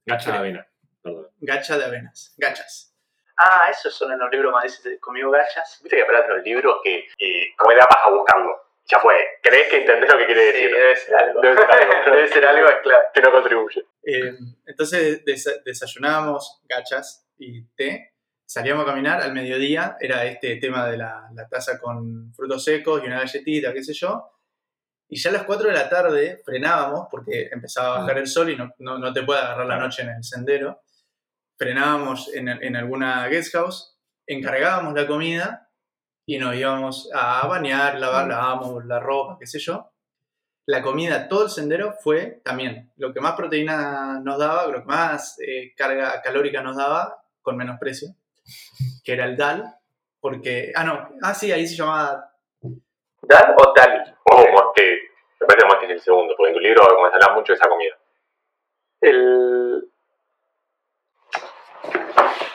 Gacha 0.05 0.33
de 0.33 0.39
avena. 0.39 0.67
Perdón. 1.03 1.29
gacha 1.41 1.77
de 1.79 1.85
avenas. 1.85 2.35
Gachas. 2.37 2.95
Ah, 3.37 3.69
esos 3.71 3.93
son 3.95 4.13
en 4.13 4.19
los 4.19 4.31
libros 4.31 4.53
más 4.53 4.65
dice, 4.65 4.99
conmigo 5.01 5.31
gachas. 5.31 5.79
Viste 5.83 5.97
que 5.97 6.03
aparecen 6.03 6.37
los 6.37 6.45
libros 6.45 6.77
que, 6.85 7.07
y 7.19 7.55
como 7.57 7.73
era 7.73 7.87
paja 7.87 8.11
buscarlo. 8.11 8.53
Ya 8.89 9.01
fue. 9.01 9.15
¿Crees 9.43 9.69
que 9.69 9.79
entendés 9.81 10.11
lo 10.13 10.19
que 10.19 10.27
quiere 10.27 10.41
Sí, 10.53 10.53
decir? 10.53 10.71
debe 10.77 10.97
ser 10.97 11.15
algo. 11.17 11.41
Debe 11.41 11.57
ser 11.57 11.71
algo. 11.71 11.93
Debe 12.17 12.29
ser 12.29 12.45
algo, 12.47 12.69
es 12.69 12.75
claro. 12.83 13.05
que 13.13 13.21
no 13.21 13.33
contribuye. 13.33 13.81
Eh, 14.05 14.33
entonces 14.67 15.25
desa- 15.25 15.61
desayunábamos 15.65 16.61
gachas 16.69 17.27
y 17.39 17.63
té, 17.75 18.15
salíamos 18.45 18.85
a 18.85 18.91
caminar 18.91 19.21
al 19.21 19.33
mediodía, 19.35 19.97
era 20.01 20.25
este 20.25 20.57
tema 20.57 20.87
de 20.89 20.99
la, 20.99 21.29
la 21.35 21.49
taza 21.49 21.79
con 21.81 22.33
frutos 22.35 22.63
secos 22.63 23.03
y 23.03 23.07
una 23.07 23.19
galletita, 23.19 23.73
qué 23.73 23.83
sé 23.83 23.93
yo, 23.93 24.31
y 25.09 25.19
ya 25.19 25.31
a 25.31 25.33
las 25.33 25.43
4 25.45 25.69
de 25.69 25.75
la 25.75 25.89
tarde 25.89 26.41
frenábamos 26.45 27.09
porque 27.11 27.49
empezaba 27.51 27.97
a 27.97 28.01
bajar 28.03 28.19
el 28.19 28.27
sol 28.29 28.51
y 28.51 28.57
no, 28.57 28.73
no, 28.79 28.99
no 28.99 29.13
te 29.13 29.23
puede 29.25 29.41
agarrar 29.41 29.67
la 29.67 29.79
noche 29.79 30.03
en 30.03 30.11
el 30.11 30.23
sendero, 30.25 30.81
frenábamos 31.59 32.33
en, 32.35 32.49
en 32.49 32.77
alguna 32.77 33.27
guest 33.29 33.53
house, 33.53 33.99
encargábamos 34.27 34.95
la 34.95 35.07
comida 35.07 35.66
y 36.27 36.39
nos 36.39 36.55
íbamos 36.57 37.09
a 37.15 37.47
bañar, 37.47 37.99
lavar, 37.99 38.27
Mm. 38.27 38.31
lavábamos 38.31 38.85
la 38.85 38.99
ropa, 39.01 39.37
qué 39.39 39.47
sé 39.47 39.59
yo, 39.59 39.91
la 40.67 40.83
comida, 40.83 41.29
todo 41.29 41.45
el 41.45 41.51
sendero 41.51 41.93
fue 42.03 42.41
también 42.45 42.93
lo 42.97 43.13
que 43.13 43.21
más 43.21 43.35
proteína 43.37 44.21
nos 44.23 44.39
daba, 44.39 44.67
lo 44.67 44.81
que 44.81 44.87
más 44.87 45.39
eh, 45.41 45.73
carga 45.77 46.21
calórica 46.23 46.61
nos 46.61 46.77
daba, 46.77 47.23
con 47.41 47.57
menos 47.57 47.79
precio, 47.79 48.09
que 49.05 49.13
era 49.13 49.25
el 49.27 49.37
dal, 49.37 49.77
porque, 50.21 50.73
ah, 50.75 50.83
no, 50.83 51.09
ah, 51.23 51.35
sí, 51.35 51.53
ahí 51.53 51.67
se 51.67 51.77
llamaba 51.77 52.33
¿Dal 53.23 53.55
o 53.57 53.73
Dali? 53.75 54.13
Ojo, 54.25 54.47
Monte. 54.53 55.01
Me 55.41 55.47
parece 55.47 55.67
más 55.67 55.79
que 55.79 55.87
es 55.87 55.93
el 55.93 56.01
segundo, 56.01 56.35
porque 56.37 56.51
en 56.51 56.55
tu 56.55 56.61
libro 56.61 56.83
habla 56.85 57.35
mucho 57.35 57.53
de 57.53 57.57
esa 57.57 57.69
comida. 57.69 57.95
El. 59.01 59.91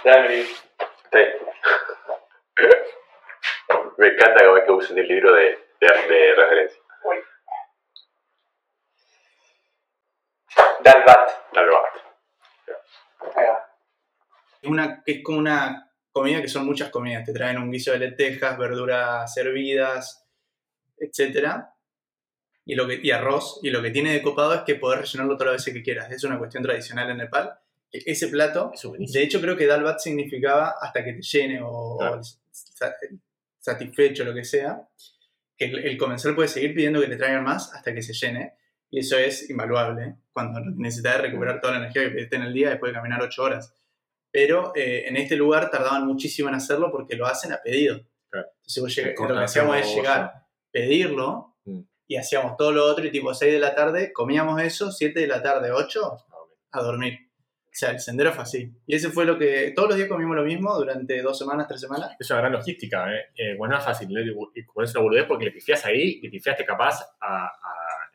Dali. 0.03 0.43
Sí. 0.43 1.19
Me 4.01 4.07
encanta 4.07 4.39
cada 4.39 4.53
vez 4.53 4.63
que 4.65 4.71
uses 4.71 4.97
el 4.97 5.07
libro 5.07 5.31
de, 5.31 5.43
de, 5.79 5.87
de 5.87 6.35
referencia. 6.35 6.81
Dalbat. 10.83 11.29
Va. 13.37 13.69
una, 14.63 15.03
que 15.03 15.11
es 15.11 15.23
como 15.23 15.37
una 15.37 15.91
comida 16.11 16.41
que 16.41 16.47
son 16.47 16.65
muchas 16.65 16.89
comidas, 16.89 17.23
te 17.25 17.31
traen 17.33 17.57
un 17.59 17.71
guiso 17.71 17.91
de 17.91 17.99
lentejas, 17.99 18.57
verduras 18.57 19.31
servidas, 19.31 20.27
etcétera, 20.97 21.75
y, 22.65 22.73
lo 22.73 22.87
que, 22.87 22.99
y 23.03 23.11
arroz, 23.11 23.59
y 23.61 23.69
lo 23.69 23.81
que 23.83 23.91
tiene 23.91 24.13
de 24.13 24.21
copado 24.23 24.53
es 24.55 24.61
que 24.61 24.75
podés 24.75 25.01
rellenarlo 25.01 25.37
todas 25.37 25.53
las 25.53 25.61
veces 25.61 25.73
que 25.75 25.83
quieras, 25.83 26.11
es 26.11 26.23
una 26.23 26.39
cuestión 26.39 26.63
tradicional 26.63 27.09
en 27.11 27.17
Nepal, 27.17 27.53
que 27.91 27.99
ese 28.05 28.27
plato 28.29 28.71
es. 28.73 29.11
De 29.13 29.21
hecho, 29.23 29.39
creo 29.41 29.55
que 29.55 29.67
Dalbat 29.67 29.99
significaba 29.99 30.75
hasta 30.81 31.03
que 31.03 31.13
te 31.13 31.21
llene 31.21 31.59
o, 31.63 31.97
Claro. 31.99 32.19
o 32.19 32.23
sa- 32.51 32.95
satisfecho, 33.61 34.25
lo 34.25 34.33
que 34.33 34.43
sea. 34.43 34.87
Que 35.57 35.65
el, 35.65 35.79
el 35.79 35.97
comensal 35.97 36.35
puede 36.35 36.49
seguir 36.49 36.75
pidiendo 36.75 36.99
que 36.99 37.07
le 37.07 37.15
traigan 37.15 37.43
más 37.43 37.73
hasta 37.73 37.93
que 37.93 38.01
se 38.01 38.13
llene. 38.13 38.55
Y 38.89 38.99
eso 38.99 39.17
es 39.17 39.49
invaluable. 39.49 40.17
Cuando 40.33 40.59
necesitas 40.59 41.21
recuperar 41.21 41.61
toda 41.61 41.73
la 41.73 41.79
energía 41.79 42.03
que 42.03 42.09
pediste 42.09 42.35
en 42.35 42.41
el 42.43 42.53
día 42.53 42.71
después 42.71 42.91
de 42.91 42.97
caminar 42.97 43.21
8 43.21 43.41
horas. 43.41 43.73
Pero 44.31 44.73
eh, 44.75 45.07
en 45.07 45.15
este 45.15 45.37
lugar 45.37 45.69
tardaban 45.69 46.05
muchísimo 46.05 46.49
en 46.49 46.55
hacerlo 46.55 46.91
porque 46.91 47.15
lo 47.15 47.25
hacen 47.25 47.53
a 47.53 47.61
pedido. 47.61 48.01
Claro. 48.29 48.47
Entonces 48.57 48.83
vos 48.83 49.29
lo 49.29 49.35
que 49.37 49.43
hacíamos 49.43 49.77
es 49.77 49.95
llegar, 49.95 50.47
pedirlo 50.71 51.51
Mm. 51.65 51.81
y 52.07 52.15
hacíamos 52.17 52.57
todo 52.57 52.71
lo 52.71 52.85
otro 52.85 53.05
y 53.05 53.11
tipo 53.11 53.33
6 53.33 53.53
de 53.53 53.59
la 53.59 53.75
tarde 53.75 54.11
comíamos 54.13 54.61
eso, 54.61 54.91
7 54.91 55.19
de 55.19 55.27
la 55.27 55.41
tarde, 55.41 55.71
8 55.71 56.17
a 56.71 56.81
dormir. 56.81 57.30
O 57.71 57.73
sea, 57.73 57.91
el 57.91 57.99
sendero 58.01 58.33
fue 58.33 58.43
así. 58.43 58.69
Y 58.85 58.95
ese 58.95 59.09
fue 59.11 59.23
lo 59.25 59.37
que. 59.37 59.71
Todos 59.73 59.87
los 59.89 59.97
días 59.97 60.09
comimos 60.09 60.35
lo 60.35 60.43
mismo 60.43 60.75
durante 60.75 61.21
dos 61.21 61.37
semanas, 61.37 61.67
tres 61.69 61.79
semanas. 61.79 62.15
Es 62.19 62.29
una 62.29 62.39
gran 62.41 62.51
logística, 62.51 63.09
¿eh? 63.15 63.21
Eh, 63.35 63.55
bueno, 63.57 63.73
no 63.75 63.79
es 63.79 63.85
fácil, 63.85 64.09
¿no? 64.09 64.19
Y 64.19 64.65
como 64.65 64.83
es 64.83 64.91
una 64.93 65.01
boludez 65.03 65.25
porque 65.25 65.45
le 65.45 65.51
pifiás 65.51 65.85
ahí, 65.85 66.19
le 66.21 66.29
pifiaste 66.29 66.65
capaz 66.65 66.99
a, 67.21 67.45
a, 67.45 67.51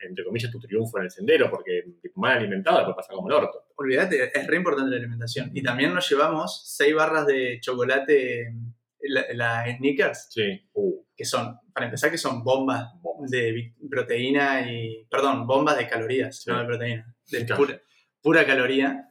entre 0.00 0.24
comillas, 0.26 0.50
tu 0.52 0.60
triunfo 0.60 0.98
en 0.98 1.04
el 1.04 1.10
sendero, 1.10 1.48
porque 1.50 1.84
mal 2.16 2.36
alimentado 2.36 2.76
después 2.76 2.96
pasa 2.96 3.14
como 3.14 3.28
el 3.28 3.34
orto. 3.34 3.64
Olvídate, 3.76 4.30
es 4.38 4.46
re 4.46 4.56
importante 4.56 4.90
la 4.90 4.98
alimentación. 4.98 5.50
Y 5.54 5.62
también 5.62 5.94
nos 5.94 6.08
llevamos 6.08 6.62
seis 6.66 6.94
barras 6.94 7.26
de 7.26 7.58
chocolate 7.60 8.52
la- 9.00 9.24
las 9.32 9.76
sneakers, 9.78 10.28
Sí. 10.30 10.68
Uh, 10.74 11.02
que 11.16 11.24
son, 11.24 11.58
para 11.72 11.86
empezar, 11.86 12.10
que 12.10 12.18
son 12.18 12.44
bombas 12.44 12.90
bombas. 13.00 13.30
de 13.30 13.72
proteína 13.88 14.70
y, 14.70 15.06
perdón, 15.10 15.46
bombas 15.46 15.78
de 15.78 15.88
calorías, 15.88 16.42
Sí. 16.42 16.50
no 16.50 16.58
de 16.58 16.66
proteína, 16.66 17.14
de 17.30 17.44
pura, 17.54 17.80
pura 18.20 18.44
caloría, 18.44 19.06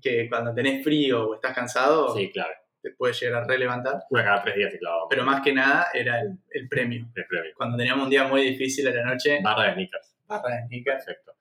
que 0.00 0.28
cuando 0.28 0.54
tenés 0.54 0.82
frío 0.84 1.28
o 1.30 1.34
estás 1.34 1.54
cansado, 1.54 2.14
Sí, 2.16 2.30
claro. 2.32 2.52
te 2.82 2.90
puede 2.92 3.12
llegar 3.14 3.42
a 3.42 3.46
relevantar, 3.46 4.02
Una 4.10 4.24
cada 4.24 4.42
tres 4.42 4.56
días 4.56 4.72
se 4.72 4.78
clavaba. 4.78 5.06
pero 5.10 5.24
más 5.24 5.40
que 5.42 5.52
nada 5.52 5.88
era 5.94 6.20
el, 6.20 6.38
el 6.50 6.68
premio. 6.68 7.06
El 7.14 7.26
premio. 7.26 7.50
Cuando 7.56 7.76
teníamos 7.76 8.04
un 8.04 8.10
día 8.10 8.24
muy 8.28 8.42
difícil 8.42 8.86
a 8.88 8.90
la 8.92 9.04
noche, 9.04 9.40
Barra 9.42 9.64
de 9.66 9.72
sneakers. 9.74 10.14
barra 10.26 10.54
de 10.56 10.66
sneakers. 10.66 11.04
Perfecto. 11.04 11.32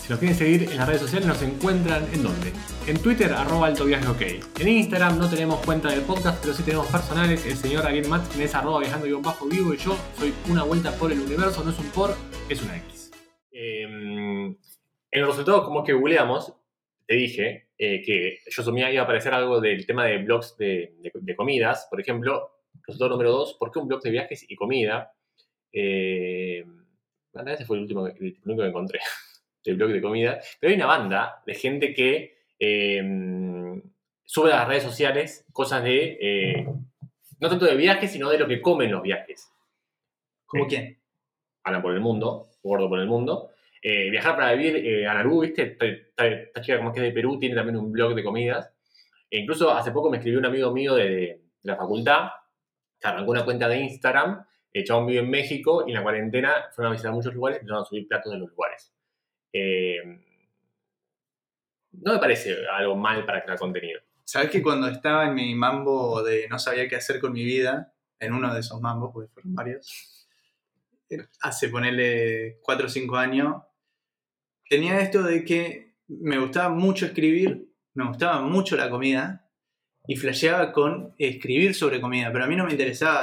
Si 0.00 0.12
nos 0.12 0.20
quieren 0.20 0.36
seguir 0.38 0.62
en 0.70 0.76
las 0.78 0.86
redes 0.86 1.02
sociales, 1.02 1.28
nos 1.28 1.42
encuentran 1.42 2.02
en 2.14 2.22
dónde? 2.22 2.50
En 2.86 2.98
Twitter, 3.02 3.30
arroba 3.30 3.66
alto 3.66 3.84
viaje 3.84 4.06
ok. 4.08 4.22
En 4.60 4.68
Instagram 4.68 5.18
no 5.18 5.28
tenemos 5.28 5.62
cuenta 5.66 5.90
del 5.90 6.00
podcast, 6.00 6.40
pero 6.40 6.54
sí 6.54 6.62
tenemos 6.62 6.86
personales. 6.86 7.44
El 7.44 7.56
señor 7.56 7.84
Ariel 7.86 8.08
Martin 8.08 8.40
es 8.40 8.54
arroba 8.54 8.80
viajando 8.80 9.04
guion 9.06 9.20
bajo 9.20 9.46
vivo 9.46 9.74
y 9.74 9.76
yo 9.76 9.94
soy 10.18 10.32
una 10.48 10.62
vuelta 10.64 10.92
por 10.92 11.12
el 11.12 11.20
universo, 11.20 11.62
no 11.62 11.70
es 11.72 11.78
un 11.78 11.90
por, 11.90 12.14
es 12.48 12.62
una 12.62 12.76
X. 12.78 13.10
Eh, 13.52 13.82
en 13.82 15.20
los 15.20 15.28
resultados, 15.30 15.64
como 15.64 15.84
que 15.84 15.92
googleamos, 15.92 16.54
te 17.08 17.14
dije 17.14 17.68
eh, 17.78 18.02
que 18.02 18.38
yo 18.46 18.62
asumía 18.62 18.92
iba 18.92 19.00
a 19.00 19.04
aparecer 19.04 19.32
algo 19.32 19.60
del 19.62 19.86
tema 19.86 20.04
de 20.04 20.18
blogs 20.18 20.56
de, 20.58 20.94
de- 21.00 21.10
de 21.14 21.34
comidas. 21.34 21.86
Por 21.90 22.00
ejemplo, 22.00 22.50
resultado 22.86 23.10
número 23.12 23.32
2, 23.32 23.54
¿por 23.58 23.72
qué 23.72 23.78
un 23.78 23.88
blog 23.88 24.02
de 24.02 24.10
viajes 24.10 24.44
y 24.46 24.54
comida? 24.54 25.12
Eh, 25.72 26.64
ese 27.46 27.64
fue 27.64 27.76
el 27.76 27.82
último 27.82 28.04
que, 28.04 28.10
el 28.12 28.36
único 28.44 28.62
que 28.62 28.68
encontré 28.68 29.00
del 29.64 29.76
blog 29.76 29.90
de 29.90 30.02
comida. 30.02 30.38
Pero 30.60 30.70
hay 30.70 30.76
una 30.76 30.86
banda 30.86 31.42
de 31.46 31.54
gente 31.54 31.94
que 31.94 32.36
eh, 32.58 33.80
sube 34.24 34.52
a 34.52 34.56
las 34.56 34.68
redes 34.68 34.82
sociales 34.82 35.46
cosas 35.52 35.82
de, 35.84 36.18
eh, 36.20 36.66
no 37.40 37.48
tanto 37.48 37.64
de 37.64 37.74
viajes, 37.76 38.12
sino 38.12 38.28
de 38.28 38.38
lo 38.38 38.46
que 38.46 38.60
comen 38.60 38.92
los 38.92 39.02
viajes. 39.02 39.50
¿Como 40.44 40.66
quién? 40.66 40.98
Ana 41.64 41.80
por 41.80 41.94
el 41.94 42.00
mundo, 42.00 42.48
gordo 42.62 42.88
por 42.88 43.00
el 43.00 43.06
mundo. 43.06 43.50
Eh, 43.90 44.10
viajar 44.10 44.36
para 44.36 44.52
vivir, 44.52 44.84
eh, 44.84 45.06
Analu, 45.06 45.40
¿viste? 45.40 45.78
Esta 45.80 46.60
chica 46.60 46.76
como 46.76 46.92
que 46.92 47.00
es 47.00 47.04
de 47.04 47.12
Perú, 47.12 47.38
tiene 47.38 47.54
también 47.54 47.78
un 47.78 47.90
blog 47.90 48.14
de 48.14 48.22
comidas. 48.22 48.70
E 49.30 49.38
incluso 49.38 49.70
hace 49.70 49.92
poco 49.92 50.10
me 50.10 50.18
escribió 50.18 50.38
un 50.38 50.44
amigo 50.44 50.70
mío 50.72 50.94
de, 50.94 51.06
de 51.06 51.40
la 51.62 51.74
facultad, 51.74 52.28
que 53.00 53.08
arrancó 53.08 53.30
una 53.30 53.46
cuenta 53.46 53.66
de 53.66 53.78
Instagram, 53.78 54.44
el 54.74 54.84
chabón 54.84 55.06
vive 55.06 55.20
en 55.20 55.30
México 55.30 55.84
y 55.86 55.92
en 55.92 55.94
la 55.94 56.02
cuarentena 56.02 56.66
fueron 56.74 56.90
a 56.90 56.92
visitar 56.92 57.14
muchos 57.14 57.32
lugares 57.32 57.56
y 57.56 57.60
empezaron 57.60 57.82
a 57.82 57.86
subir 57.86 58.06
platos 58.06 58.30
de 58.30 58.38
los 58.38 58.50
lugares. 58.50 58.92
Eh, 59.54 60.02
no 61.92 62.12
me 62.12 62.18
parece 62.18 62.56
algo 62.70 62.94
mal 62.94 63.24
para 63.24 63.42
crear 63.42 63.58
contenido. 63.58 64.02
¿Sabes 64.22 64.50
que 64.50 64.62
cuando 64.62 64.88
estaba 64.88 65.28
en 65.28 65.34
mi 65.34 65.54
mambo 65.54 66.22
de 66.22 66.46
no 66.48 66.58
sabía 66.58 66.86
qué 66.88 66.96
hacer 66.96 67.20
con 67.20 67.32
mi 67.32 67.42
vida, 67.42 67.94
en 68.20 68.34
uno 68.34 68.52
de 68.52 68.60
esos 68.60 68.82
mambos, 68.82 69.12
porque 69.14 69.30
fueron 69.32 69.54
varios, 69.54 70.28
eh, 71.08 71.24
hace 71.40 71.70
ponerle 71.70 72.58
4 72.60 72.84
o 72.84 72.90
5 72.90 73.16
años, 73.16 73.62
tenía 74.68 75.00
esto 75.00 75.22
de 75.22 75.44
que 75.44 75.94
me 76.08 76.38
gustaba 76.38 76.68
mucho 76.70 77.06
escribir, 77.06 77.68
me 77.94 78.06
gustaba 78.06 78.40
mucho 78.42 78.76
la 78.76 78.90
comida 78.90 79.48
y 80.06 80.16
flasheaba 80.16 80.72
con 80.72 81.14
escribir 81.18 81.74
sobre 81.74 82.00
comida, 82.00 82.30
pero 82.32 82.44
a 82.44 82.46
mí 82.46 82.56
no 82.56 82.64
me 82.64 82.72
interesaba 82.72 83.22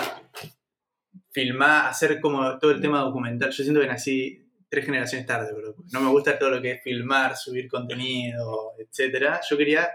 filmar, 1.32 1.88
hacer 1.88 2.20
como 2.22 2.58
todo 2.60 2.72
el 2.72 2.82
tema 2.82 3.00
documental. 3.02 3.52
Yo 3.52 3.64
siento 3.64 3.82
que 3.82 3.88
nací 3.88 4.42
tres 4.70 4.86
generaciones 4.86 5.26
tarde, 5.28 5.54
bro. 5.54 5.76
No 5.92 6.02
me 6.02 6.10
gusta 6.10 6.38
todo 6.38 6.50
lo 6.52 6.62
que 6.62 6.72
es 6.72 6.84
filmar, 6.84 7.36
subir 7.36 7.68
contenido, 7.68 8.74
etcétera. 8.80 9.42
Yo 9.50 9.58
quería 9.58 9.90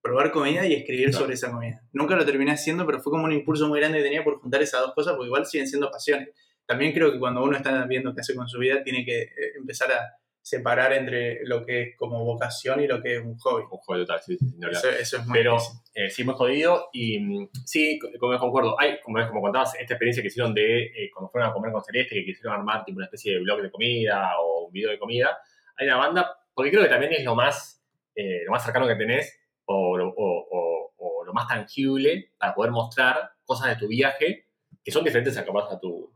probar 0.00 0.30
comida 0.30 0.66
y 0.66 0.74
escribir 0.74 1.10
Claro. 1.10 1.24
sobre 1.24 1.34
esa 1.34 1.50
comida. 1.50 1.82
Nunca 1.92 2.16
lo 2.16 2.24
terminé 2.24 2.52
haciendo, 2.52 2.86
pero 2.86 3.00
fue 3.00 3.10
como 3.10 3.24
un 3.24 3.32
impulso 3.32 3.68
muy 3.68 3.80
grande 3.80 3.98
que 3.98 4.04
tenía 4.04 4.24
por 4.24 4.38
juntar 4.40 4.62
esas 4.62 4.80
dos 4.80 4.94
cosas, 4.94 5.14
porque 5.14 5.26
igual 5.26 5.44
siguen 5.46 5.66
siendo 5.68 5.90
pasiones. 5.90 6.30
También 6.66 6.92
creo 6.92 7.12
que 7.12 7.18
cuando 7.18 7.42
uno 7.42 7.56
está 7.56 7.84
viendo 7.86 8.14
qué 8.14 8.20
hace 8.20 8.34
con 8.34 8.48
su 8.48 8.58
vida, 8.58 8.82
tiene 8.82 9.04
que 9.04 9.22
eh, 9.22 9.30
empezar 9.56 9.90
a 9.92 10.17
separar 10.48 10.92
entre 10.92 11.44
lo 11.44 11.64
que 11.66 11.82
es 11.82 11.96
como 11.96 12.24
vocación 12.24 12.80
y 12.82 12.86
lo 12.86 13.02
que 13.02 13.16
es 13.16 13.22
un 13.24 13.36
hobby. 13.38 13.64
Un 13.70 13.78
juego 13.78 14.04
total, 14.04 14.20
sí, 14.24 14.36
sí, 14.38 14.46
hablar. 14.62 14.72
Eso, 14.72 14.88
eso 14.90 15.16
es 15.18 15.26
muy 15.26 15.38
Pero 15.38 15.58
eh, 15.94 16.10
sí, 16.10 16.24
muy 16.24 16.34
jodido. 16.34 16.88
Y 16.92 17.18
mm, 17.20 17.48
sí, 17.64 17.98
co- 17.98 18.08
como 18.18 18.38
concuerdo, 18.38 18.80
hay, 18.80 19.00
como, 19.02 19.26
como 19.28 19.40
contabas, 19.42 19.74
esta 19.74 19.94
experiencia 19.94 20.22
que 20.22 20.28
hicieron 20.28 20.54
de 20.54 20.84
eh, 20.84 21.10
cuando 21.12 21.28
fueron 21.30 21.50
a 21.50 21.52
comer 21.52 21.70
con 21.72 21.82
Celeste, 21.84 22.14
que 22.14 22.24
quisieron 22.24 22.54
armar 22.54 22.84
tipo 22.84 22.96
una 22.96 23.06
especie 23.06 23.34
de 23.34 23.40
blog 23.40 23.60
de 23.62 23.70
comida 23.70 24.32
o 24.40 24.66
un 24.66 24.72
video 24.72 24.90
de 24.90 24.98
comida. 24.98 25.38
Hay 25.76 25.86
una 25.86 25.96
banda, 25.96 26.38
porque 26.54 26.70
creo 26.70 26.82
que 26.82 26.88
también 26.88 27.12
es 27.12 27.24
lo 27.24 27.34
más, 27.34 27.82
eh, 28.14 28.42
lo 28.44 28.52
más 28.52 28.64
cercano 28.64 28.86
que 28.88 28.94
tenés 28.96 29.38
o, 29.66 29.96
lo- 29.98 30.08
o- 30.08 30.48
o- 30.50 30.92
o 30.96 31.24
lo 31.24 31.32
más 31.34 31.46
tangible 31.46 32.30
para 32.38 32.54
poder 32.54 32.72
mostrar 32.72 33.32
cosas 33.44 33.68
de 33.68 33.76
tu 33.76 33.86
viaje 33.88 34.46
que 34.82 34.90
son 34.90 35.04
diferentes 35.04 35.36
a 35.36 35.42
a 35.42 35.78
tu, 35.78 36.10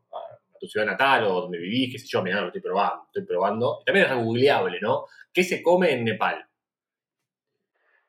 tu 0.62 0.68
ciudad 0.68 0.86
natal 0.86 1.24
o 1.24 1.40
donde 1.42 1.58
vivís, 1.58 1.92
qué 1.92 1.98
sé 1.98 2.06
yo, 2.08 2.22
mirá, 2.22 2.40
lo 2.40 2.46
estoy 2.46 2.62
probando, 2.62 3.04
estoy 3.06 3.24
probando. 3.26 3.82
También 3.84 4.06
es 4.06 4.14
googleable, 4.16 4.78
¿no? 4.80 5.06
¿Qué 5.32 5.42
se 5.42 5.60
come 5.62 5.90
en 5.92 6.04
Nepal? 6.04 6.46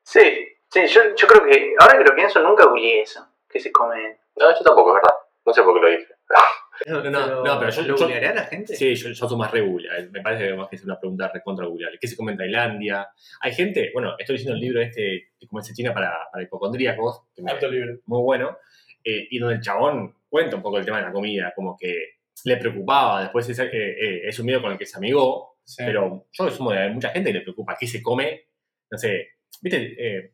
Sí, 0.02 0.20
sí, 0.68 0.86
yo, 0.86 1.00
yo 1.16 1.26
creo 1.26 1.44
que, 1.44 1.74
ahora 1.80 1.98
que 1.98 2.04
lo 2.04 2.14
pienso, 2.14 2.40
nunca 2.42 2.66
googleé 2.66 3.02
eso, 3.02 3.26
que 3.48 3.58
se 3.58 3.72
comen. 3.72 4.16
No, 4.36 4.50
yo 4.56 4.64
tampoco, 4.64 4.90
es 4.90 5.02
verdad. 5.02 5.14
No 5.46 5.52
sé 5.52 5.62
por 5.62 5.74
qué 5.74 5.80
lo 5.80 5.90
dije. 5.98 6.14
No, 6.86 7.00
no, 7.04 7.44
no, 7.44 7.58
pero 7.60 7.70
yo- 7.70 7.82
¿Lo 7.82 7.88
yo- 7.96 7.96
googleará 8.06 8.34
la 8.34 8.42
gente? 8.46 8.74
Sí, 8.74 8.96
yo, 8.96 9.08
yo 9.10 9.28
soy 9.28 9.38
más 9.38 9.52
regular. 9.52 10.10
Me 10.10 10.20
parece 10.22 10.48
que 10.48 10.54
más 10.54 10.68
que 10.68 10.74
es 10.74 10.84
una 10.84 10.98
pregunta 10.98 11.30
recontra 11.32 11.66
googleable. 11.66 11.98
¿Qué 12.00 12.08
se 12.08 12.16
come 12.16 12.32
en 12.32 12.38
Tailandia? 12.38 13.08
Hay 13.40 13.52
gente, 13.54 13.90
bueno, 13.94 14.16
estoy 14.18 14.34
leyendo 14.36 14.54
el 14.56 14.60
libro 14.60 14.80
este, 14.82 15.28
como 15.48 15.60
es 15.60 15.72
China 15.72 15.94
para, 15.94 16.12
para 16.32 16.42
hipocondríacos, 16.42 17.22
que 17.32 17.42
me- 17.42 17.54
libre. 17.70 18.00
muy 18.06 18.20
bueno, 18.22 18.58
eh, 19.04 19.28
y 19.30 19.38
donde 19.38 19.54
el 19.56 19.60
chabón 19.60 20.16
cuenta 20.28 20.56
un 20.56 20.62
poco 20.62 20.78
el 20.78 20.84
tema 20.84 20.98
de 20.98 21.04
la 21.04 21.12
comida, 21.12 21.52
como 21.54 21.76
que 21.78 22.16
le 22.44 22.56
preocupaba, 22.56 23.22
después 23.22 23.48
es, 23.48 23.58
eh, 23.58 23.68
eh, 23.72 24.22
es 24.28 24.38
un 24.38 24.46
miedo 24.46 24.60
con 24.62 24.72
el 24.72 24.78
que 24.78 24.86
se 24.86 24.96
amigó, 24.98 25.56
Sí. 25.64 25.82
pero 25.86 26.26
yo 26.32 26.50
sumo 26.50 26.72
de 26.72 26.90
mucha 26.90 27.08
gente 27.10 27.30
que 27.32 27.38
le 27.38 27.44
preocupa 27.44 27.76
qué 27.78 27.86
se 27.86 28.02
come, 28.02 28.46
no 28.90 28.98
sé, 28.98 29.28
viste, 29.62 29.94
Eh, 29.98 30.30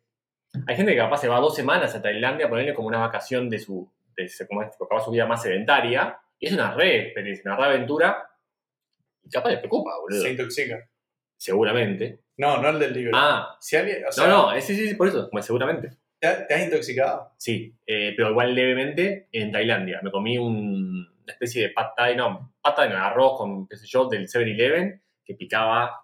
hay 0.66 0.74
gente 0.76 0.92
que 0.92 0.98
capaz 0.98 1.18
se 1.18 1.28
va 1.28 1.38
dos 1.38 1.54
semanas 1.54 1.94
a 1.94 2.02
Tailandia 2.02 2.46
a 2.46 2.48
ponerle 2.48 2.74
como 2.74 2.88
una 2.88 2.98
vacación 2.98 3.48
de 3.48 3.58
su, 3.60 3.88
de 4.16 4.28
como 4.48 4.62
es, 4.64 4.70
capaz 4.76 5.04
su 5.04 5.12
vida 5.12 5.26
más 5.26 5.42
sedentaria, 5.42 6.18
y 6.40 6.46
es 6.46 6.52
una 6.52 6.74
re 6.74 7.00
experiencia, 7.02 7.42
una 7.52 7.56
re 7.60 7.74
aventura, 7.74 8.28
y 9.22 9.30
capaz 9.30 9.50
le 9.50 9.58
preocupa, 9.58 9.92
boludo, 10.00 10.22
Se 10.22 10.30
intoxica. 10.32 10.88
seguramente. 11.36 12.20
No, 12.36 12.60
no 12.60 12.70
el 12.70 12.78
del 12.78 12.92
libro. 12.94 13.12
Ah, 13.14 13.56
Si 13.60 13.76
alguien, 13.76 14.04
o 14.06 14.10
sea, 14.12 14.26
no, 14.26 14.46
no, 14.50 14.52
eh, 14.54 14.60
sí, 14.60 14.74
sí, 14.74 14.94
por 14.94 15.08
eso, 15.08 15.28
como 15.30 15.42
seguramente. 15.42 15.90
¿te, 16.18 16.26
has 16.26 16.64
intoxicado? 16.64 17.32
Sí, 17.38 17.74
eh, 17.86 18.12
pero 18.16 18.30
igual 18.30 18.54
levemente 18.54 19.28
en 19.32 19.52
Tailandia. 19.52 20.00
Me 20.02 20.10
comí 20.10 20.36
un- 20.38 21.08
una 21.22 21.32
especie 21.32 21.62
de 21.62 21.70
pad 21.70 21.88
thai, 21.96 22.16
no, 22.16 22.54
pad 22.62 22.74
thai, 22.74 22.88
no, 22.90 22.96
arroz 22.96 23.36
con, 23.38 23.66
qué 23.68 23.76
sé 23.76 23.86
yo, 23.86 24.06
del 24.08 24.26
7-Eleven 24.28 25.02
que 25.24 25.34
picaba 25.34 26.00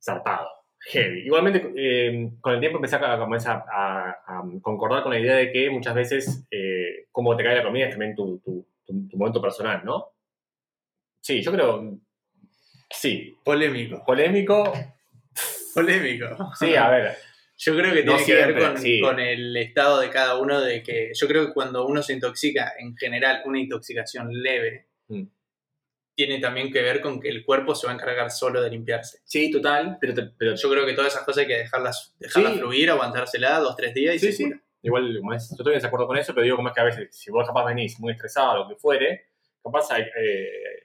zarpado, 0.00 0.48
heavy. 0.80 1.20
Igualmente, 1.26 1.72
eh, 1.76 2.30
con 2.40 2.54
el 2.54 2.60
tiempo 2.60 2.78
empecé 2.78 2.96
a, 2.96 2.98
a- 3.14 3.60
a- 3.70 4.10
a 4.26 4.42
concordar 4.60 5.02
con 5.02 5.12
la 5.12 5.18
idea 5.20 5.36
de 5.36 5.52
que 5.52 5.70
muchas 5.70 5.94
veces 5.94 6.44
eh, 6.50 7.06
cómo 7.12 7.36
te 7.36 7.44
cae 7.44 7.56
la 7.56 7.62
comida 7.64 7.84
es 7.86 7.90
también 7.90 8.14
tu, 8.16 8.38
tu- 8.40 8.66
tu- 8.84 9.08
tu 9.08 9.16
momento 9.16 9.40
personal, 9.40 9.82
¿no? 9.84 10.08
Sí, 11.20 11.40
yo 11.42 11.52
creo, 11.52 11.98
sí. 12.90 13.36
Polémico. 13.44 14.02
Polémico, 14.04 14.72
Polémico. 15.74 16.52
sí, 16.58 16.74
a 16.74 16.88
ver, 16.90 17.16
Yo 17.64 17.76
creo 17.76 17.94
que 17.94 18.02
No 18.02 18.16
tiene 18.16 18.24
que 18.26 18.34
ver 18.34 18.58
con, 18.58 18.78
sí. 18.78 19.00
con 19.00 19.20
el 19.20 19.56
estado 19.56 20.00
de 20.00 20.10
cada 20.10 20.36
uno 20.38 20.60
de 20.60 20.82
que 20.82 21.12
yo 21.14 21.28
creo 21.28 21.46
que 21.46 21.52
cuando 21.52 21.86
uno 21.86 22.02
se 22.02 22.12
intoxica, 22.12 22.72
en 22.78 22.96
general, 22.96 23.42
una 23.44 23.60
intoxicación 23.60 24.28
leve, 24.32 24.88
Mm. 25.08 25.24
tiene 26.14 26.40
también 26.40 26.72
que 26.72 26.82
ver 26.82 27.00
con 27.00 27.20
que 27.20 27.28
el 27.28 27.44
cuerpo 27.44 27.74
se 27.74 27.86
va 27.86 27.92
a 27.92 27.96
encargar 27.96 28.30
solo 28.30 28.60
de 28.62 28.70
limpiarse. 28.70 29.20
sí, 29.24 29.50
total, 29.50 29.96
pero, 30.00 30.12
te- 30.14 30.30
pero 30.38 30.54
Yo 30.56 30.70
creo 30.70 30.84
que 30.86 30.92
todas 30.94 31.12
esas 31.12 31.24
cosas 31.24 31.42
hay 31.42 31.46
que 31.48 31.58
dejarlas, 31.58 32.14
dejarlas 32.18 32.52
Sí. 32.54 32.58
fluir, 32.58 32.90
aguantársela 32.90 33.58
dos, 33.60 33.76
tres 33.76 33.94
días 33.94 34.16
y 34.16 34.18
Sí, 34.18 34.26
se 34.26 34.32
sí. 34.32 34.44
cura. 34.44 34.60
Igual, 34.84 35.16
como 35.20 35.32
es, 35.34 35.48
yo 35.50 35.54
estoy 35.58 35.72
en 35.74 35.78
desacuerdo 35.78 36.06
con 36.08 36.16
eso, 36.18 36.34
pero 36.34 36.42
digo 36.44 36.56
como 36.56 36.68
es 36.68 36.74
que 36.74 36.80
a 36.80 36.84
veces, 36.84 37.08
si 37.16 37.30
vos 37.30 37.46
capaz 37.46 37.64
venís 37.66 37.98
muy 38.00 38.12
estresado 38.12 38.52
o 38.52 38.56
lo 38.64 38.68
que 38.68 38.74
fuere, 38.76 39.26
capaz 39.62 39.90
hay... 39.92 40.02
eh, 40.02 40.84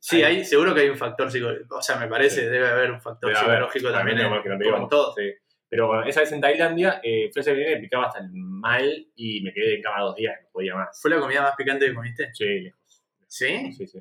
Sí, 0.00 0.22
hay- 0.22 0.44
seguro 0.44 0.74
que 0.74 0.82
hay 0.82 0.88
un 0.88 0.96
factor 0.96 1.30
psicológico. 1.30 1.76
O 1.78 1.82
sea, 1.82 1.96
me 1.96 2.06
parece, 2.08 2.42
Sí. 2.42 2.46
debe 2.46 2.68
haber 2.68 2.90
un 2.92 3.00
factor 3.00 3.30
haber, 3.34 3.40
psicológico 3.50 3.90
también, 3.92 4.16
también, 4.18 4.52
en, 4.52 4.58
digamos, 4.58 4.88
todo. 4.88 5.12
sí. 5.16 5.32
Pero 5.70 5.86
bueno, 5.88 6.04
esa 6.04 6.20
vez 6.20 6.32
en 6.32 6.40
Tailandia, 6.40 7.00
eh, 7.02 7.30
fui 7.32 7.40
a 7.40 7.42
ese 7.42 7.52
veneno 7.52 7.76
y 7.78 7.80
picaba 7.82 8.06
hasta 8.06 8.20
el 8.20 8.30
mal 8.32 9.06
y 9.16 9.42
me 9.42 9.52
quedé 9.52 9.76
en 9.76 9.82
cama 9.82 10.00
dos 10.00 10.16
días, 10.16 10.34
no 10.42 10.48
podía 10.50 10.74
más. 10.74 10.98
¿Fue 11.00 11.10
la 11.10 11.20
comida 11.20 11.42
más 11.42 11.56
picante 11.56 11.86
que 11.86 11.94
comiste? 11.94 12.30
Sí, 12.32 12.44
lejos. 12.60 12.80
¿Sí? 13.26 13.72
Sí, 13.72 13.86
sí. 13.86 13.98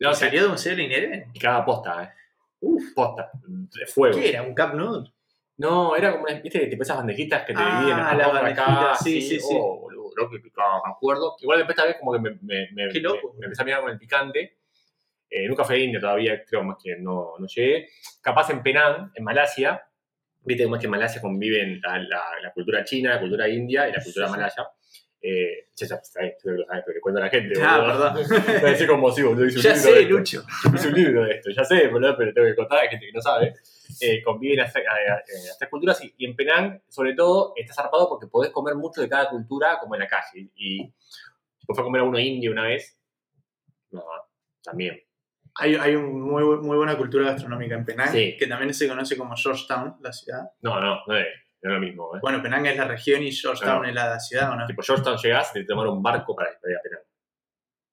¿No 0.00 0.08
No, 0.10 0.14
salió 0.14 0.42
de 0.42 0.48
un 0.48 0.56
7-Eleven? 0.58 1.32
picaba 1.32 1.64
posta, 1.64 2.02
eh. 2.04 2.08
Uf, 2.60 2.92
posta. 2.94 3.30
De 3.46 3.86
fuego. 3.86 4.18
¿Qué 4.18 4.30
era? 4.30 4.42
¿Un 4.42 4.54
Cup 4.54 4.74
Noodle? 4.74 5.12
No, 5.58 5.94
era 5.96 6.12
como 6.12 6.24
una, 6.24 6.34
viste, 6.40 6.66
tipo 6.66 6.82
esas 6.82 6.96
bandejitas 6.96 7.42
que 7.44 7.52
te 7.52 7.58
Ah, 7.60 7.70
dividen 7.80 7.96
la 7.96 8.14
la 8.14 8.24
por 8.28 8.36
acá. 8.38 8.64
bandejita, 8.64 8.94
sí, 8.96 9.20
sí, 9.22 9.40
sí. 9.40 9.56
Oh, 9.58 9.80
boludo, 9.80 10.10
loco, 10.16 10.32
que 10.32 10.40
picaba, 10.40 10.80
me 10.84 10.92
acuerdo. 10.92 11.36
Igual 11.40 11.58
después 11.58 11.76
esta 11.76 11.86
vez 11.88 11.96
como 11.98 12.12
que 12.12 12.18
me, 12.20 12.30
me, 12.42 12.68
me, 12.72 12.88
Qué 12.92 13.00
loco. 13.00 13.32
me- 13.34 13.40
me 13.40 13.46
empecé 13.46 13.62
a 13.62 13.64
mirar 13.64 13.80
con 13.82 13.90
el 13.90 13.98
picante. 13.98 14.58
Eh, 15.30 15.46
nunca 15.48 15.62
fui 15.64 15.76
a 15.76 15.78
India 15.78 16.00
todavía, 16.00 16.42
creo 16.44 16.62
más 16.64 16.76
que 16.82 16.96
no, 16.96 17.34
no 17.38 17.46
llegué. 17.46 17.88
Capaz 18.20 18.50
en 18.50 18.62
Penang, 18.62 19.10
en 19.14 19.24
Malasia, 19.24 19.82
viste 20.48 20.64
cómo 20.64 20.76
es 20.76 20.80
que 20.80 20.86
en 20.86 20.90
Malasia 20.90 21.20
conviven 21.20 21.80
la, 21.82 21.98
la- 21.98 22.40
la 22.42 22.52
cultura 22.52 22.82
china, 22.84 23.10
la 23.14 23.20
cultura 23.20 23.48
india 23.48 23.88
y 23.88 23.92
la 23.92 24.02
cultura 24.02 24.26
Sí, 24.26 24.32
sí. 24.32 24.38
malaya. 24.38 24.68
Eh, 25.20 25.66
ya, 25.74 25.86
ya, 25.88 25.94
está 25.96 26.20
bien, 26.22 26.34
tú 26.40 26.48
lo 26.50 26.64
sabes, 26.64 26.84
cuento 27.02 27.20
a 27.20 27.24
la 27.24 27.28
gente. 27.30 27.60
Ah, 27.60 27.80
boludo. 27.80 28.14
Me 28.46 28.60
va 28.62 28.68
a 28.68 28.70
decir 28.70 28.86
como 28.86 29.10
si, 29.10 29.22
boludo, 29.22 29.46
hice 29.46 29.56
un 29.58 29.62
Ya 29.64 29.72
libro 29.74 29.88
de 29.90 29.94
sé, 29.96 30.00
esto. 30.02 30.14
Lucho. 30.16 30.44
Hice 30.74 30.88
un 30.88 30.94
libro 30.94 31.24
de 31.24 31.30
esto, 31.32 31.50
ya 31.50 31.64
sé, 31.64 31.88
boludo, 31.88 32.16
pero 32.16 32.32
tengo 32.32 32.46
que 32.46 32.54
contar 32.54 32.78
a 32.84 32.88
gente 32.88 33.04
que 33.06 33.12
no 33.12 33.20
sabe. 33.20 33.54
Eh, 34.00 34.22
conviven 34.22 34.58
las, 34.58 34.74
a- 34.76 34.80
las 34.80 35.58
tres 35.58 35.68
culturas 35.70 36.02
y, 36.04 36.14
y 36.18 36.24
en 36.26 36.36
Penang, 36.36 36.80
sobre 36.88 37.14
todo, 37.14 37.52
está 37.56 37.74
zarpado 37.74 38.08
porque 38.08 38.28
podés 38.28 38.50
comer 38.52 38.76
mucho 38.76 39.00
de 39.00 39.08
cada 39.08 39.28
cultura 39.28 39.78
como 39.80 39.94
en 39.96 40.00
la 40.02 40.06
calle. 40.06 40.50
Y 40.54 40.84
yo 40.86 41.74
fui 41.74 41.80
a 41.80 41.82
comer 41.84 42.00
a 42.02 42.04
uno 42.04 42.18
indio 42.20 42.52
una 42.52 42.62
vez. 42.64 42.96
No, 43.90 44.04
también. 44.62 45.00
Hay, 45.60 45.74
hay 45.74 45.94
un 45.96 46.20
muy, 46.22 46.42
muy 46.58 46.76
buena 46.76 46.96
cultura 46.96 47.26
gastronómica 47.26 47.74
en 47.74 47.84
Penang, 47.84 48.12
Sí. 48.12 48.36
que 48.38 48.46
también 48.46 48.72
se 48.72 48.86
conoce 48.88 49.16
como 49.16 49.34
Georgetown, 49.36 49.96
la 50.00 50.12
ciudad. 50.12 50.42
No, 50.62 50.80
no, 50.80 51.00
no 51.06 51.16
es, 51.16 51.26
no 51.62 51.70
es 51.70 51.74
lo 51.74 51.80
mismo. 51.80 52.16
¿eh? 52.16 52.20
Bueno, 52.22 52.40
Penang 52.42 52.66
es 52.66 52.76
la 52.76 52.86
región 52.86 53.22
y 53.22 53.32
Georgetown 53.32 53.82
No. 53.82 53.88
es 53.88 53.94
la 53.94 54.20
ciudad, 54.20 54.52
¿o 54.52 54.56
no? 54.56 54.66
Tipo, 54.66 54.82
Georgetown 54.82 55.16
llegás 55.18 55.50
y 55.56 55.60
te 55.60 55.64
tomar 55.64 55.88
un 55.88 56.02
barco 56.02 56.34
para 56.36 56.50
ir 56.50 56.76
a 56.76 56.80
Penang. 56.82 57.00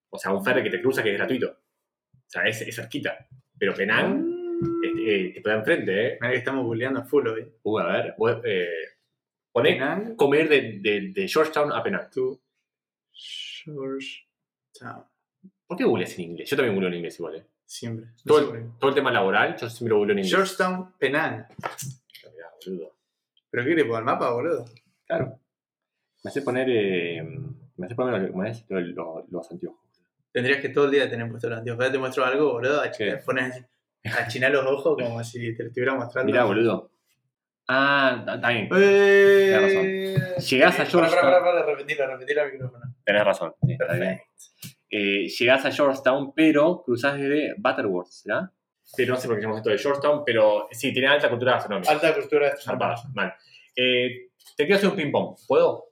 O 0.09 0.17
sea, 0.17 0.31
un 0.31 0.43
ferry 0.45 0.63
que 0.63 0.69
te 0.69 0.79
cruza 0.81 1.01
que 1.03 1.11
es 1.11 1.17
gratuito. 1.17 1.47
O 1.49 2.27
sea, 2.29 2.43
es, 2.43 2.61
es 2.61 2.75
cerquita. 2.75 3.27
Pero 3.57 3.73
Penang 3.73 4.23
eh, 4.83 4.93
eh, 5.07 5.31
te 5.33 5.41
queda 5.41 5.55
enfrente, 5.55 6.07
¿eh? 6.07 6.17
Mira 6.21 6.31
que 6.33 6.37
estamos 6.37 6.63
googleando 6.65 7.03
full 7.03 7.27
hoy. 7.27 7.51
Uh, 7.63 7.79
a 7.79 7.85
ver, 7.91 8.15
vos, 8.17 8.37
eh, 8.45 8.67
poné 9.51 9.73
Penang 9.73 10.15
comer 10.15 10.47
de, 10.49 10.79
de, 10.81 11.11
de 11.13 11.27
Georgetown 11.27 11.71
a 11.71 11.81
Penang. 11.81 12.09
to 12.11 12.39
Georgetown. 13.65 15.05
¿Por 15.67 15.77
qué 15.77 15.83
googleas 15.83 16.13
en 16.15 16.21
inglés? 16.25 16.49
Yo 16.49 16.55
también 16.55 16.75
googleo 16.75 16.89
en 16.89 16.95
inglés 16.97 17.17
igual, 17.19 17.35
¿eh? 17.37 17.45
Siempre. 17.65 18.07
Todo 18.25 18.53
el, 18.53 18.71
todo 18.79 18.89
el 18.89 18.95
tema 18.95 19.11
laboral, 19.11 19.55
yo 19.57 19.69
siempre 19.69 19.89
lo 19.89 19.97
googleo 19.97 20.13
en 20.13 20.19
inglés. 20.19 20.35
Georgetown, 20.35 20.93
Penang. 20.97 21.47
Mirá, 22.33 22.51
boludo. 22.65 22.95
¿Pero 23.49 23.63
qué 23.63 23.75
le 23.75 23.83
pongo 23.85 23.97
el 23.97 24.03
mapa, 24.05 24.29
boludo? 24.31 24.65
Claro. 25.07 25.39
Me 26.23 26.29
hace 26.29 26.41
poner, 26.41 26.67
eh, 26.69 27.23
me 27.77 27.85
hace 27.85 27.95
poner 27.95 28.31
¿cómo 28.31 28.43
es? 28.43 28.65
Los, 28.69 28.83
los, 28.83 29.29
los 29.31 29.51
anteojos. 29.51 29.79
Tendrías 30.31 30.59
que 30.61 30.69
todo 30.69 30.85
el 30.85 30.91
día 30.91 31.09
tener 31.09 31.29
puesto 31.29 31.49
los 31.49 31.59
anteojos. 31.59 31.81
Ahora 31.81 31.91
te 31.91 31.97
muestro 31.97 32.25
algo, 32.25 32.53
boludo. 32.53 32.81
A 32.81 32.91
¿Qué? 32.91 33.17
pones 33.25 33.63
a 34.03 34.27
chinar 34.27 34.51
los 34.51 34.65
ojos 34.65 34.97
como 35.01 35.23
si 35.23 35.55
te 35.55 35.63
lo 35.63 35.69
estuviera 35.69 35.95
mostrando. 35.95 36.31
Mirá, 36.31 36.43
boludo. 36.43 36.91
Ah, 37.67 38.23
está 38.35 38.49
bien. 38.49 38.69
Eh... 38.75 40.15
Tenés 40.27 40.49
Llegás 40.49 40.79
a 40.79 40.85
Georgetown. 40.85 41.21
pará, 41.21 41.65
repetilo, 41.65 42.05
repetilo 42.07 42.41
al 42.41 42.51
micrófono. 42.51 42.83
Tenés 43.03 43.23
razón. 43.25 43.55
sí, 43.65 43.71
está 43.73 43.93
bien. 43.93 44.21
Eh, 44.89 45.27
llegás 45.27 45.65
a 45.65 45.71
Georgetown, 45.71 46.33
pero 46.33 46.83
cruzás 46.83 47.17
desde 47.19 47.53
Butterworth, 47.57 48.09
¿será? 48.09 48.51
Pero 48.95 49.15
no 49.15 49.19
sé 49.19 49.27
por 49.27 49.35
qué 49.37 49.41
llamamos 49.41 49.59
esto 49.61 49.71
de 49.71 49.77
Georgetown, 49.77 50.23
pero 50.25 50.67
sí, 50.71 50.93
tiene 50.93 51.07
alta 51.07 51.29
cultura 51.29 51.53
gastronómica. 51.53 51.91
Alta 51.91 52.13
cultura 52.13 52.55
Zarpada, 52.57 52.95
mal. 53.13 53.33
Eh, 53.75 54.29
te 54.55 54.63
quiero 54.65 54.75
hacer 54.77 54.89
un 54.89 54.95
ping-pong. 54.95 55.35
¿Puedo? 55.47 55.85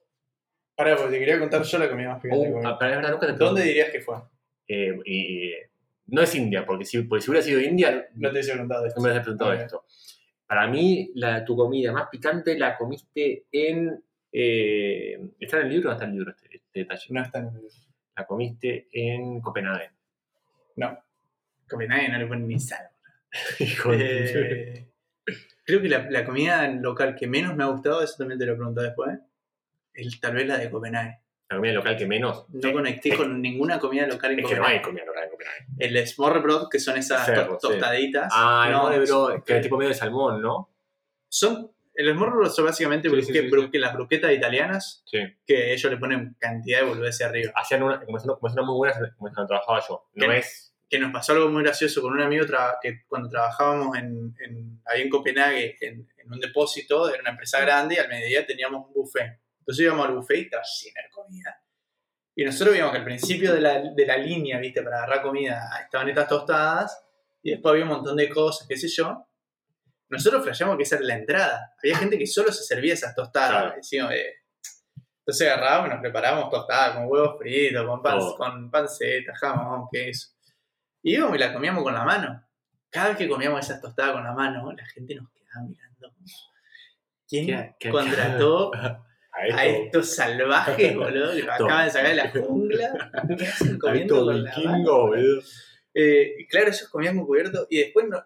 Pará, 0.75 0.95
porque 0.95 1.11
te 1.13 1.19
quería 1.19 1.39
contar 1.39 1.63
yo 1.63 1.77
la 1.79 1.89
comida 1.89 2.09
más 2.09 2.21
picante 2.21 2.45
que 2.47 2.53
Uh, 2.53 2.57
ah, 2.67 2.77
para, 2.79 2.95
para, 2.95 3.11
nunca 3.11 3.27
te 3.27 3.33
¿Dónde 3.33 3.63
dirías 3.63 3.89
que 3.89 3.99
fue? 4.01 4.15
Eh, 4.67 4.97
y- 5.05 5.51
no 6.07 6.21
es 6.21 6.35
India, 6.35 6.65
porque 6.65 6.85
si, 6.85 7.01
porque 7.03 7.23
si 7.23 7.29
hubiera 7.31 7.45
sido 7.45 7.61
India, 7.61 8.07
No 8.15 8.29
te 8.29 8.33
hubiese 8.33 8.51
preguntado 8.51 8.85
esto. 8.85 8.99
no 8.99 9.03
me 9.03 9.09
hubieras 9.09 9.23
preguntado 9.23 9.53
esto. 9.53 9.85
Para 10.45 10.67
mí, 10.67 11.11
la, 11.15 11.43
tu 11.45 11.55
comida 11.55 11.91
más 11.91 12.09
picante 12.09 12.57
la 12.57 12.77
comiste 12.77 13.45
en. 13.51 14.03
eh, 14.31 15.17
¿Está 15.39 15.57
en 15.59 15.63
el 15.67 15.69
libro 15.73 15.89
o 15.89 15.91
no 15.91 15.93
está 15.93 16.05
en 16.05 16.11
el 16.11 16.17
libro 16.17 16.31
este, 16.31 16.55
este 16.57 16.79
detalle? 16.79 17.05
No 17.09 17.21
está 17.21 17.39
en 17.39 17.45
el 17.47 17.53
libro. 17.53 17.69
La 18.15 18.25
comiste 18.25 18.87
en 18.91 19.41
Copenhague. 19.41 19.91
No. 20.75 20.97
Copenhague 21.67 22.09
no 22.09 22.17
le 22.19 22.27
ponen 22.27 22.47
ni 22.47 22.59
sal. 22.59 22.87
Hijo 23.59 23.91
de- 23.91 24.73
Eh, 24.73 24.87
creo 25.65 25.81
que 25.81 25.89
la, 25.89 26.09
la 26.09 26.25
comida 26.25 26.67
local 26.67 27.15
que 27.15 27.25
menos 27.27 27.55
me 27.55 27.63
ha 27.63 27.67
gustado, 27.67 28.03
eso 28.03 28.15
también 28.17 28.37
te 28.39 28.45
lo 28.45 28.55
pregunto 28.55 28.81
después, 28.81 29.17
es 29.93 30.19
tal 30.19 30.35
vez 30.35 30.45
la 30.47 30.57
de 30.57 30.69
Copenhague. 30.69 31.19
La 31.49 31.57
comida 31.57 31.73
local 31.73 31.97
que 31.97 32.05
menos. 32.07 32.45
No 32.49 32.71
conecté 32.71 33.15
con 33.15 33.41
ninguna 33.41 33.79
comida 33.79 34.07
local 34.07 34.31
en 34.33 34.39
Es 34.39 34.45
que 34.47 34.55
no 34.55 34.65
hay 34.65 34.81
Copenhague. 34.81 34.81
comida 34.83 35.05
local 35.05 35.23
en 35.23 35.29
Copenhague. 35.29 35.65
El 35.79 36.07
smørrebrød, 36.07 36.69
que 36.69 36.79
son 36.79 36.97
esas 36.97 37.25
to- 37.33 37.57
sí. 37.59 37.67
tostaditas. 37.67 38.29
Ah, 38.31 38.67
no, 38.71 38.91
el 38.91 39.07
son- 39.07 39.41
que 39.43 39.57
es 39.57 39.61
tipo 39.61 39.77
medio 39.77 39.89
de 39.89 39.95
salmón, 39.95 40.41
¿no? 40.41 40.69
Son, 41.29 41.71
el 41.95 42.09
smørrebrød 42.15 42.49
son 42.49 42.65
básicamente 42.65 43.07
Sí, 43.09 43.15
bruque- 43.15 43.25
sí, 43.33 43.33
sí. 43.33 43.49
bruque- 43.49 43.79
las 43.79 43.93
bruquetas 43.93 44.31
italianas 44.31 45.03
que 45.45 45.73
ellos 45.73 45.91
le 45.91 45.97
ponen 45.97 46.35
cantidad 46.39 46.79
de 46.81 46.85
boludeces 46.87 47.21
arriba. 47.27 47.51
Hacían 47.55 47.83
una, 47.83 47.99
como 48.03 48.19
son, 48.19 48.35
como 48.39 48.53
son 48.53 48.65
muy 48.65 48.75
buenas, 48.75 48.97
como 49.15 49.27
es 49.29 49.33
donde 49.35 49.47
trabajaba 49.47 49.79
yo. 49.87 50.07
No 50.15 50.27
¿Qué? 50.29 50.37
es. 50.39 50.69
que 50.89 50.99
nos 50.99 51.11
pasó 51.11 51.33
algo 51.33 51.49
muy 51.49 51.63
gracioso 51.63 52.03
con 52.03 52.13
un 52.13 52.21
amigo 52.21 52.45
tra- 52.45 52.77
que 52.79 53.03
cuando 53.07 53.27
trabajábamos 53.27 53.97
en, 53.97 54.35
en- 54.39 54.79
ahí 54.85 55.01
en 55.01 55.09
Copenhague 55.09 55.75
en, 55.81 56.07
en 56.17 56.31
un 56.31 56.39
depósito, 56.39 57.09
era 57.09 57.19
una 57.21 57.31
empresa 57.31 57.59
grande 57.61 57.95
y 57.95 57.97
al 57.97 58.07
mediodía 58.09 58.45
teníamos 58.45 58.85
un 58.87 58.93
buffet. 58.93 59.39
Entonces 59.59 59.83
íbamos 59.85 60.05
al 60.07 60.13
buffet 60.15 60.37
y 60.37 60.41
estaba 60.41 60.63
lleno 60.63 61.01
de 61.03 61.09
comida. 61.09 61.63
Y 62.35 62.45
nosotros 62.45 62.75
vimos 62.75 62.91
que 62.91 62.97
al 62.97 63.03
principio 63.05 63.53
de 63.55 63.61
la, 63.61 63.79
de 63.79 64.05
la 64.05 64.17
línea, 64.17 64.59
viste, 64.59 64.81
para 64.83 64.97
agarrar 64.97 65.21
comida, 65.23 65.67
estaban 65.83 66.09
estas 66.09 66.27
tostadas 66.27 67.03
y 67.41 67.51
después 67.51 67.71
había 67.71 67.83
un 67.85 67.89
montón 67.89 68.15
de 68.15 68.29
cosas, 68.29 68.67
qué 68.67 68.77
sé 68.77 68.87
yo. 68.87 69.25
Nosotros 70.13 70.43
flasheamos 70.43 70.77
que 70.77 70.83
esa 70.83 70.95
era 70.95 71.05
la 71.05 71.15
entrada. 71.15 71.73
Había 71.83 71.97
gente 71.97 72.17
que 72.17 72.25
solo 72.27 72.51
se 72.51 72.63
servía 72.63 72.93
esas 72.93 73.13
tostadas. 73.15 73.49
Claro. 73.61 73.75
Decíamos, 73.75 74.13
eh, 74.13 74.33
entonces 75.19 75.47
agarrábamos 75.47 75.87
y 75.87 75.93
nos 75.93 76.01
preparábamos 76.01 76.49
tostadas 76.49 76.95
con 76.95 77.05
huevos 77.07 77.37
fritos, 77.39 77.85
con, 77.85 78.01
pan, 78.01 78.19
Todo. 78.19 78.37
con 78.37 78.71
panceta, 78.71 79.33
jamón, 79.35 79.87
queso. 79.91 80.29
Y 81.01 81.15
íbamos 81.15 81.35
y 81.35 81.39
la 81.39 81.53
comíamos 81.53 81.83
con 81.83 81.93
la 81.93 82.03
mano. 82.03 82.43
Cada 82.89 83.09
vez 83.09 83.17
que 83.17 83.27
comíamos 83.29 83.59
esas 83.61 83.81
tostadas 83.81 84.13
con 84.13 84.23
la 84.23 84.33
mano, 84.33 84.71
la 84.71 84.85
gente 84.85 85.15
nos 85.15 85.29
quedaba 85.31 85.67
mirando. 85.67 86.13
¿Quién 87.27 87.47
¿Qué- 87.47 87.75
qué- 87.79 87.89
contrató 87.89 88.71
A 89.35 89.57
a 89.57 89.65
estos 89.65 90.13
salvajes, 90.15 90.95
boludo, 90.95 91.33
que 91.33 91.41
acaban 91.41 91.85
de 91.85 91.91
sacar 91.91 92.09
de 92.09 92.15
la 92.15 92.29
jungla? 92.29 93.11
¿Qué 93.37 93.47
hacen 93.47 93.79
comiendo 93.79 94.25
con 94.25 94.43
la 94.43 94.55
mano? 94.63 95.09
Eh, 95.95 96.35
claro, 96.47 96.67
ellos 96.67 96.87
comían 96.89 97.17
con 97.17 97.25
cubierto 97.25 97.65
y 97.67 97.79
después, 97.79 98.05
no- 98.07 98.23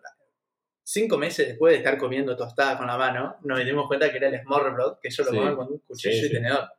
cinco 0.89 1.17
meses 1.17 1.49
después 1.49 1.73
de 1.73 1.79
estar 1.79 1.97
comiendo 1.97 2.35
tostadas 2.37 2.77
con 2.77 2.87
la 2.87 2.97
mano, 2.97 3.35
nos 3.43 3.63
dimos 3.65 3.87
cuenta 3.87 4.09
que 4.09 4.17
era 4.17 4.29
el 4.29 4.39
smørrebrød, 4.41 4.99
que 5.01 5.09
ellos 5.09 5.25
lo 5.25 5.31
Sí. 5.33 5.37
comen 5.37 5.55
con 5.57 5.67
un 5.73 5.79
cuchillo 5.79 6.13
Sí, 6.21 6.25
y 6.27 6.31
tenedor. 6.31 6.69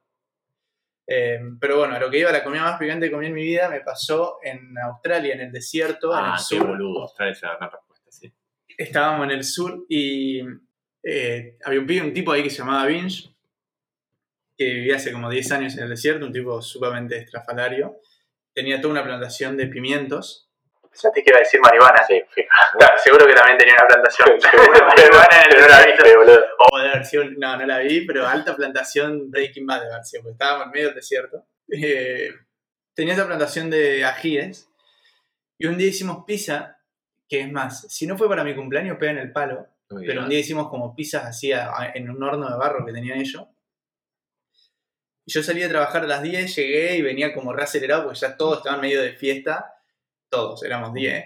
Eh, 1.06 1.40
pero 1.60 1.78
bueno, 1.78 1.94
a 1.94 1.98
lo 1.98 2.10
que 2.10 2.18
iba, 2.18 2.32
la 2.32 2.42
comida 2.44 2.62
más 2.62 2.78
picante 2.78 3.06
que 3.06 3.12
comí 3.12 3.26
en 3.26 3.34
mi 3.34 3.42
vida 3.42 3.68
me 3.68 3.80
pasó 3.80 4.38
en 4.42 4.76
Australia, 4.78 5.34
en 5.34 5.40
el 5.40 5.52
desierto, 5.52 6.12
en 6.12 6.18
Ah, 6.24 6.36
el 6.38 6.38
qué 6.38 6.56
sur. 6.56 6.66
boludo. 6.68 7.06
Esta 7.06 7.28
es 7.28 7.42
una 7.42 7.68
respuesta, 7.68 8.10
sí. 8.10 8.32
Estábamos 8.78 9.24
en 9.24 9.30
el 9.32 9.44
sur 9.44 9.84
y 9.88 10.40
eh, 11.02 11.58
había 11.64 11.80
un, 12.02 12.12
tipo 12.12 12.32
ahí 12.32 12.42
que 12.42 12.50
se 12.50 12.58
llamaba 12.58 12.86
Vince, 12.86 13.28
que 14.56 14.64
vivía 14.72 14.96
hace 14.96 15.12
como 15.12 15.28
10 15.30 15.50
años 15.52 15.76
en 15.76 15.84
el 15.84 15.90
desierto, 15.90 16.24
un 16.26 16.32
tipo 16.32 16.60
sumamente 16.62 17.16
estrafalario. 17.18 17.96
Tenía 18.54 18.80
toda 18.80 18.92
una 18.92 19.04
plantación 19.04 19.56
de 19.56 19.66
pimientos. 19.68 20.47
Pensaste 20.98 21.22
que 21.22 21.30
iba 21.30 21.36
a 21.38 21.42
decir 21.42 21.60
marihuana. 21.60 22.02
Sí. 22.08 22.20
Claro, 22.76 22.98
seguro 23.04 23.24
que 23.26 23.32
también 23.34 23.56
tenía 23.56 23.74
una 23.74 23.86
plantación 23.86 24.28
marihuana 24.40 25.42
en 25.44 25.54
el 25.54 25.60
no 25.60 25.68
la 25.68 26.16
boludo. 26.16 26.44
O 26.72 26.78
de 26.78 27.34
no, 27.38 27.56
no 27.56 27.66
la 27.66 27.78
vi, 27.78 28.04
pero 28.04 28.26
alta 28.26 28.56
plantación 28.56 29.30
Breaking 29.30 29.64
Bad 29.64 29.82
de 29.82 30.04
sido, 30.04 30.22
porque 30.24 30.32
estábamos 30.32 30.66
en 30.66 30.72
medio 30.72 30.86
del 30.86 30.96
desierto. 30.96 31.46
Eh, 31.70 32.30
tenía 32.94 33.14
esa 33.14 33.26
plantación 33.26 33.70
de 33.70 34.04
ajíes. 34.04 34.68
Y 35.56 35.66
un 35.66 35.78
día 35.78 35.88
hicimos 35.88 36.24
pizza, 36.26 36.78
que 37.28 37.42
es 37.42 37.52
más, 37.52 37.82
si 37.92 38.06
no 38.08 38.18
fue 38.18 38.28
para 38.28 38.42
mi 38.42 38.56
cumpleaños, 38.56 38.96
pega 38.98 39.12
en 39.12 39.18
el 39.18 39.32
palo. 39.32 39.68
Pero 40.06 40.22
un 40.22 40.28
día 40.28 40.40
hicimos 40.40 40.68
como 40.68 40.96
pizzas 40.96 41.24
así 41.26 41.52
a- 41.52 41.70
a- 41.70 41.92
en 41.94 42.10
un 42.10 42.20
horno 42.22 42.50
de 42.50 42.56
barro 42.58 42.84
que 42.84 42.92
tenían 42.92 43.20
ellos. 43.20 43.44
Y 45.26 45.32
yo 45.32 45.42
salí 45.42 45.62
a 45.62 45.68
trabajar 45.68 46.02
a 46.04 46.06
las 46.06 46.22
10, 46.22 46.54
llegué 46.56 46.96
y 46.96 47.02
venía 47.02 47.32
como 47.34 47.52
re 47.52 47.62
acelerado 47.62 48.04
porque 48.04 48.18
ya 48.18 48.36
todos 48.36 48.58
estaban 48.58 48.80
medio 48.80 49.00
de 49.02 49.12
fiesta. 49.12 49.74
Todos, 50.28 50.62
éramos 50.62 50.92
10. 50.92 51.24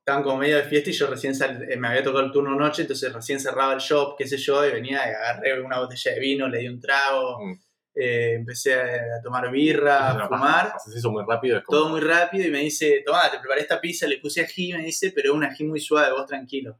Estaban 0.00 0.22
como 0.22 0.36
medio 0.36 0.56
de 0.58 0.64
fiesta 0.64 0.90
y 0.90 0.92
yo 0.92 1.06
recién 1.06 1.34
sal- 1.34 1.66
eh, 1.70 1.76
me 1.78 1.88
había 1.88 2.02
tocado 2.02 2.24
el 2.26 2.32
turno 2.32 2.54
noche, 2.54 2.82
entonces 2.82 3.10
recién 3.12 3.40
cerraba 3.40 3.72
el 3.72 3.80
shop, 3.80 4.16
qué 4.18 4.26
sé 4.26 4.36
yo, 4.36 4.66
y 4.66 4.70
venía, 4.72 4.98
y 4.98 5.14
agarré 5.14 5.60
una 5.62 5.78
botella 5.80 6.12
de 6.12 6.20
vino, 6.20 6.46
le 6.46 6.58
di 6.58 6.68
un 6.68 6.78
trago, 6.80 7.38
Mm. 7.40 7.52
eh, 7.94 8.34
empecé 8.34 8.74
a, 8.74 9.22
tomar 9.22 9.50
birra, 9.50 10.10
a 10.10 10.28
fumar 10.28 10.74
eso 10.94 11.10
muy 11.10 11.24
rápido. 11.26 11.62
Como... 11.64 11.78
todo 11.78 11.88
muy 11.90 12.00
rápido 12.00 12.46
y 12.46 12.50
me 12.50 12.58
dice, 12.58 13.02
tomá, 13.06 13.30
te 13.30 13.38
preparé 13.38 13.62
esta 13.62 13.80
pizza, 13.80 14.06
le 14.06 14.18
puse 14.18 14.42
ají, 14.42 14.74
me 14.74 14.82
dice, 14.84 15.10
pero 15.14 15.30
es 15.30 15.36
un 15.36 15.44
ají 15.44 15.64
muy 15.64 15.80
suave, 15.80 16.12
vos 16.12 16.26
tranquilo. 16.26 16.78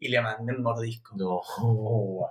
Y 0.00 0.08
le 0.08 0.20
mandé 0.20 0.52
un 0.54 0.62
mordisco. 0.62 1.14
No. 1.16 1.40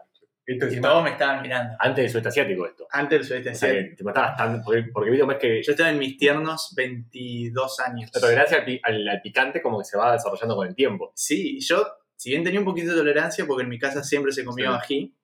Esto 0.48 0.66
Y 0.66 0.70
encima- 0.70 0.88
todos 0.88 1.04
me 1.04 1.10
estaban 1.10 1.42
mirando. 1.42 1.76
Antes 1.78 2.04
del 2.04 2.10
sudeste 2.10 2.30
asiático 2.30 2.66
esto. 2.66 2.88
Antes 2.90 3.20
del 3.20 3.28
sudeste 3.28 3.50
O 3.50 3.54
sea, 3.56 3.70
asiático. 3.70 3.90
que 3.92 3.96
te 3.98 4.04
matabas 4.06 4.38
tanto. 4.38 4.62
Porque, 4.64 4.84
porque 4.94 5.12
que 5.40 5.62
Yo 5.62 5.72
estaba 5.74 5.90
en 5.90 6.00
mis 6.00 6.18
tiernos 6.18 6.74
22 6.76 7.80
años. 7.82 8.10
la 8.14 8.22
tolerancia 8.22 8.58
al, 8.60 8.66
pi- 8.66 8.80
al- 8.82 9.08
al 9.10 9.22
picante 9.22 9.62
como 9.62 9.80
que 9.80 9.84
se 9.86 9.98
va 9.98 10.14
desarrollando 10.14 10.56
con 10.56 10.68
el 10.68 10.74
tiempo. 10.74 11.12
Sí, 11.16 11.60
yo, 11.60 11.86
si 12.16 12.30
bien 12.30 12.44
tenía 12.46 12.60
un 12.60 12.66
poquito 12.66 12.92
de 12.92 12.98
tolerancia, 12.98 13.46
porque 13.46 13.64
en 13.64 13.70
mi 13.70 13.78
casa 13.78 14.02
siempre 14.04 14.32
se 14.32 14.46
comió 14.46 14.72
Sí. 14.72 14.78
ají, 14.82 15.18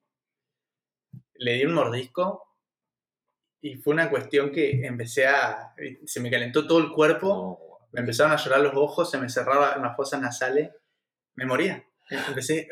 le 1.36 1.54
di 1.54 1.64
un 1.64 1.72
mordisco 1.74 2.42
y 3.62 3.76
fue 3.76 3.94
una 3.94 4.10
cuestión 4.10 4.52
que 4.52 4.84
empecé 4.86 5.26
a... 5.26 5.74
Se 6.04 6.20
me 6.20 6.30
calentó 6.30 6.66
todo 6.66 6.80
el 6.80 6.90
cuerpo. 6.92 7.80
Me 7.92 8.00
empezaron 8.00 8.32
a 8.32 8.36
llorar 8.36 8.60
los 8.60 8.74
ojos, 8.76 9.10
se 9.10 9.16
me 9.18 9.28
cerraban 9.30 9.80
las 9.80 9.96
fosas 9.96 10.20
nasales, 10.20 10.70
me 11.34 11.46
moría. 11.46 11.82
Empecé. 12.10 12.68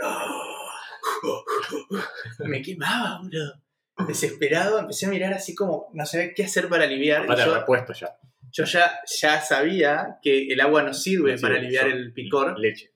Me 2.41 2.63
quemaba, 2.63 3.21
boludo. 3.23 3.61
desesperado, 4.07 4.79
empecé 4.79 5.07
a 5.07 5.11
mirar 5.11 5.35
así 5.35 5.55
como 5.55 5.91
no 5.93 6.05
sabía 6.07 6.35
qué 6.35 6.45
hacer 6.45 6.69
para 6.69 6.85
aliviar. 6.85 7.23
Aparte, 7.25 7.45
yo, 7.45 7.55
repuesto 7.55 7.93
ya. 7.93 8.17
yo 8.51 8.65
ya, 8.65 9.01
ya 9.21 9.41
sabía 9.41 10.19
que 10.23 10.49
el 10.49 10.61
agua 10.61 10.83
no 10.83 10.95
sirve 10.95 11.35
No 11.37 11.41
para 11.41 11.55
sirve, 11.55 11.67
aliviar 11.67 11.89
el 11.89 12.13
picor, 12.13 12.59
Leche. 12.59 12.93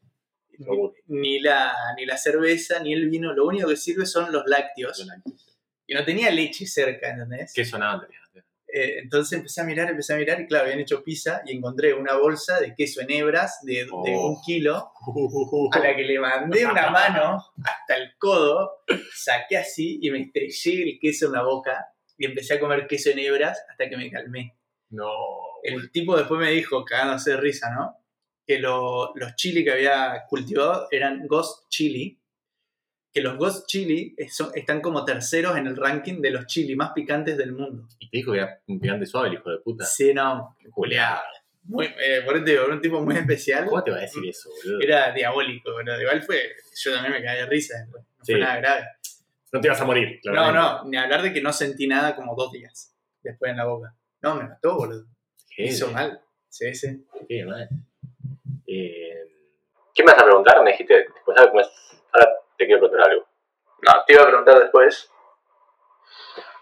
ni 1.06 1.40
la, 1.40 1.74
ni 1.96 2.06
la 2.06 2.16
cerveza, 2.16 2.80
ni 2.80 2.92
el 2.92 3.08
vino. 3.08 3.32
Lo 3.32 3.46
único 3.46 3.68
que 3.68 3.76
sirve 3.76 4.06
son 4.06 4.32
los 4.32 4.44
lácteos. 4.46 5.06
Y 5.86 5.94
no 5.94 6.04
tenía 6.04 6.30
leche 6.30 6.66
cerca, 6.66 7.10
¿entendés? 7.10 7.52
¿Qué 7.54 7.64
sonaba 7.64 8.02
tenía? 8.02 8.20
Eh, 8.78 8.98
entonces 9.02 9.38
empecé 9.38 9.62
a 9.62 9.64
mirar, 9.64 9.88
empecé 9.88 10.12
a 10.12 10.16
mirar 10.18 10.38
y 10.40 10.46
claro, 10.46 10.64
habían 10.64 10.80
hecho 10.80 11.02
pizza 11.02 11.40
y 11.46 11.56
encontré 11.56 11.94
una 11.94 12.14
bolsa 12.16 12.60
de 12.60 12.74
queso 12.74 13.00
en 13.00 13.10
hebras 13.10 13.60
de, 13.62 13.84
de 13.84 13.88
Oh. 13.90 14.28
un 14.30 14.36
kilo 14.44 14.90
a 15.72 15.78
la 15.78 15.96
que 15.96 16.02
le 16.02 16.18
mandé 16.18 16.66
una 16.66 16.90
mano 16.90 17.42
hasta 17.64 17.96
el 17.96 18.10
codo, 18.18 18.82
saqué 19.14 19.56
así 19.56 19.98
y 20.02 20.10
me 20.10 20.20
estrellé 20.20 20.82
el 20.82 20.98
queso 21.00 21.26
en 21.26 21.32
la 21.32 21.42
boca 21.42 21.86
y 22.18 22.26
empecé 22.26 22.54
a 22.54 22.60
comer 22.60 22.86
queso 22.86 23.10
en 23.10 23.18
hebras 23.20 23.58
hasta 23.70 23.88
que 23.88 23.96
me 23.96 24.10
calmé. 24.10 24.54
No. 24.90 25.10
El 25.62 25.90
tipo 25.90 26.16
después 26.16 26.38
me 26.38 26.50
dijo, 26.50 26.84
cagándose 26.84 27.30
de 27.30 27.36
risa, 27.38 27.70
¿no? 27.70 27.96
Que 28.46 28.58
lo- 28.58 29.12
los 29.16 29.34
chili 29.36 29.64
que 29.64 29.72
había 29.72 30.24
cultivado 30.28 30.86
eran 30.90 31.26
Ghost 31.26 31.68
Chili, 31.70 32.20
que 33.16 33.22
los 33.22 33.38
Ghost 33.38 33.66
Chili 33.66 34.14
son- 34.30 34.50
están 34.54 34.82
como 34.82 35.02
terceros 35.02 35.56
en 35.56 35.66
el 35.66 35.74
ranking 35.74 36.20
de 36.20 36.30
los 36.32 36.44
chili 36.44 36.76
más 36.76 36.92
picantes 36.92 37.38
del 37.38 37.52
mundo. 37.52 37.88
Y 37.98 38.10
te 38.10 38.18
dijo 38.18 38.32
que 38.32 38.38
era 38.40 38.60
un 38.66 38.78
picante 38.78 39.06
suave 39.06 39.28
el 39.28 39.34
hijo 39.36 39.48
de 39.50 39.56
puta. 39.60 39.86
Sí, 39.86 40.12
no, 40.12 40.54
Julián. 40.70 41.16
Muy, 41.62 41.86
eh, 41.86 42.20
por 42.26 42.36
eso 42.36 42.44
te 42.44 42.50
digo, 42.50 42.64
era 42.64 42.74
un 42.74 42.82
tipo 42.82 43.00
muy 43.00 43.16
especial. 43.16 43.64
¿Cómo 43.64 43.82
te 43.82 43.90
va 43.90 43.96
a 43.96 44.00
decir 44.02 44.22
eso, 44.28 44.50
boludo? 44.50 44.80
Era 44.82 45.12
diabólico, 45.12 45.72
boludo. 45.72 45.98
Igual 45.98 46.22
fue, 46.24 46.42
yo 46.74 46.92
también 46.92 47.14
me 47.14 47.22
caí 47.24 47.38
de 47.38 47.46
risa 47.46 47.78
después. 47.78 48.02
No 48.18 48.24
Sí. 48.26 48.32
fue 48.32 48.40
nada 48.42 48.56
grave. 48.58 48.84
No 49.52 49.60
te 49.62 49.68
vas 49.70 49.80
a 49.80 49.84
morir, 49.86 50.20
No, 50.22 50.32
claramente. 50.32 50.60
no, 50.60 50.84
ni 50.90 50.96
hablar 50.98 51.22
de 51.22 51.32
que 51.32 51.40
no 51.40 51.54
sentí 51.54 51.86
nada 51.86 52.14
como 52.14 52.34
dos 52.34 52.52
días 52.52 52.94
después 53.22 53.50
en 53.50 53.56
la 53.56 53.64
boca. 53.64 53.94
No, 54.20 54.34
me 54.34 54.44
mató, 54.44 54.76
boludo. 54.76 55.06
Qué 55.56 55.62
Me 55.62 55.68
hizo 55.70 55.90
mal. 55.90 56.20
Sí, 56.50 56.74
sí. 56.74 57.02
Qué 57.26 57.46
mal. 57.46 57.66
Eh, 58.66 59.22
¿Qué 59.94 60.02
me 60.04 60.12
vas 60.12 60.20
a 60.20 60.24
preguntar? 60.26 60.62
Me 60.62 60.72
dijiste, 60.72 60.94
después 61.14 61.34
sabes 61.34 61.48
cómo 61.50 61.60
es. 61.62 61.68
Ahora 62.12 62.30
te 62.56 62.66
quiero 62.66 62.80
preguntar 62.80 63.10
algo. 63.10 63.26
No, 63.82 63.92
te 64.06 64.12
iba 64.14 64.22
a 64.22 64.26
preguntar 64.26 64.58
después. 64.58 65.10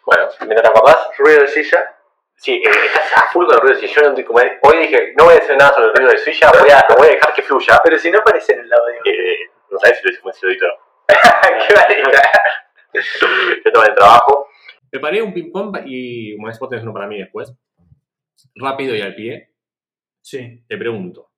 Bueno, 0.04 0.28
mientras 0.40 0.62
te 0.62 0.68
acordás, 0.68 1.08
Ruido 1.18 1.40
de 1.40 1.48
silla. 1.48 1.96
sí, 2.36 2.54
eh, 2.64 2.70
estás 2.86 3.12
a 3.16 3.30
full 3.30 3.46
con 3.46 3.54
el 3.54 3.60
ruido 3.60 3.80
de 3.80 3.86
silla. 3.86 4.02
Yo 4.02 4.10
no, 4.12 4.24
como 4.26 4.40
hoy 4.62 4.78
dije, 4.78 5.14
no 5.16 5.24
voy 5.24 5.34
a 5.34 5.38
decir 5.38 5.56
nada 5.56 5.72
sobre 5.74 5.88
el 5.88 5.94
ruido 5.94 6.10
de 6.10 6.18
silla, 6.18 6.50
voy 6.50 6.70
a, 6.70 6.84
voy 6.96 7.08
a 7.08 7.10
dejar 7.12 7.32
que 7.34 7.42
fluya. 7.42 7.80
Pero 7.82 7.98
si 7.98 8.10
no 8.10 8.18
aparece 8.18 8.52
en 8.54 8.60
el 8.60 8.72
audio. 8.72 9.00
Eh, 9.04 9.50
no 9.70 9.78
sabes 9.78 9.98
si 9.98 10.06
lo 10.06 10.12
hicimos 10.12 10.36
si 10.36 10.46
lo 10.46 10.52
edito 10.52 10.66
o 10.66 10.68
no. 10.68 11.66
Qué 11.66 11.74
manera. 11.74 12.22
Yo 13.64 13.72
tomé 13.72 13.86
el 13.88 13.94
trabajo. 13.94 14.48
preparé 14.90 15.22
un 15.22 15.34
ping-pong 15.34 15.78
y 15.86 16.36
como 16.36 16.48
vos 16.48 16.68
tenés 16.68 16.84
uno 16.84 16.92
para 16.92 17.06
mí 17.06 17.18
después. 17.18 17.52
Rápido 18.54 18.94
y 18.94 19.00
al 19.00 19.14
pie. 19.14 19.50
Sí. 20.20 20.64
Te 20.68 20.76
pregunto. 20.76 21.30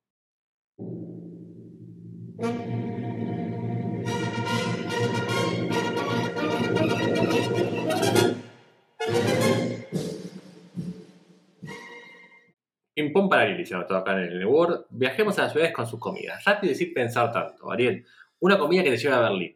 Ping-pong 12.97 13.29
para 13.29 13.43
Ariel, 13.43 13.61
hicieron 13.61 13.87
todo 13.87 13.99
acá 13.99 14.13
en 14.13 14.33
el 14.33 14.47
Word. 14.47 14.87
Viajemos 14.89 15.39
a 15.39 15.43
las 15.43 15.53
ciudades 15.53 15.75
con 15.75 15.87
sus 15.87 16.01
comidas. 16.01 16.43
Rápido 16.43 16.73
y 16.73 16.77
sin 16.77 16.95
pensar 16.95 17.31
tanto. 17.31 17.71
Ariel, 17.71 18.07
una 18.39 18.57
comida 18.57 18.83
que 18.83 18.91
te 18.91 18.97
lleva 18.97 19.19
a 19.19 19.29
Berlín. 19.29 19.55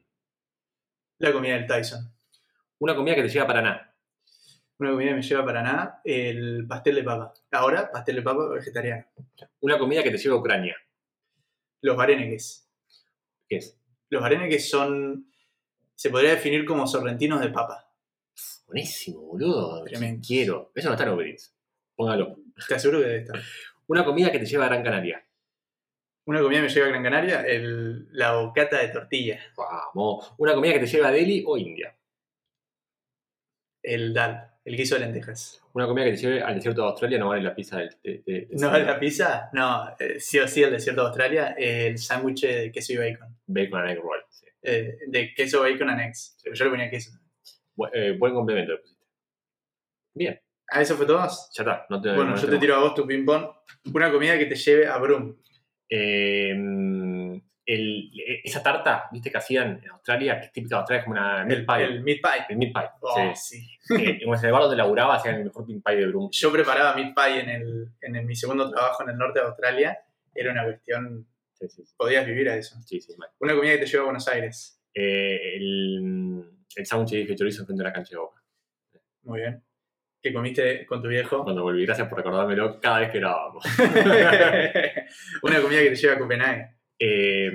La 1.16 1.32
comida 1.32 1.54
del 1.54 1.66
Tyson. 1.66 2.12
Una 2.80 2.94
comida 2.94 3.14
que 3.14 3.22
te 3.22 3.30
lleva 3.30 3.44
a 3.44 3.46
Paraná. 3.46 3.96
Una 4.78 4.90
comida 4.90 5.08
que 5.08 5.14
me 5.14 5.22
lleva 5.22 5.44
para 5.46 5.62
nada, 5.62 6.00
el 6.04 6.66
pastel 6.68 6.96
de 6.96 7.02
papa. 7.02 7.32
Ahora, 7.50 7.90
pastel 7.90 8.16
de 8.16 8.22
papa 8.22 8.46
vegetariano. 8.50 9.06
Una 9.60 9.78
comida 9.78 10.02
que 10.02 10.10
te 10.10 10.18
lleva 10.18 10.36
a 10.36 10.38
Ucrania. 10.38 10.76
Los 11.80 11.96
vareneques. 11.96 12.70
¿Qué 13.48 13.56
es? 13.56 13.80
Los 14.10 14.20
vareneques 14.20 14.68
son, 14.68 15.32
se 15.94 16.10
podría 16.10 16.32
definir 16.32 16.66
como 16.66 16.86
sorrentinos 16.86 17.40
de 17.40 17.48
papa. 17.48 17.90
Buenísimo, 18.66 19.22
boludo. 19.22 19.82
Tremendo. 19.84 20.20
Quiero. 20.26 20.72
Eso 20.74 20.88
no 20.88 20.94
está 20.94 21.06
en 21.06 21.14
Uber. 21.14 21.36
Póngalo. 21.96 22.36
Te 22.68 22.74
aseguro 22.74 23.00
que 23.00 23.06
debe 23.06 23.20
estar. 23.20 23.40
Una 23.86 24.04
comida 24.04 24.30
que 24.30 24.38
te 24.38 24.46
lleva 24.46 24.66
a 24.66 24.68
Gran 24.68 24.82
Canaria. 24.84 25.24
Una 26.26 26.40
comida 26.40 26.60
que 26.60 26.66
me 26.66 26.72
lleva 26.72 26.86
a 26.86 26.90
Gran 26.90 27.02
Canaria, 27.02 27.40
el, 27.42 28.06
la 28.12 28.34
bocata 28.36 28.78
de 28.78 28.88
tortilla. 28.88 29.40
Vamos. 29.56 30.32
Una 30.38 30.54
comida 30.54 30.74
que 30.74 30.80
te 30.80 30.86
lleva 30.86 31.08
a 31.08 31.12
Delhi 31.12 31.42
o 31.46 31.56
India. 31.56 31.96
El 33.82 34.12
dal, 34.12 34.50
el 34.64 34.76
guiso 34.76 34.94
de 34.96 35.00
lentejas. 35.00 35.62
Una 35.72 35.86
comida 35.86 36.04
que 36.04 36.10
te 36.12 36.16
lleve 36.18 36.42
al 36.42 36.54
desierto 36.56 36.82
de 36.82 36.88
Australia 36.88 37.18
no 37.18 37.28
vale 37.28 37.42
la 37.42 37.54
pizza 37.54 37.78
del. 37.78 37.96
de- 38.02 38.22
de- 38.26 38.40
de- 38.42 38.48
¿No 38.52 38.76
la 38.78 38.98
pizza? 39.00 39.48
No, 39.52 39.94
eh, 39.98 40.20
sí 40.20 40.38
o 40.38 40.46
sí 40.46 40.62
el 40.62 40.70
desierto 40.72 41.00
de 41.02 41.06
Australia, 41.08 41.54
el 41.58 41.96
sándwich 41.98 42.42
de 42.42 42.70
queso 42.70 42.92
y 42.92 42.96
bacon. 42.98 43.36
Bacon 43.46 43.80
and 43.80 43.90
egg 43.90 43.98
roll. 44.00 44.20
sí. 44.28 44.46
Eh, 44.62 44.98
de 45.06 45.32
queso, 45.34 45.62
bacon 45.62 45.88
and 45.88 46.00
eggs. 46.02 46.36
Yo 46.52 46.64
le 46.64 46.70
ponía 46.70 46.90
queso. 46.90 47.12
Bu- 47.74 47.88
eh, 47.92 48.12
buen 48.18 48.34
complemento 48.34 48.72
le 48.72 48.78
pusiste. 48.78 49.04
Bien, 50.14 50.40
¿Ah, 50.70 50.80
eso 50.82 50.96
fue 50.96 51.06
todo? 51.06 51.18
ya 51.26 51.62
está. 51.62 51.86
No 51.90 52.00
te, 52.00 52.08
Bueno, 52.14 52.30
no 52.30 52.36
yo 52.36 52.48
te 52.48 52.58
tiro 52.58 52.74
a 52.76 52.78
vos 52.80 52.94
tu 52.94 53.06
ping-pong. 53.06 53.44
Una 53.94 54.10
comida 54.12 54.38
que 54.38 54.46
te 54.46 54.54
lleve 54.54 54.86
a 54.86 54.96
Brum. 54.98 55.36
Eh, 55.88 56.50
el- 57.66 58.10
eh, 58.26 58.40
esa 58.44 58.62
tarta, 58.62 59.08
viste 59.12 59.30
que 59.30 59.38
hacían 59.38 59.80
en 59.82 59.90
Australia, 59.90 60.40
que 60.40 60.46
es 60.46 60.52
típica 60.52 60.76
de 60.76 60.78
Australia, 60.80 61.00
es 61.00 61.04
como 61.04 61.16
una 61.20 61.44
meat 61.44 61.66
pie. 61.66 61.84
el 61.84 62.02
meat 62.02 62.18
pie. 62.20 62.46
El 62.48 62.56
meat 62.56 62.72
pie. 62.72 62.82
Oh, 63.00 63.32
sí. 63.34 63.58
sí. 63.84 63.94
Eh, 63.94 64.18
en 64.22 64.44
el 64.44 64.52
bar 64.52 64.62
donde 64.62 64.76
laburaba 64.76 65.16
hacían 65.16 65.36
el 65.36 65.44
mejor 65.44 65.66
meat 65.68 65.82
pie 65.84 65.96
de 65.96 66.06
Brum. 66.06 66.28
Yo 66.32 66.52
preparaba 66.52 66.94
meat 66.94 67.14
pie 67.14 67.40
en, 67.40 67.48
el, 67.50 67.88
en 68.00 68.16
el- 68.16 68.24
mi 68.24 68.34
segundo 68.34 68.70
trabajo 68.70 69.02
en 69.02 69.10
el 69.10 69.16
norte 69.18 69.40
de 69.40 69.46
Australia. 69.46 69.98
Era 70.34 70.52
una 70.52 70.64
cuestión, 70.64 71.26
Sí, 71.52 71.68
sí, 71.68 71.84
sí. 71.84 71.94
podías 71.96 72.24
vivir 72.26 72.48
a 72.48 72.56
eso. 72.56 72.76
sí, 72.86 73.00
sí, 73.00 73.14
mal. 73.18 73.28
Una 73.40 73.54
comida 73.54 73.72
que 73.72 73.78
te 73.78 73.86
lleva 73.86 74.02
a 74.02 74.06
Buenos 74.06 74.26
Aires. 74.28 74.80
Eh, 74.94 75.56
el, 75.56 76.44
el 76.76 76.86
sándwich 76.86 77.26
de 77.28 77.36
chorizo 77.36 77.64
frente 77.66 77.82
a 77.82 77.86
la 77.86 77.92
cancha 77.92 78.10
de 78.12 78.16
boca. 78.18 78.42
Muy 79.22 79.40
bien. 79.40 79.62
Que 80.22 80.32
comiste 80.34 80.84
con 80.86 81.00
tu 81.02 81.08
viejo. 81.08 81.42
Cuando 81.44 81.62
volví, 81.62 81.84
gracias 81.86 82.08
por 82.08 82.18
recordármelo 82.18 82.78
cada 82.80 83.00
vez 83.00 83.10
que 83.10 83.18
grabábamos. 83.20 83.64
una 85.42 85.62
comida 85.62 85.80
que 85.80 85.90
te 85.90 85.96
lleva 85.96 86.14
a 86.14 86.18
Copenhague. 86.18 86.76
Eh, 86.98 87.46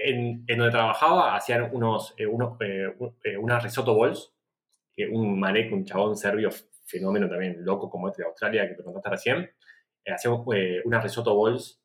en, 0.00 0.44
en 0.46 0.58
donde 0.58 0.70
trabajaba 0.70 1.34
hacían 1.36 1.70
unos, 1.72 2.14
eh, 2.16 2.26
unos 2.26 2.56
eh, 2.60 2.88
un- 2.98 3.16
eh, 3.24 3.36
unas 3.36 3.62
risotto 3.62 3.96
balls, 3.96 4.32
que 4.94 5.06
un 5.08 5.38
Marek, 5.38 5.72
un 5.72 5.84
chabón 5.84 6.16
serbio 6.16 6.50
fenómeno 6.86 7.28
también 7.28 7.64
loco 7.64 7.90
como 7.90 8.08
este 8.08 8.22
de 8.22 8.28
Australia 8.28 8.68
que 8.68 8.74
te 8.74 8.82
contaste 8.82 9.10
recién, 9.10 9.38
eh, 10.04 10.12
hacía 10.12 10.30
eh, 10.54 10.80
unas 10.84 11.02
risotto 11.02 11.36
balls, 11.40 11.80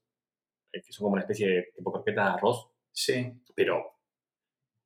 eh, 0.71 0.81
que 0.81 0.91
son 0.91 1.05
como 1.05 1.13
una 1.13 1.21
especie 1.21 1.47
de 1.49 1.63
tipo 1.75 1.91
croqueta 1.91 2.23
de 2.25 2.29
arroz, 2.31 2.69
Sí. 2.91 3.33
pero 3.55 3.99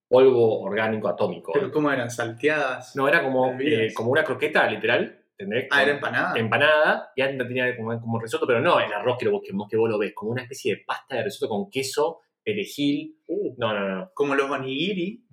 polvo 0.08 0.62
orgánico 0.62 1.08
atómico. 1.08 1.52
Pero 1.54 1.72
¿cómo 1.72 1.92
eran? 1.92 2.10
¿Salteadas? 2.10 2.96
no, 2.96 3.08
era 3.08 3.24
como, 3.24 3.58
eh, 3.60 3.92
como 3.94 4.12
una 4.12 4.24
croqueta, 4.24 4.66
literal, 4.70 5.24
¿entendés? 5.38 5.68
Ah, 5.72 5.84
era 5.84 5.92
empanada. 5.94 6.40
empanada 6.40 7.12
y 7.16 7.22
adentro 7.22 7.48
tenía 7.48 7.76
como, 7.76 8.00
como 8.00 8.20
risotto, 8.20 8.48
pero 8.48 8.62
no 8.62 8.80
el 8.80 8.92
arroz 8.94 9.18
que, 9.20 9.26
lo, 9.26 9.42
que, 9.42 9.52
vos- 9.54 9.68
que 9.70 9.78
vos 9.78 9.90
lo 9.90 9.98
ves, 10.00 10.14
como 10.16 10.32
una 10.32 10.44
especie 10.44 10.76
de 10.76 10.84
pasta 10.86 11.16
de 11.18 11.24
risotto 11.24 11.50
con 11.50 11.70
queso, 11.70 12.22
perejil. 12.44 13.18
Uh, 13.28 13.56
No, 13.58 13.74
no, 13.74 13.88
no. 13.90 14.12
como 14.14 14.34
los 14.36 14.50
onigiri. 14.50 15.24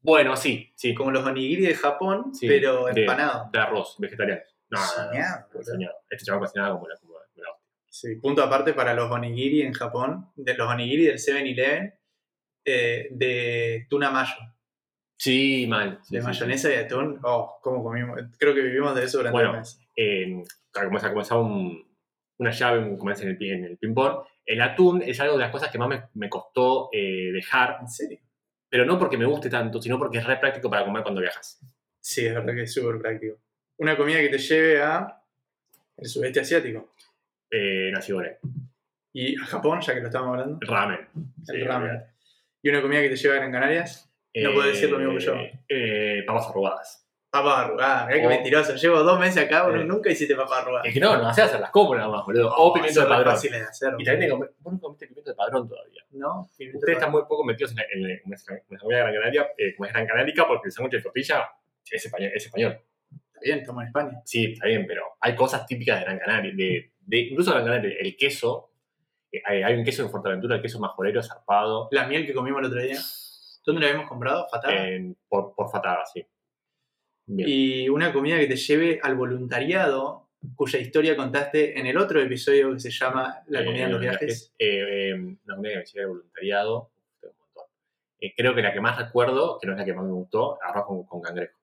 Bueno, 0.00 0.36
sí, 0.36 0.72
sí, 0.76 0.94
Como 0.94 1.10
los 1.10 1.26
onigiri 1.26 1.66
de 1.66 1.74
Japón, 1.74 2.32
Sí, 2.32 2.46
pero 2.46 2.88
empanado. 2.88 3.50
de 3.52 3.58
arroz, 3.58 3.96
vegetariano. 3.98 4.40
No, 4.70 4.78
no, 4.78 4.84
no, 4.84 4.88
Soñado, 5.10 5.40
no, 5.40 5.46
boludo. 5.52 5.64
soñado. 5.64 5.94
Este 6.10 6.24
chaval 6.26 6.40
cocinaba 6.42 6.74
como 6.74 6.86
la, 6.88 6.96
como. 6.96 7.16
Sí, 7.88 8.14
punto 8.16 8.42
aparte 8.42 8.74
para 8.74 8.92
los 8.92 9.10
onigiri 9.10 9.62
en 9.62 9.72
Japón, 9.72 10.30
de 10.36 10.52
los 10.54 10.68
onigiri 10.68 11.06
del 11.06 11.16
7-Eleven, 11.18 11.94
eh, 12.66 13.08
de 13.10 13.86
tuna 13.88 14.10
mayo, 14.10 14.34
Sí, 15.18 15.66
mal. 15.66 15.98
sí, 16.02 16.16
de 16.16 16.20
sí, 16.20 16.26
mayonesa 16.26 16.70
y 16.70 16.74
atún. 16.76 17.18
Oh, 17.22 17.58
cómo 17.62 17.82
comimos. 17.82 18.20
Creo 18.38 18.54
que 18.54 18.60
vivimos 18.60 18.94
de 18.94 19.04
eso 19.04 19.18
durante 19.18 19.32
Bueno. 19.36 19.50
el 19.52 19.56
mes. 19.58 19.70
sí. 19.70 19.86
Eh, 19.96 20.42
claro, 20.70 20.88
como 20.88 20.98
se 21.00 21.08
comenzaba 21.08 21.40
un, 21.40 21.86
una 22.38 22.50
llave, 22.50 22.80
un- 22.80 22.98
como 22.98 23.10
es 23.12 23.20
en 23.22 23.28
el, 23.30 23.42
en 23.42 23.64
el 23.64 23.78
ping-pong. 23.78 24.26
El 24.44 24.60
atún 24.60 25.02
es 25.02 25.18
algo 25.20 25.34
de 25.34 25.40
las 25.40 25.50
cosas 25.50 25.70
que 25.70 25.78
más 25.78 25.88
me, 25.88 26.02
me 26.14 26.28
costó 26.28 26.90
eh, 26.92 27.30
dejar, 27.32 27.78
¿En 27.80 27.88
serio? 27.88 28.18
pero 28.68 28.84
no 28.84 28.98
porque 28.98 29.16
me 29.16 29.24
guste 29.24 29.48
tanto, 29.48 29.80
sino 29.80 29.98
porque 29.98 30.18
es 30.18 30.24
re 30.26 30.36
práctico 30.36 30.68
para 30.68 30.84
comer 30.84 31.02
cuando 31.02 31.20
viajas. 31.22 31.58
Sí, 31.98 32.26
es 32.26 32.34
verdad 32.34 32.54
que 32.54 32.62
es 32.64 32.72
súper 32.74 32.98
práctico. 33.00 33.38
Una 33.78 33.96
comida 33.96 34.18
que 34.18 34.28
te 34.28 34.38
lleve 34.38 34.82
a 34.82 35.22
el 35.96 36.06
sudeste 36.08 36.40
asiático 36.40 36.92
Eh, 37.50 37.90
nasi 37.92 38.12
goreng. 38.12 38.36
y 39.14 39.40
a 39.40 39.46
Japón, 39.46 39.80
ya 39.80 39.94
que 39.94 40.00
lo 40.00 40.06
estábamos 40.08 40.32
hablando. 40.34 40.58
Ramen. 40.60 41.08
El 41.48 41.56
Sí, 41.56 41.62
ramen. 41.64 42.02
Y 42.66 42.68
una 42.68 42.82
comida 42.82 43.00
que 43.00 43.10
te 43.10 43.14
lleve 43.16 43.36
a 43.36 43.38
Gran 43.38 43.52
Canarias. 43.52 44.12
No 44.34 44.52
puede 44.52 44.70
decir 44.70 44.90
lo 44.90 44.98
mismo 44.98 45.14
que 45.16 45.20
yo. 45.24 45.34
Eh, 45.68 46.24
papas 46.26 46.48
arrugadas. 46.48 47.06
Papa 47.30 47.60
arrugada, 47.66 48.06
mirá 48.06 48.18
que 48.20 48.26
Oh. 48.26 48.28
mentiroso. 48.28 48.74
Llevo 48.74 49.02
dos 49.04 49.20
meses 49.20 49.44
acá, 49.44 49.68
Sí. 49.72 49.84
nunca 49.84 50.10
hiciste 50.10 50.34
papa 50.34 50.58
arrugada. 50.62 50.84
Es 50.84 50.92
que 50.92 50.98
no, 50.98 51.16
no 51.16 51.28
hacías 51.28 51.46
hacer 51.46 51.60
las 51.60 51.70
compras 51.70 52.00
nada 52.00 52.10
más, 52.16 52.26
boludo. 52.26 52.52
o 52.56 52.72
pimiento 52.74 53.00
de 53.02 53.06
padrón. 53.06 53.34
fáciles 53.34 53.60
de 53.60 53.66
hacer. 53.66 53.92
Y 53.98 54.04
también 54.04 54.20
te 54.20 54.28
comer- 54.34 54.50
vos 54.58 54.72
no 54.72 54.80
comiste 54.80 55.06
pimiento 55.06 55.30
de 55.30 55.36
padrón 55.36 55.68
todavía. 55.68 56.02
¿no? 56.10 56.50
Pimiento 56.58 56.78
Ustedes 56.78 56.96
están 56.98 57.12
muy 57.12 57.22
poco 57.22 57.44
metidos 57.44 57.70
en, 57.70 57.76
la- 57.76 57.84
en, 57.92 58.02
la- 58.02 58.08
en 58.08 58.20
en 58.72 58.78
comida 58.78 58.98
Gran 58.98 59.14
Canaria, 59.14 59.46
eh, 59.58 59.76
como 59.76 59.86
es 59.86 59.92
Gran 59.92 60.06
Canárica, 60.08 60.48
porque 60.48 60.66
el 60.66 60.72
sándwich 60.72 60.94
de 60.94 61.02
tortilla 61.02 61.48
es 61.88 62.04
español, 62.04 62.30
es 62.34 62.46
español. 62.46 62.80
Está 63.12 63.40
bien, 63.44 63.58
estamos 63.60 63.82
en 63.82 63.86
España. 63.86 64.20
Sí, 64.24 64.52
está 64.54 64.66
bien, 64.66 64.86
pero 64.88 65.02
hay 65.20 65.36
cosas 65.36 65.64
típicas 65.68 66.00
de 66.00 66.04
Gran 66.04 66.18
Canaria. 66.18 66.52
De, 66.52 66.90
de, 66.98 67.16
incluso 67.18 67.52
Gran 67.52 67.64
Canaria, 67.64 67.94
el 68.00 68.16
queso. 68.16 68.70
Eh, 69.36 69.42
Hay, 69.44 69.62
hay 69.62 69.74
un 69.74 69.84
queso 69.84 70.02
en 70.02 70.10
Fuerteventura, 70.10 70.56
el 70.56 70.62
queso 70.62 70.78
majorero, 70.80 71.22
zarpado, 71.22 71.88
La 71.90 72.06
miel 72.06 72.26
que 72.26 72.34
comimos 72.34 72.60
el 72.60 72.66
otro 72.66 72.80
día. 72.82 72.98
¿Dónde 73.64 73.80
la 73.80 73.88
habíamos 73.88 74.08
comprado? 74.08 74.46
Fatal. 74.50 74.74
en- 74.76 75.16
por, 75.28 75.54
por 75.54 75.70
fatada, 75.70 76.04
sí. 76.06 76.24
Bien. 77.28 77.48
y 77.48 77.88
una 77.88 78.12
comida 78.12 78.38
que 78.38 78.46
te 78.46 78.54
lleve 78.56 79.00
al 79.02 79.16
voluntariado, 79.16 80.28
cuya 80.54 80.78
historia 80.78 81.16
contaste 81.16 81.76
en 81.76 81.86
el 81.86 81.96
otro 81.98 82.20
episodio 82.20 82.72
que 82.72 82.78
se 82.78 82.90
llama 82.92 83.42
La 83.48 83.64
comida 83.64 83.84
en 83.86 83.90
los 83.92 84.00
viajes. 84.00 84.54
Eh, 84.58 85.08
eh, 85.10 85.14
una 85.14 85.56
comida 85.56 85.72
que 85.72 85.78
me 85.78 85.84
lleva 85.86 86.04
al 86.04 86.08
voluntariado. 86.10 86.90
un 87.22 87.30
montón. 87.38 87.64
Eh, 88.20 88.32
creo 88.36 88.54
que 88.54 88.62
la 88.62 88.72
que 88.72 88.80
más 88.80 88.96
recuerdo, 88.96 89.58
que 89.60 89.66
no 89.66 89.72
es 89.72 89.78
la 89.80 89.84
que 89.84 89.92
más 89.94 90.04
me 90.04 90.12
gustó, 90.12 90.56
arroz 90.62 90.86
con, 90.86 91.04
con 91.04 91.20
cangrejo. 91.20 91.58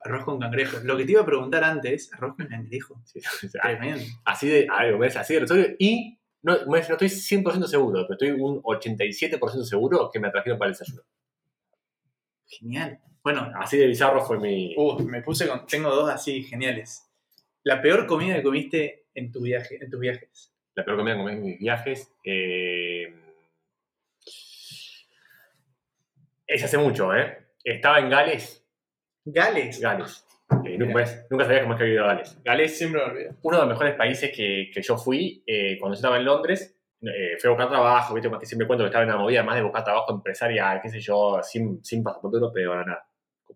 Arroz 0.00 0.24
con 0.24 0.40
cangrejo. 0.40 0.78
Lo 0.82 0.96
que 0.96 1.04
te 1.04 1.12
iba 1.12 1.22
a 1.22 1.26
preguntar 1.26 1.62
antes, 1.62 2.12
arroz 2.14 2.34
con 2.36 2.48
cangrejo. 2.48 3.00
Sí, 3.04 3.20
o 3.46 3.48
sea, 3.48 3.62
Tremendo. 3.62 4.02
así 4.24 4.48
de, 4.48 4.66
algo, 4.68 5.04
así 5.04 5.34
de 5.34 5.40
resolver. 5.40 5.76
Y 5.78 6.18
no, 6.42 6.64
no 6.64 6.76
estoy 6.76 7.08
100% 7.08 7.66
seguro, 7.66 8.04
pero 8.06 8.12
estoy 8.12 8.30
un 8.30 8.62
87% 8.62 9.64
seguro 9.64 10.10
que 10.12 10.18
me 10.18 10.28
atrajeron 10.28 10.58
para 10.58 10.70
el 10.70 10.76
desayuno. 10.76 11.02
Genial. 12.46 13.00
Bueno, 13.22 13.52
Así 13.54 13.76
de 13.76 13.86
bizarro 13.86 14.24
fue 14.24 14.38
mi. 14.38 14.74
uh, 14.76 14.98
me 15.04 15.22
puse 15.22 15.46
con. 15.46 15.64
Tengo 15.66 15.90
dos 15.90 16.10
así 16.10 16.42
geniales. 16.42 17.08
La 17.62 17.80
peor 17.80 18.06
comida 18.06 18.34
que 18.34 18.42
comiste 18.42 19.06
en 19.14 19.30
tu 19.30 19.42
viaje, 19.42 19.78
en 19.80 19.88
tus 19.88 20.00
viajes. 20.00 20.52
La 20.74 20.84
peor 20.84 20.96
comida 20.98 21.14
que 21.14 21.20
comí 21.20 21.32
en 21.32 21.42
mis 21.42 21.58
viajes. 21.58 22.12
Eh... 22.24 23.14
Es 26.46 26.64
hace 26.64 26.76
mucho, 26.76 27.14
¿eh? 27.14 27.46
Estaba 27.62 28.00
en 28.00 28.10
Gales. 28.10 28.66
Gales. 29.24 29.80
Gales. 29.80 30.26
Eh, 30.74 30.78
nunca, 30.78 30.94
ves- 30.94 31.26
nunca 31.30 31.44
sabía 31.44 31.62
cómo 31.62 31.74
es 31.74 31.78
que 31.78 31.84
había 31.84 31.94
ido 31.94 32.04
a 32.04 32.08
Gales. 32.08 32.38
Gales 32.44 32.78
Siempre 32.78 33.00
me 33.04 33.10
olvido. 33.12 33.34
uno 33.42 33.56
de 33.56 33.62
los 33.62 33.68
mejores 33.70 33.94
países 33.94 34.30
que, 34.34 34.70
que 34.72 34.82
yo 34.82 34.96
fui 34.96 35.42
eh, 35.46 35.76
cuando 35.78 35.94
yo 35.94 35.98
estaba 35.98 36.16
en 36.18 36.24
Londres. 36.24 36.78
eh, 37.02 37.36
fui 37.40 37.48
a 37.48 37.50
buscar 37.52 37.68
trabajo, 37.68 38.14
¿viste? 38.14 38.28
Más 38.28 38.38
que 38.40 38.46
siempre 38.46 38.66
cuento 38.66 38.84
que 38.84 38.86
estaba 38.88 39.04
en 39.04 39.10
una 39.10 39.18
movida 39.18 39.42
más 39.42 39.56
de 39.56 39.62
buscar 39.62 39.82
trabajo 39.84 40.12
empresarial, 40.14 40.80
qué 40.80 40.88
sé 40.88 41.00
yo, 41.00 41.40
sin, 41.42 41.84
sin 41.84 42.02
pasaporte 42.02 42.36
europeo, 42.36 42.70
nada, 42.74 42.84
nada. 42.86 43.06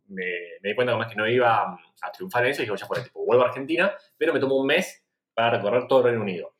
Me, 0.08 0.24
me 0.62 0.68
di 0.70 0.74
cuenta 0.74 0.96
más 0.96 1.08
que 1.08 1.16
no 1.16 1.28
iba 1.28 1.62
a, 1.62 1.78
a 2.02 2.12
triunfar 2.12 2.44
en 2.44 2.50
eso 2.50 2.62
y 2.62 2.66
dije, 2.66 2.76
ya 2.76 2.86
fuera, 2.86 3.02
tipo, 3.04 3.24
vuelvo 3.24 3.44
a 3.44 3.48
Argentina, 3.48 3.92
pero 4.18 4.32
me 4.34 4.40
tomó 4.40 4.56
un 4.56 4.66
mes 4.66 5.04
para 5.34 5.56
recorrer 5.58 5.86
todo 5.88 6.00
el 6.00 6.04
Reino 6.06 6.22
Unido. 6.22 6.54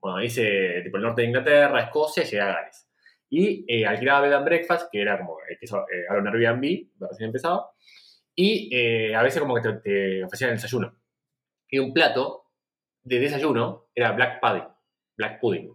Bueno, 0.00 0.22
hice 0.22 0.80
tipo 0.84 0.96
el 0.98 1.02
norte 1.02 1.22
de 1.22 1.28
Inglaterra, 1.28 1.80
Escocia, 1.80 2.22
llegué 2.22 2.40
a 2.40 2.46
Gales. 2.46 2.88
Y 3.28 3.64
eh, 3.66 3.86
alquilaba 3.86 4.20
Bed 4.20 4.32
and 4.34 4.44
Breakfast, 4.44 4.88
que 4.92 5.00
era 5.02 5.18
como 5.18 5.38
el 5.48 5.58
que 5.58 5.64
hizo 5.64 5.78
eh, 5.80 6.04
ahora 6.08 6.20
un 6.22 6.28
Airbnb, 6.28 6.86
recién 7.00 7.26
empezado, 7.28 7.70
y 8.36 8.68
eh, 8.76 9.14
a 9.16 9.22
veces 9.22 9.40
como 9.40 9.54
que 9.54 9.62
te, 9.62 9.72
te 9.80 10.24
ofrecían 10.24 10.50
el 10.50 10.56
desayuno. 10.56 10.94
Y 11.68 11.78
un 11.80 11.92
plato 11.92 12.44
de 13.02 13.18
desayuno 13.18 13.88
era 13.94 14.12
black 14.12 14.40
pudding, 14.40 14.68
black 15.16 15.40
pudding, 15.40 15.74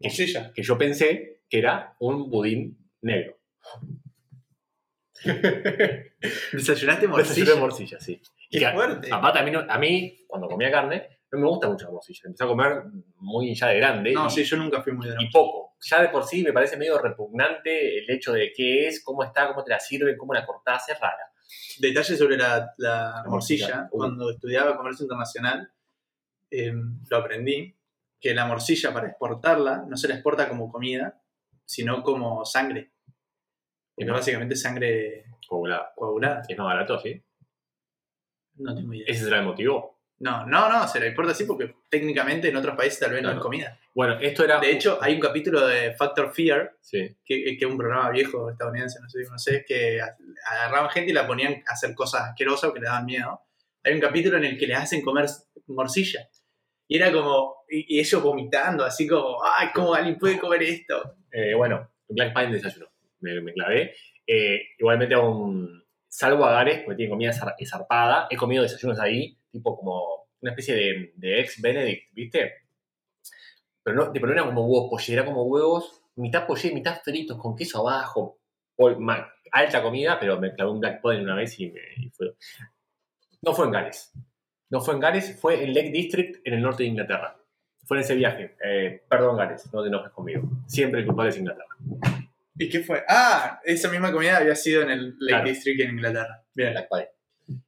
Morcilla. 0.00 0.52
que 0.52 0.62
yo 0.62 0.76
pensé 0.78 1.42
que 1.48 1.58
era 1.58 1.94
un 2.00 2.28
budín 2.30 2.76
negro. 3.02 3.36
¿Desayunaste 6.52 7.08
morcilla? 7.08 7.54
de 7.54 7.60
morcilla, 7.60 8.00
sí. 8.00 8.20
Qué 8.50 8.58
Y 8.58 8.64
a- 8.64 8.72
fuerte. 8.72 9.08
Aparte, 9.12 9.38
a 9.38 9.42
mí, 9.42 9.50
no- 9.50 9.66
a 9.68 9.78
mí, 9.78 10.24
cuando 10.26 10.48
comía 10.48 10.70
carne, 10.70 11.20
no 11.32 11.38
me 11.38 11.46
gusta 11.46 11.68
mucho 11.68 11.84
la 11.86 11.92
morcilla. 11.92 12.20
Empecé 12.24 12.44
a 12.44 12.46
comer 12.46 12.82
muy 13.18 13.54
ya 13.54 13.68
de 13.68 13.76
grande 13.76 14.12
No, 14.12 14.26
y, 14.26 14.30
sí, 14.30 14.44
yo 14.44 14.56
nunca 14.56 14.82
fui 14.82 14.92
muy 14.92 15.06
de 15.08 15.14
y 15.20 15.30
poco. 15.30 15.76
Ya 15.82 16.02
de 16.02 16.08
por 16.08 16.24
sí 16.24 16.42
me 16.42 16.52
parece 16.52 16.76
medio 16.76 16.98
repugnante 16.98 17.98
el 17.98 18.10
hecho 18.10 18.32
de 18.32 18.52
qué 18.54 18.88
es, 18.88 19.02
cómo 19.04 19.22
está, 19.22 19.48
cómo 19.48 19.62
te 19.62 19.70
la 19.70 19.78
sirven, 19.80 20.16
cómo 20.16 20.34
la 20.34 20.44
cortás, 20.44 20.88
es 20.88 20.98
rara. 20.98 21.30
Detalle 21.78 22.16
sobre 22.16 22.36
la, 22.36 22.72
la 22.78 23.22
morcilla. 23.26 23.66
morcilla. 23.66 23.88
Cuando 23.90 24.30
estudiaba 24.30 24.76
comercio 24.76 25.04
internacional, 25.04 25.72
eh, 26.50 26.72
lo 27.08 27.16
aprendí, 27.16 27.76
que 28.20 28.34
la 28.34 28.44
morcilla 28.46 28.92
para 28.92 29.08
exportarla 29.08 29.84
no 29.88 29.96
se 29.96 30.08
la 30.08 30.14
exporta 30.14 30.48
como 30.48 30.70
comida, 30.70 31.22
sino 31.64 32.02
como 32.02 32.44
sangre. 32.44 32.92
Porque 33.94 34.10
básicamente 34.10 34.54
es 34.54 34.62
sangre 34.62 35.24
Coagulada. 35.48 35.92
coagulada. 35.96 36.42
Es 36.48 36.56
más 36.58 36.66
barato, 36.66 36.98
¿sí? 37.00 37.22
No 38.54 38.74
tengo 38.74 38.92
idea. 38.94 39.06
¿Ese 39.08 39.24
será 39.24 39.38
el 39.40 39.46
motivo? 39.46 39.99
No, 40.20 40.46
no, 40.46 40.68
no, 40.68 40.86
se 40.86 41.00
la 41.00 41.06
exporta 41.06 41.32
así 41.32 41.44
porque 41.44 41.74
técnicamente 41.88 42.48
en 42.50 42.56
otros 42.56 42.76
países 42.76 43.00
tal 43.00 43.10
vez 43.12 43.22
no 43.22 43.28
Claro. 43.28 43.38
es 43.38 43.42
comida. 43.42 43.78
Bueno, 43.94 44.18
esto 44.20 44.44
era... 44.44 44.60
De 44.60 44.70
hecho, 44.70 44.98
hay 45.00 45.14
un 45.14 45.20
capítulo 45.20 45.66
de 45.66 45.94
Factor 45.94 46.32
Fear, 46.32 46.76
Sí. 46.80 47.16
que, 47.24 47.56
que 47.56 47.64
es 47.64 47.70
un 47.70 47.78
programa 47.78 48.10
viejo 48.10 48.50
estadounidense, 48.50 48.98
no 49.00 49.38
sé 49.38 49.64
que 49.66 49.98
agarraban 50.50 50.90
gente 50.90 51.10
y 51.10 51.14
la 51.14 51.26
ponían 51.26 51.62
a 51.66 51.72
hacer 51.72 51.94
cosas 51.94 52.28
asquerosas 52.28 52.70
o 52.70 52.74
que 52.74 52.80
le 52.80 52.86
daban 52.86 53.06
miedo. 53.06 53.40
Hay 53.82 53.94
un 53.94 54.00
capítulo 54.00 54.36
en 54.36 54.44
el 54.44 54.58
que 54.58 54.66
les 54.66 54.76
hacen 54.78 55.00
comer 55.02 55.24
morcilla. 55.68 56.28
Y 56.86 56.96
era 56.96 57.10
como, 57.12 57.64
y, 57.70 57.96
y 57.96 58.00
ellos 58.00 58.22
vomitando, 58.22 58.84
así 58.84 59.06
como, 59.06 59.38
ay, 59.42 59.68
¿cómo 59.74 59.94
alguien 59.94 60.18
puede 60.18 60.38
comer 60.38 60.62
esto? 60.64 61.16
Eh, 61.32 61.54
bueno, 61.54 61.90
Black 62.08 62.34
Pine 62.34 62.52
desayuno. 62.52 62.88
Me, 63.20 63.40
me 63.40 63.52
clavé. 63.54 63.94
Eh, 64.26 64.60
igualmente 64.78 65.14
a 65.14 65.20
un... 65.20 65.80
Salvo 66.08 66.44
a 66.44 66.52
Gares, 66.52 66.82
porque 66.84 66.96
tiene 66.96 67.10
comida 67.10 67.30
zar- 67.32 67.54
zarpada. 67.64 68.26
He 68.30 68.36
comido 68.36 68.64
desayunos 68.64 68.98
ahí, 68.98 69.38
tipo 69.50 69.76
como 69.76 70.28
una 70.40 70.52
especie 70.52 70.74
de, 70.74 71.12
de 71.16 71.40
ex 71.40 71.60
Benedict, 71.60 72.12
¿viste? 72.14 72.52
Pero 73.82 73.96
no, 73.96 74.12
tipo, 74.12 74.26
no 74.26 74.32
era 74.32 74.44
como 74.44 74.66
huevos 74.66 74.90
poché, 74.90 75.12
era 75.12 75.24
como 75.24 75.44
huevos, 75.44 76.02
mitad 76.16 76.46
poché, 76.46 76.72
mitad 76.72 77.00
fritos, 77.02 77.38
con 77.38 77.56
queso 77.56 77.80
abajo. 77.86 78.38
Alta 79.52 79.82
comida, 79.82 80.18
pero 80.18 80.40
me 80.40 80.54
clavé 80.54 80.70
un 80.70 80.80
Black 80.80 81.00
Pudding 81.02 81.22
una 81.22 81.34
vez 81.34 81.58
y, 81.60 81.70
me, 81.70 81.80
y 81.98 82.08
fue... 82.10 82.34
No 83.42 83.52
fue 83.52 83.66
en 83.66 83.72
Gales. 83.72 84.12
No 84.70 84.80
fue 84.80 84.94
en 84.94 85.00
Gales, 85.00 85.38
fue 85.40 85.62
en 85.64 85.74
Lake 85.74 85.90
District, 85.90 86.40
en 86.46 86.54
el 86.54 86.62
norte 86.62 86.82
de 86.84 86.90
Inglaterra. 86.90 87.36
Fue 87.84 87.96
en 87.96 88.02
ese 88.02 88.14
viaje. 88.14 88.56
Eh, 88.64 89.02
perdón, 89.08 89.36
Gales, 89.36 89.68
no 89.72 89.82
te 89.82 89.88
enojes 89.88 90.12
conmigo. 90.12 90.42
Siempre 90.66 91.00
el 91.00 91.06
culpable 91.06 91.30
es 91.30 91.38
Inglaterra. 91.38 91.76
¿Y 92.56 92.68
qué 92.68 92.80
fue? 92.80 93.02
Ah, 93.08 93.60
esa 93.64 93.90
misma 93.90 94.12
comida 94.12 94.36
había 94.36 94.54
sido 94.54 94.82
en 94.82 94.90
el 94.90 95.08
Lake 95.18 95.26
Claro. 95.28 95.48
District 95.48 95.80
en 95.80 95.90
Inglaterra. 95.90 96.44
Bien, 96.54 96.72
Black 96.72 96.88
Pie. 96.88 97.08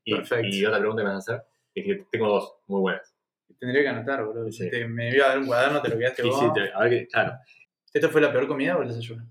Y, 0.04 0.14
Perfecto. 0.14 0.46
y 0.48 0.64
otra 0.64 0.78
pregunta 0.78 1.02
que 1.02 1.08
me 1.08 1.14
vas 1.14 1.28
a 1.28 1.32
hacer 1.34 1.51
es 1.74 1.84
que 1.84 2.06
tengo 2.10 2.28
dos 2.28 2.54
muy 2.66 2.80
buenas. 2.80 3.14
tendría 3.58 3.82
que 3.82 3.88
anotar, 3.90 4.24
boludo. 4.24 4.50
Sí. 4.50 4.68
Te- 4.70 4.86
me 4.88 5.14
iba 5.14 5.26
a 5.26 5.28
dar 5.30 5.38
un 5.38 5.46
cuaderno, 5.46 5.80
te 5.82 5.88
lo 5.90 5.98
quedaste 5.98 6.22
Sí, 6.22 6.28
vos. 6.28 6.38
sí, 6.40 6.46
te- 6.54 6.72
a 6.72 6.80
ver 6.80 6.90
que, 6.90 7.06
claro, 7.06 7.34
¿Esto 7.92 8.08
fue 8.08 8.20
la 8.22 8.32
peor 8.32 8.48
comida 8.48 8.76
o 8.76 8.82
el 8.82 8.88
desayuno? 8.88 9.24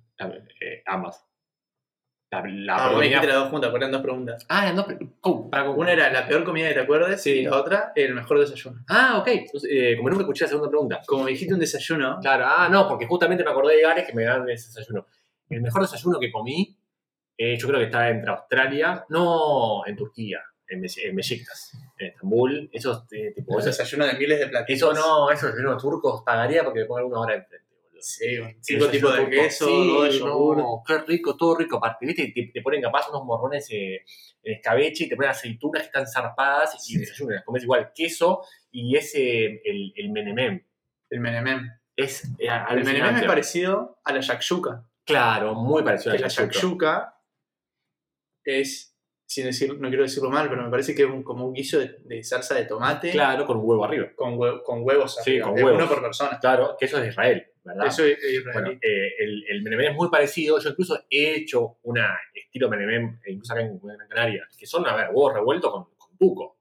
eh, 0.61 0.83
ambas. 0.85 1.25
La, 2.31 2.41
la 2.47 2.75
Ah, 2.77 2.95
me 2.97 3.05
dijiste 3.05 3.27
las 3.27 3.35
dos 3.37 3.49
juntas, 3.49 3.73
eran 3.75 3.91
dos 3.91 4.01
preguntas. 4.01 4.45
Ah, 4.47 4.63
eran 4.63 4.75
dos 4.77 4.85
pre- 4.85 4.99
oh, 5.21 5.49
para 5.49 5.65
con- 5.65 5.77
Una 5.79 5.91
era 5.91 6.09
la 6.11 6.25
peor 6.25 6.45
comida 6.45 6.69
que 6.69 6.75
te 6.75 6.79
acuerdes 6.79 7.21
Sí. 7.21 7.39
y 7.39 7.43
la 7.43 7.57
otra 7.57 7.91
el 7.95 8.13
mejor 8.13 8.39
desayuno. 8.39 8.85
Ah, 8.87 9.17
ok. 9.19 9.27
Entonces, 9.27 9.69
eh, 9.73 9.97
como 9.97 10.09
nunca 10.09 10.21
escuché 10.21 10.45
la 10.45 10.49
segunda 10.49 10.69
pregunta. 10.69 11.01
Como 11.05 11.23
me 11.25 11.31
dijiste 11.31 11.53
un 11.53 11.59
desayuno, 11.59 12.19
Claro, 12.21 12.45
ah, 12.47 12.69
no, 12.71 12.87
porque 12.87 13.05
justamente 13.07 13.43
me 13.43 13.49
acordé 13.51 13.75
de 13.75 13.81
Gares 13.81 14.05
que 14.07 14.13
me 14.13 14.23
dan 14.23 14.47
ese 14.49 14.67
desayuno. 14.69 15.07
El 15.49 15.61
mejor 15.61 15.81
desayuno 15.81 16.19
que 16.21 16.31
comí, 16.31 16.77
eh, 17.37 17.57
yo 17.57 17.67
creo 17.67 17.79
que 17.79 17.87
está 17.87 18.07
entre 18.09 18.29
Australia, 18.31 19.03
no, 19.09 19.85
en 19.85 19.95
Turquía, 19.97 20.39
en, 20.69 20.85
en 20.85 21.15
Estambul. 22.21 22.69
Esos, 22.71 23.03
eh, 23.11 23.31
tipo, 23.35 23.53
un 23.53 23.59
esos- 23.59 23.77
desayuno 23.77 24.05
de 24.05 24.13
miles 24.13 24.39
de 24.39 24.47
platillos. 24.47 24.91
eso 24.91 24.93
no, 24.93 25.29
esos 25.31 25.49
desayunos 25.51 25.81
turcos 25.81 26.23
pagaría 26.25 26.63
porque 26.63 26.81
me 26.81 26.85
pongan 26.85 27.05
una 27.05 27.19
hora 27.21 27.35
enfrente, 27.35 27.67
boludo. 27.83 28.01
Sí, 28.01 28.25
El 28.35 28.57
cinco 28.61 28.87
tipos 28.87 29.15
de 29.17 29.29
queso, 29.29 29.65
Sí, 29.67 30.01
de 30.03 30.19
yogur. 30.19 30.57
no, 30.57 30.83
qué 30.85 30.97
rico, 30.99 31.35
todo 31.35 31.55
rico. 31.55 31.77
Aparte, 31.77 32.05
¿viste? 32.05 32.31
Te, 32.33 32.51
te 32.53 32.61
ponen 32.61 32.81
capaz 32.81 33.09
unos 33.09 33.23
morrones 33.25 33.67
eh, 33.71 34.03
en 34.43 34.53
escabeche 34.53 35.05
y 35.05 35.09
te 35.09 35.15
ponen 35.15 35.31
aceitunas 35.31 35.81
que 35.83 35.87
están 35.87 36.07
zarpadas 36.07 36.75
y 36.75 36.79
Sí. 36.93 36.97
desayuno, 36.99 37.33
las 37.33 37.43
comes 37.43 37.63
igual 37.63 37.91
queso 37.93 38.41
y 38.71 38.95
ese, 38.95 39.61
el, 39.63 39.93
el 39.95 40.09
menemem. 40.11 40.65
El 41.09 41.19
menemem. 41.19 41.69
Es 41.95 42.23
eh, 42.23 42.29
El 42.39 42.49
alucinante. 42.49 42.83
menemem 42.93 43.15
es 43.17 43.23
parecido 43.27 43.99
a 44.03 44.13
la 44.13 44.21
shakshuka. 44.21 44.87
Claro, 45.05 45.55
muy 45.55 45.83
parecido 45.83 46.11
a 46.11 46.15
la 46.15 46.21
la 46.21 46.27
shakshuka. 46.27 46.53
shakshuka 46.53 47.17
es, 48.43 48.90
sin 49.33 49.45
decir, 49.45 49.79
no 49.79 49.87
quiero 49.87 50.03
decirlo 50.03 50.29
mal, 50.29 50.49
pero 50.49 50.61
me 50.63 50.69
parece 50.69 50.93
que 50.93 51.03
es 51.03 51.07
un- 51.09 51.23
como 51.23 51.45
un 51.47 51.53
guiso 51.53 51.79
de, 51.79 51.95
de 52.03 52.21
salsa 52.21 52.53
de 52.55 52.65
tomate 52.65 53.11
Claro, 53.11 53.45
con 53.45 53.57
un 53.57 53.63
huevo 53.65 53.85
arriba. 53.85 54.07
con, 54.15 54.35
hue- 54.37 54.61
con 54.61 54.83
huevos. 54.83 55.15
Sí, 55.23 55.31
arriba. 55.31 55.47
con 55.47 55.57
Es 55.57 55.63
huevos. 55.63 55.79
Uno 55.81 55.89
por 55.89 56.01
persona. 56.01 56.37
Claro, 56.41 56.75
que 56.77 56.85
eso 56.85 56.97
es 56.97 57.03
de 57.03 57.09
Israel, 57.09 57.45
¿verdad? 57.63 57.87
Eso 57.87 58.03
es. 58.03 58.17
Bueno, 58.53 58.71
eh, 58.71 59.11
el, 59.19 59.45
el 59.49 59.61
menemem 59.63 59.91
es 59.91 59.95
muy 59.95 60.09
parecido. 60.09 60.59
Yo 60.59 60.69
incluso 60.71 60.99
he 61.09 61.35
hecho 61.35 61.77
una 61.83 62.13
estilo 62.33 62.67
menemem, 62.69 63.19
eh, 63.25 63.31
incluso 63.31 63.53
acá 63.53 63.61
en 63.61 63.79
Gran 63.79 64.07
Canaria, 64.09 64.45
que 64.57 64.65
son, 64.65 64.85
a 64.85 64.95
ver, 64.97 65.07
huevos 65.13 65.33
revueltos 65.33 65.71
con, 65.71 65.85
con 65.97 66.17
tuco. 66.17 66.57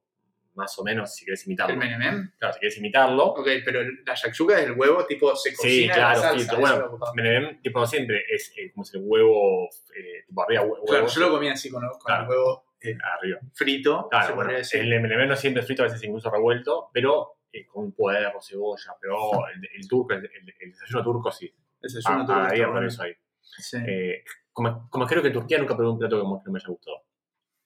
Más 0.60 0.78
o 0.78 0.84
menos, 0.84 1.14
si 1.14 1.24
quieres 1.24 1.44
imitarlo. 1.46 1.72
el 1.74 1.78
menemem. 1.78 2.30
Claro, 2.38 2.54
si 2.54 2.60
quieres 2.60 2.78
imitarlo. 2.78 3.24
Ok, 3.32 3.48
pero 3.64 3.80
el- 3.80 4.04
la 4.06 4.14
shakshuka 4.14 4.58
es 4.58 4.66
el 4.66 4.72
huevo, 4.72 5.04
tipo, 5.06 5.34
se 5.34 5.50
Sí, 5.50 5.56
cocina 5.56 5.94
claro, 5.94 6.08
la 6.20 6.28
salsa. 6.28 6.54
sí, 6.54 6.60
bueno. 6.60 6.98
Menemem, 7.14 7.60
tipo 7.62 7.86
siempre, 7.86 8.24
es 8.28 8.52
eh, 8.56 8.70
como 8.72 8.84
si 8.84 8.96
el 8.98 9.04
huevo, 9.06 9.68
eh, 9.96 10.24
tipo 10.26 10.42
arriba, 10.42 10.62
hue- 10.62 10.66
huevo, 10.72 10.84
Claro, 10.86 11.06
yo 11.06 11.20
lo 11.20 11.30
comía 11.30 11.52
así 11.52 11.70
con, 11.70 11.82
con 11.88 11.98
Claro. 12.04 12.22
el 12.24 12.28
huevo 12.30 12.64
eh, 12.82 12.96
arriba. 13.18 13.40
frito. 13.54 14.08
Claro, 14.10 14.26
se 14.28 14.32
bueno, 14.34 14.52
decir. 14.52 14.80
el 14.80 15.00
menemem 15.02 15.28
no 15.28 15.36
siempre 15.36 15.60
es 15.60 15.66
frito, 15.66 15.82
a 15.82 15.86
veces 15.86 16.02
incluso 16.04 16.30
revuelto, 16.30 16.88
pero 16.94 17.36
eh, 17.52 17.66
con 17.66 17.92
puerro, 17.92 18.40
cebolla, 18.40 18.94
pero 19.00 19.16
el, 19.48 19.68
el 19.74 19.88
turco, 19.88 20.14
el, 20.14 20.20
el- 20.24 20.54
el 20.60 20.70
desayuno 20.70 21.02
turco 21.02 21.32
sí, 21.32 21.52
Desayuno 21.80 22.22
Ah, 22.22 22.26
turco 22.26 22.40
ah, 22.40 22.48
bueno. 22.48 22.72
por 22.74 22.84
eso 22.84 23.02
ahí. 23.02 23.12
Sí. 23.40 23.78
Eh, 23.86 24.22
como, 24.52 24.88
como 24.90 25.06
creo 25.06 25.20
que 25.22 25.28
en 25.28 25.34
Turquía 25.34 25.58
nunca 25.58 25.74
probé 25.76 25.90
un 25.90 25.98
plato 25.98 26.16
que 26.20 26.44
que 26.44 26.50
me 26.50 26.58
haya 26.58 26.68
gustado. 26.68 27.02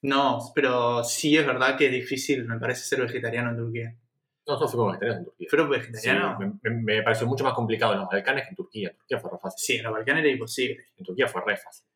No, 0.05 0.39
pero 0.55 1.03
sí 1.03 1.37
es 1.37 1.47
verdad 1.47 1.77
que 1.79 1.87
es 1.87 1.93
difícil, 1.93 2.45
me 2.45 2.59
parece, 2.59 2.83
ser 2.85 3.01
vegetariano 3.01 3.51
en 3.51 3.57
Turquía. 3.57 3.95
No, 4.47 4.61
no 4.61 4.69
fui 4.69 4.77
como 4.77 4.89
vegetariano 4.91 5.21
en 5.21 5.25
Turquía. 5.25 5.49
¿Pero 5.51 5.65
Sí, 5.65 5.71
vegetariano? 5.71 6.39
me, 6.39 6.71
me- 6.71 6.83
me 6.83 7.03
pareció 7.03 7.27
mucho 7.27 7.45
más 7.45 7.55
complicado 7.55 7.95
en 7.95 8.01
los 8.01 8.09
Balcanes 8.09 8.45
que 8.45 8.51
en 8.51 8.57
Turquía. 8.57 8.89
En 8.91 8.97
Turquía 8.99 9.19
fue 9.19 9.31
re 9.31 9.39
fácil. 9.43 9.59
Sí, 9.65 9.77
en 9.79 9.85
los 9.85 9.93
Balcanes 9.95 10.23
era 10.25 10.33
imposible. 10.33 10.85
En 10.99 11.05
Turquía 11.05 11.27
fue 11.27 11.43
re 11.47 11.57
fácil. 11.57 11.87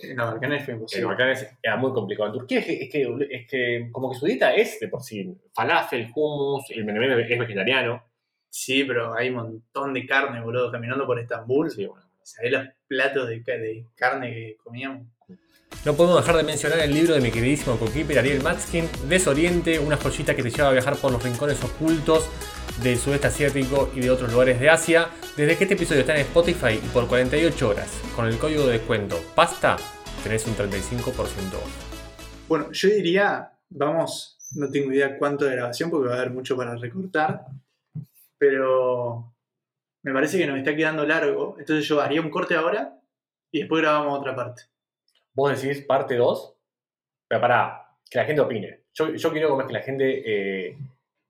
En 0.00 0.16
los 0.16 0.26
Balcanes 0.32 0.64
fue 0.64 0.72
En 0.72 0.78
imposible. 0.80 1.02
los 1.02 1.08
Balcanes 1.10 1.56
era 1.62 1.76
muy 1.76 1.92
complicado. 1.92 2.28
En 2.32 2.38
Turquía 2.38 2.58
es 2.58 2.66
que, 2.66 2.72
es 2.82 2.90
que, 2.90 3.26
es 3.30 3.46
que 3.46 3.88
como 3.92 4.10
que 4.10 4.18
su 4.18 4.26
dieta 4.26 4.52
es 4.54 4.80
de 4.80 4.88
por 4.88 5.02
sí. 5.04 5.32
Falafel, 5.54 6.10
hummus, 6.16 6.64
el 6.70 6.84
menemen 6.84 7.12
es 7.12 7.38
vegetariano. 7.38 8.02
Sí, 8.48 8.82
pero 8.84 9.14
hay 9.14 9.28
un 9.28 9.36
montón 9.36 9.94
de 9.94 10.04
carne, 10.04 10.40
boludo, 10.42 10.72
caminando 10.72 11.06
por 11.06 11.18
Estambul. 11.20 11.70
Sí, 11.70 11.86
bueno. 11.86 12.04
¿Sabés 12.24 12.52
los 12.52 12.66
platos 12.88 13.28
de, 13.28 13.40
de 13.40 13.86
carne 13.94 14.32
que 14.32 14.56
comíamos? 14.62 15.06
No 15.84 15.94
podemos 15.94 16.20
dejar 16.20 16.36
de 16.36 16.44
mencionar 16.44 16.78
el 16.78 16.94
libro 16.94 17.14
de 17.14 17.20
mi 17.20 17.30
queridísimo 17.30 17.76
coequiper 17.76 18.18
Ariel 18.18 18.42
Matskin, 18.42 18.88
Desoriente, 19.08 19.78
una 19.80 19.96
joyita 19.96 20.36
que 20.36 20.42
te 20.42 20.50
lleva 20.50 20.68
a 20.68 20.72
viajar 20.72 20.96
por 20.96 21.10
los 21.10 21.22
rincones 21.22 21.62
ocultos 21.64 22.28
del 22.82 22.98
sudeste 22.98 23.26
asiático 23.26 23.90
y 23.94 24.00
de 24.00 24.10
otros 24.10 24.30
lugares 24.32 24.60
de 24.60 24.70
Asia. 24.70 25.08
Desde 25.36 25.56
que 25.56 25.64
este 25.64 25.74
episodio 25.74 26.00
está 26.02 26.14
en 26.14 26.20
Spotify 26.20 26.80
y 26.82 26.88
por 26.88 27.08
48 27.08 27.68
horas, 27.68 27.90
con 28.14 28.26
el 28.26 28.38
código 28.38 28.66
de 28.66 28.74
descuento 28.74 29.20
PASTA, 29.34 29.76
tenés 30.22 30.46
un 30.46 30.54
35% 30.54 31.18
off. 31.54 31.92
Bueno, 32.48 32.70
yo 32.70 32.88
diría, 32.88 33.52
vamos, 33.70 34.38
no 34.54 34.70
tengo 34.70 34.92
idea 34.92 35.18
cuánto 35.18 35.44
de 35.44 35.56
grabación 35.56 35.90
porque 35.90 36.08
va 36.08 36.14
a 36.14 36.18
haber 36.18 36.30
mucho 36.30 36.56
para 36.56 36.76
recortar, 36.76 37.46
pero 38.38 39.34
me 40.02 40.12
parece 40.12 40.38
que 40.38 40.46
nos 40.46 40.58
está 40.58 40.74
quedando 40.76 41.06
largo, 41.06 41.56
entonces 41.58 41.86
yo 41.86 42.00
haría 42.00 42.20
un 42.20 42.30
corte 42.30 42.54
ahora 42.54 42.98
y 43.50 43.60
después 43.60 43.82
grabamos 43.82 44.18
otra 44.18 44.34
parte. 44.34 44.71
Vos 45.34 45.60
decís 45.60 45.84
parte 45.86 46.16
2, 46.16 46.54
pero 47.28 47.40
para 47.40 47.88
que 48.08 48.18
la 48.18 48.24
gente 48.24 48.40
opine. 48.42 48.84
Yo, 48.94 49.14
yo 49.14 49.32
quiero 49.32 49.48
como 49.48 49.62
es 49.62 49.66
que 49.66 49.72
la 49.72 49.80
gente. 49.82 50.22
eh, 50.68 50.76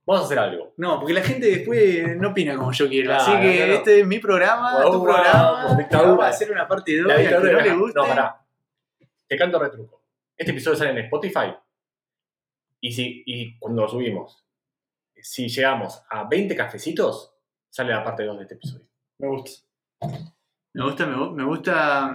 vamos 0.04 0.22
a 0.22 0.26
hacer 0.26 0.38
algo. 0.38 0.74
No, 0.76 0.98
porque 0.98 1.12
la 1.14 1.22
gente 1.22 1.46
después 1.46 2.16
no 2.18 2.30
opina 2.30 2.56
como 2.56 2.72
yo 2.72 2.88
quiero, 2.88 3.10
Claro, 3.10 3.22
así 3.22 3.32
que 3.40 3.66
no. 3.66 3.72
este 3.74 4.00
es 4.00 4.06
mi 4.06 4.18
programa, 4.18 4.82
tu 4.90 5.02
programa, 5.04 5.76
vamos 5.92 6.24
a 6.24 6.28
hacer 6.28 6.50
una 6.50 6.66
parte 6.66 6.96
2 7.00 7.04
y 7.04 7.08
La 7.08 7.14
al 7.14 7.42
que 7.42 7.52
no 7.52 7.60
le 7.60 7.74
guste... 7.76 8.00
No, 8.00 8.06
pará. 8.06 8.44
Te 9.28 9.36
canto 9.36 9.58
retruco. 9.60 10.02
Este 10.36 10.50
episodio 10.50 10.76
sale 10.76 10.90
en 10.90 10.98
Spotify. 10.98 11.54
Y, 12.80 12.92
si, 12.92 13.22
y 13.26 13.56
cuando 13.60 13.82
lo 13.82 13.88
subimos, 13.88 14.44
si 15.14 15.48
llegamos 15.48 16.02
a 16.10 16.24
20 16.24 16.56
cafecitos, 16.56 17.32
sale 17.70 17.92
la 17.92 18.02
parte 18.02 18.24
2 18.24 18.36
de 18.38 18.42
este 18.42 18.54
episodio. 18.56 18.86
Me 19.18 19.28
gusta. 19.28 19.62
Me 20.74 20.84
gusta, 20.84 21.06
me, 21.06 21.30
me 21.30 21.44
gusta, 21.44 22.12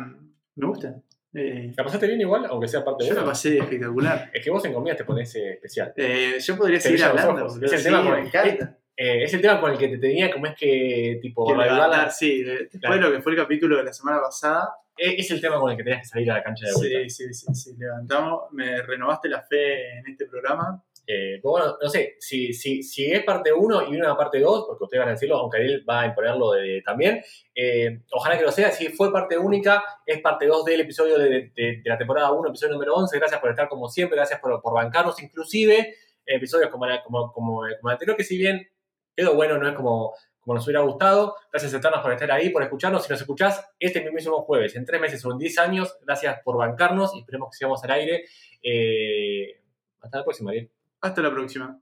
me 0.56 0.68
gusta. 0.68 1.02
Eh, 1.34 1.72
¿La 1.76 1.84
pasaste 1.84 2.08
bien 2.08 2.22
igual, 2.22 2.46
aunque 2.50 2.68
sea 2.68 2.84
parte 2.84 3.06
yo 3.06 3.12
1? 3.12 3.22
la 3.22 3.28
pasé 3.28 3.58
espectacular. 3.60 4.30
Es 4.34 4.44
que 4.44 4.50
vos 4.50 4.64
en 4.66 4.74
comida 4.74 4.96
te 4.96 5.04
pones 5.04 5.36
eh, 5.36 5.54
especial. 5.54 5.94
Eh, 5.98 6.38
yo 6.40 6.58
podría 6.58 6.80
seguir 6.80 7.04
hablando, 7.04 7.46
ojos. 7.46 7.62
Es 7.62 7.72
el 7.74 7.78
sí, 7.80 7.84
tema 7.86 8.04
con 8.04 8.14
el- 8.18 8.26
encanta. 8.28 8.78
Eh, 9.00 9.24
es 9.24 9.34
el 9.34 9.42
tema 9.42 9.62
con 9.62 9.72
el 9.72 9.78
que 9.78 9.90
te 9.90 9.98
tenía 10.00 10.32
como 10.32 10.48
es 10.48 10.56
que, 10.56 11.20
tipo, 11.22 11.46
Que 11.48 11.56
la- 11.56 12.10
sí, 12.10 12.42
de- 12.44 12.52
después 12.62 12.80
Claro. 12.82 12.96
de 12.96 13.02
lo 13.02 13.12
que 13.16 13.22
fue 13.22 13.34
el 13.34 13.38
capítulo 13.38 13.78
de 13.78 13.84
la 13.84 13.94
semana 13.94 14.20
pasada, 14.22 14.70
es 14.98 15.20
es 15.20 15.30
el 15.32 15.40
tema 15.42 15.60
con 15.60 15.70
el 15.70 15.78
que 15.78 15.84
tenías 15.84 16.02
que 16.02 16.08
salir 16.08 16.32
a 16.32 16.36
la 16.38 16.44
cancha 16.44 16.66
de 16.66 16.74
vuelta. 16.74 17.00
sí, 17.08 17.10
sí, 17.10 17.34
sí, 17.34 17.54
sí, 17.54 17.76
levantamos, 17.78 18.52
me 18.54 18.82
renovaste 18.82 19.30
la 19.30 19.44
fe 19.44 20.00
en 20.00 20.08
este 20.08 20.26
programa. 20.26 20.84
Eh, 21.10 21.40
pero 21.42 21.52
bueno, 21.52 21.78
no 21.82 21.90
sé, 21.90 22.18
si, 22.20 22.52
si, 22.54 22.84
si 22.84 23.10
es 23.10 23.24
parte 23.24 23.54
1 23.54 23.94
y 23.94 23.96
una 23.96 24.18
parte 24.18 24.42
2, 24.42 24.66
porque 24.68 24.84
ustedes 24.84 25.00
van 25.00 25.08
a 25.08 25.12
decirlo, 25.14 25.38
aunque 25.38 25.58
él 25.60 25.86
va 25.90 26.02
a 26.02 26.06
imponerlo 26.08 26.52
de- 26.52 26.82
también, 26.86 27.24
eh, 27.56 28.02
ojalá 28.12 28.38
que 28.38 28.44
lo 28.44 28.52
sea. 28.52 28.72
Si 28.72 28.90
fue 28.90 29.10
parte 29.14 29.38
única, 29.38 29.82
es 30.06 30.20
parte 30.20 30.48
2 30.48 30.66
del 30.66 30.82
episodio 30.82 31.18
de, 31.18 31.52
de- 31.56 31.82
la 31.86 31.98
temporada 31.98 32.34
1, 32.34 32.50
episodio 32.50 32.74
número 32.74 32.94
11. 32.96 33.18
Gracias 33.20 33.40
por 33.40 33.50
estar 33.50 33.70
como 33.70 33.88
siempre, 33.88 34.18
gracias 34.18 34.42
por, 34.42 34.62
por 34.62 34.74
bancarnos, 34.74 35.22
inclusive 35.24 35.96
en 36.26 36.38
episodios 36.38 36.70
como, 36.70 36.86
como, 37.06 37.32
como, 37.32 37.66
el 37.66 37.76
anterior, 37.86 38.18
que 38.18 38.26
si 38.26 38.38
bien 38.38 38.68
quedó 39.16 39.34
bueno, 39.34 39.58
no 39.58 39.66
es 39.70 39.76
como, 39.76 40.14
como 40.42 40.56
nos 40.56 40.66
hubiera 40.66 40.82
gustado. 40.82 41.36
Gracias 41.54 41.74
Eternas 41.74 42.02
por 42.02 42.12
estar 42.12 42.30
ahí, 42.32 42.50
por 42.50 42.64
escucharnos. 42.64 43.06
Si 43.06 43.10
nos 43.10 43.22
escuchás 43.22 43.66
este 43.80 44.12
mismo 44.12 44.42
jueves, 44.42 44.76
en 44.76 44.84
tres 44.84 45.00
meses 45.00 45.24
o 45.24 45.32
en 45.32 45.38
10 45.38 45.58
años, 45.60 45.98
gracias 46.04 46.42
por 46.44 46.58
bancarnos 46.58 47.16
y 47.16 47.20
esperemos 47.20 47.50
que 47.52 47.58
sigamos 47.60 47.82
al 47.86 47.92
aire. 47.92 48.26
Eh, 48.62 49.62
hasta 50.02 50.18
la 50.18 50.24
próxima, 50.26 50.52
Ariel. 50.52 50.70
Hasta 51.02 51.22
la 51.22 51.32
próxima. 51.32 51.80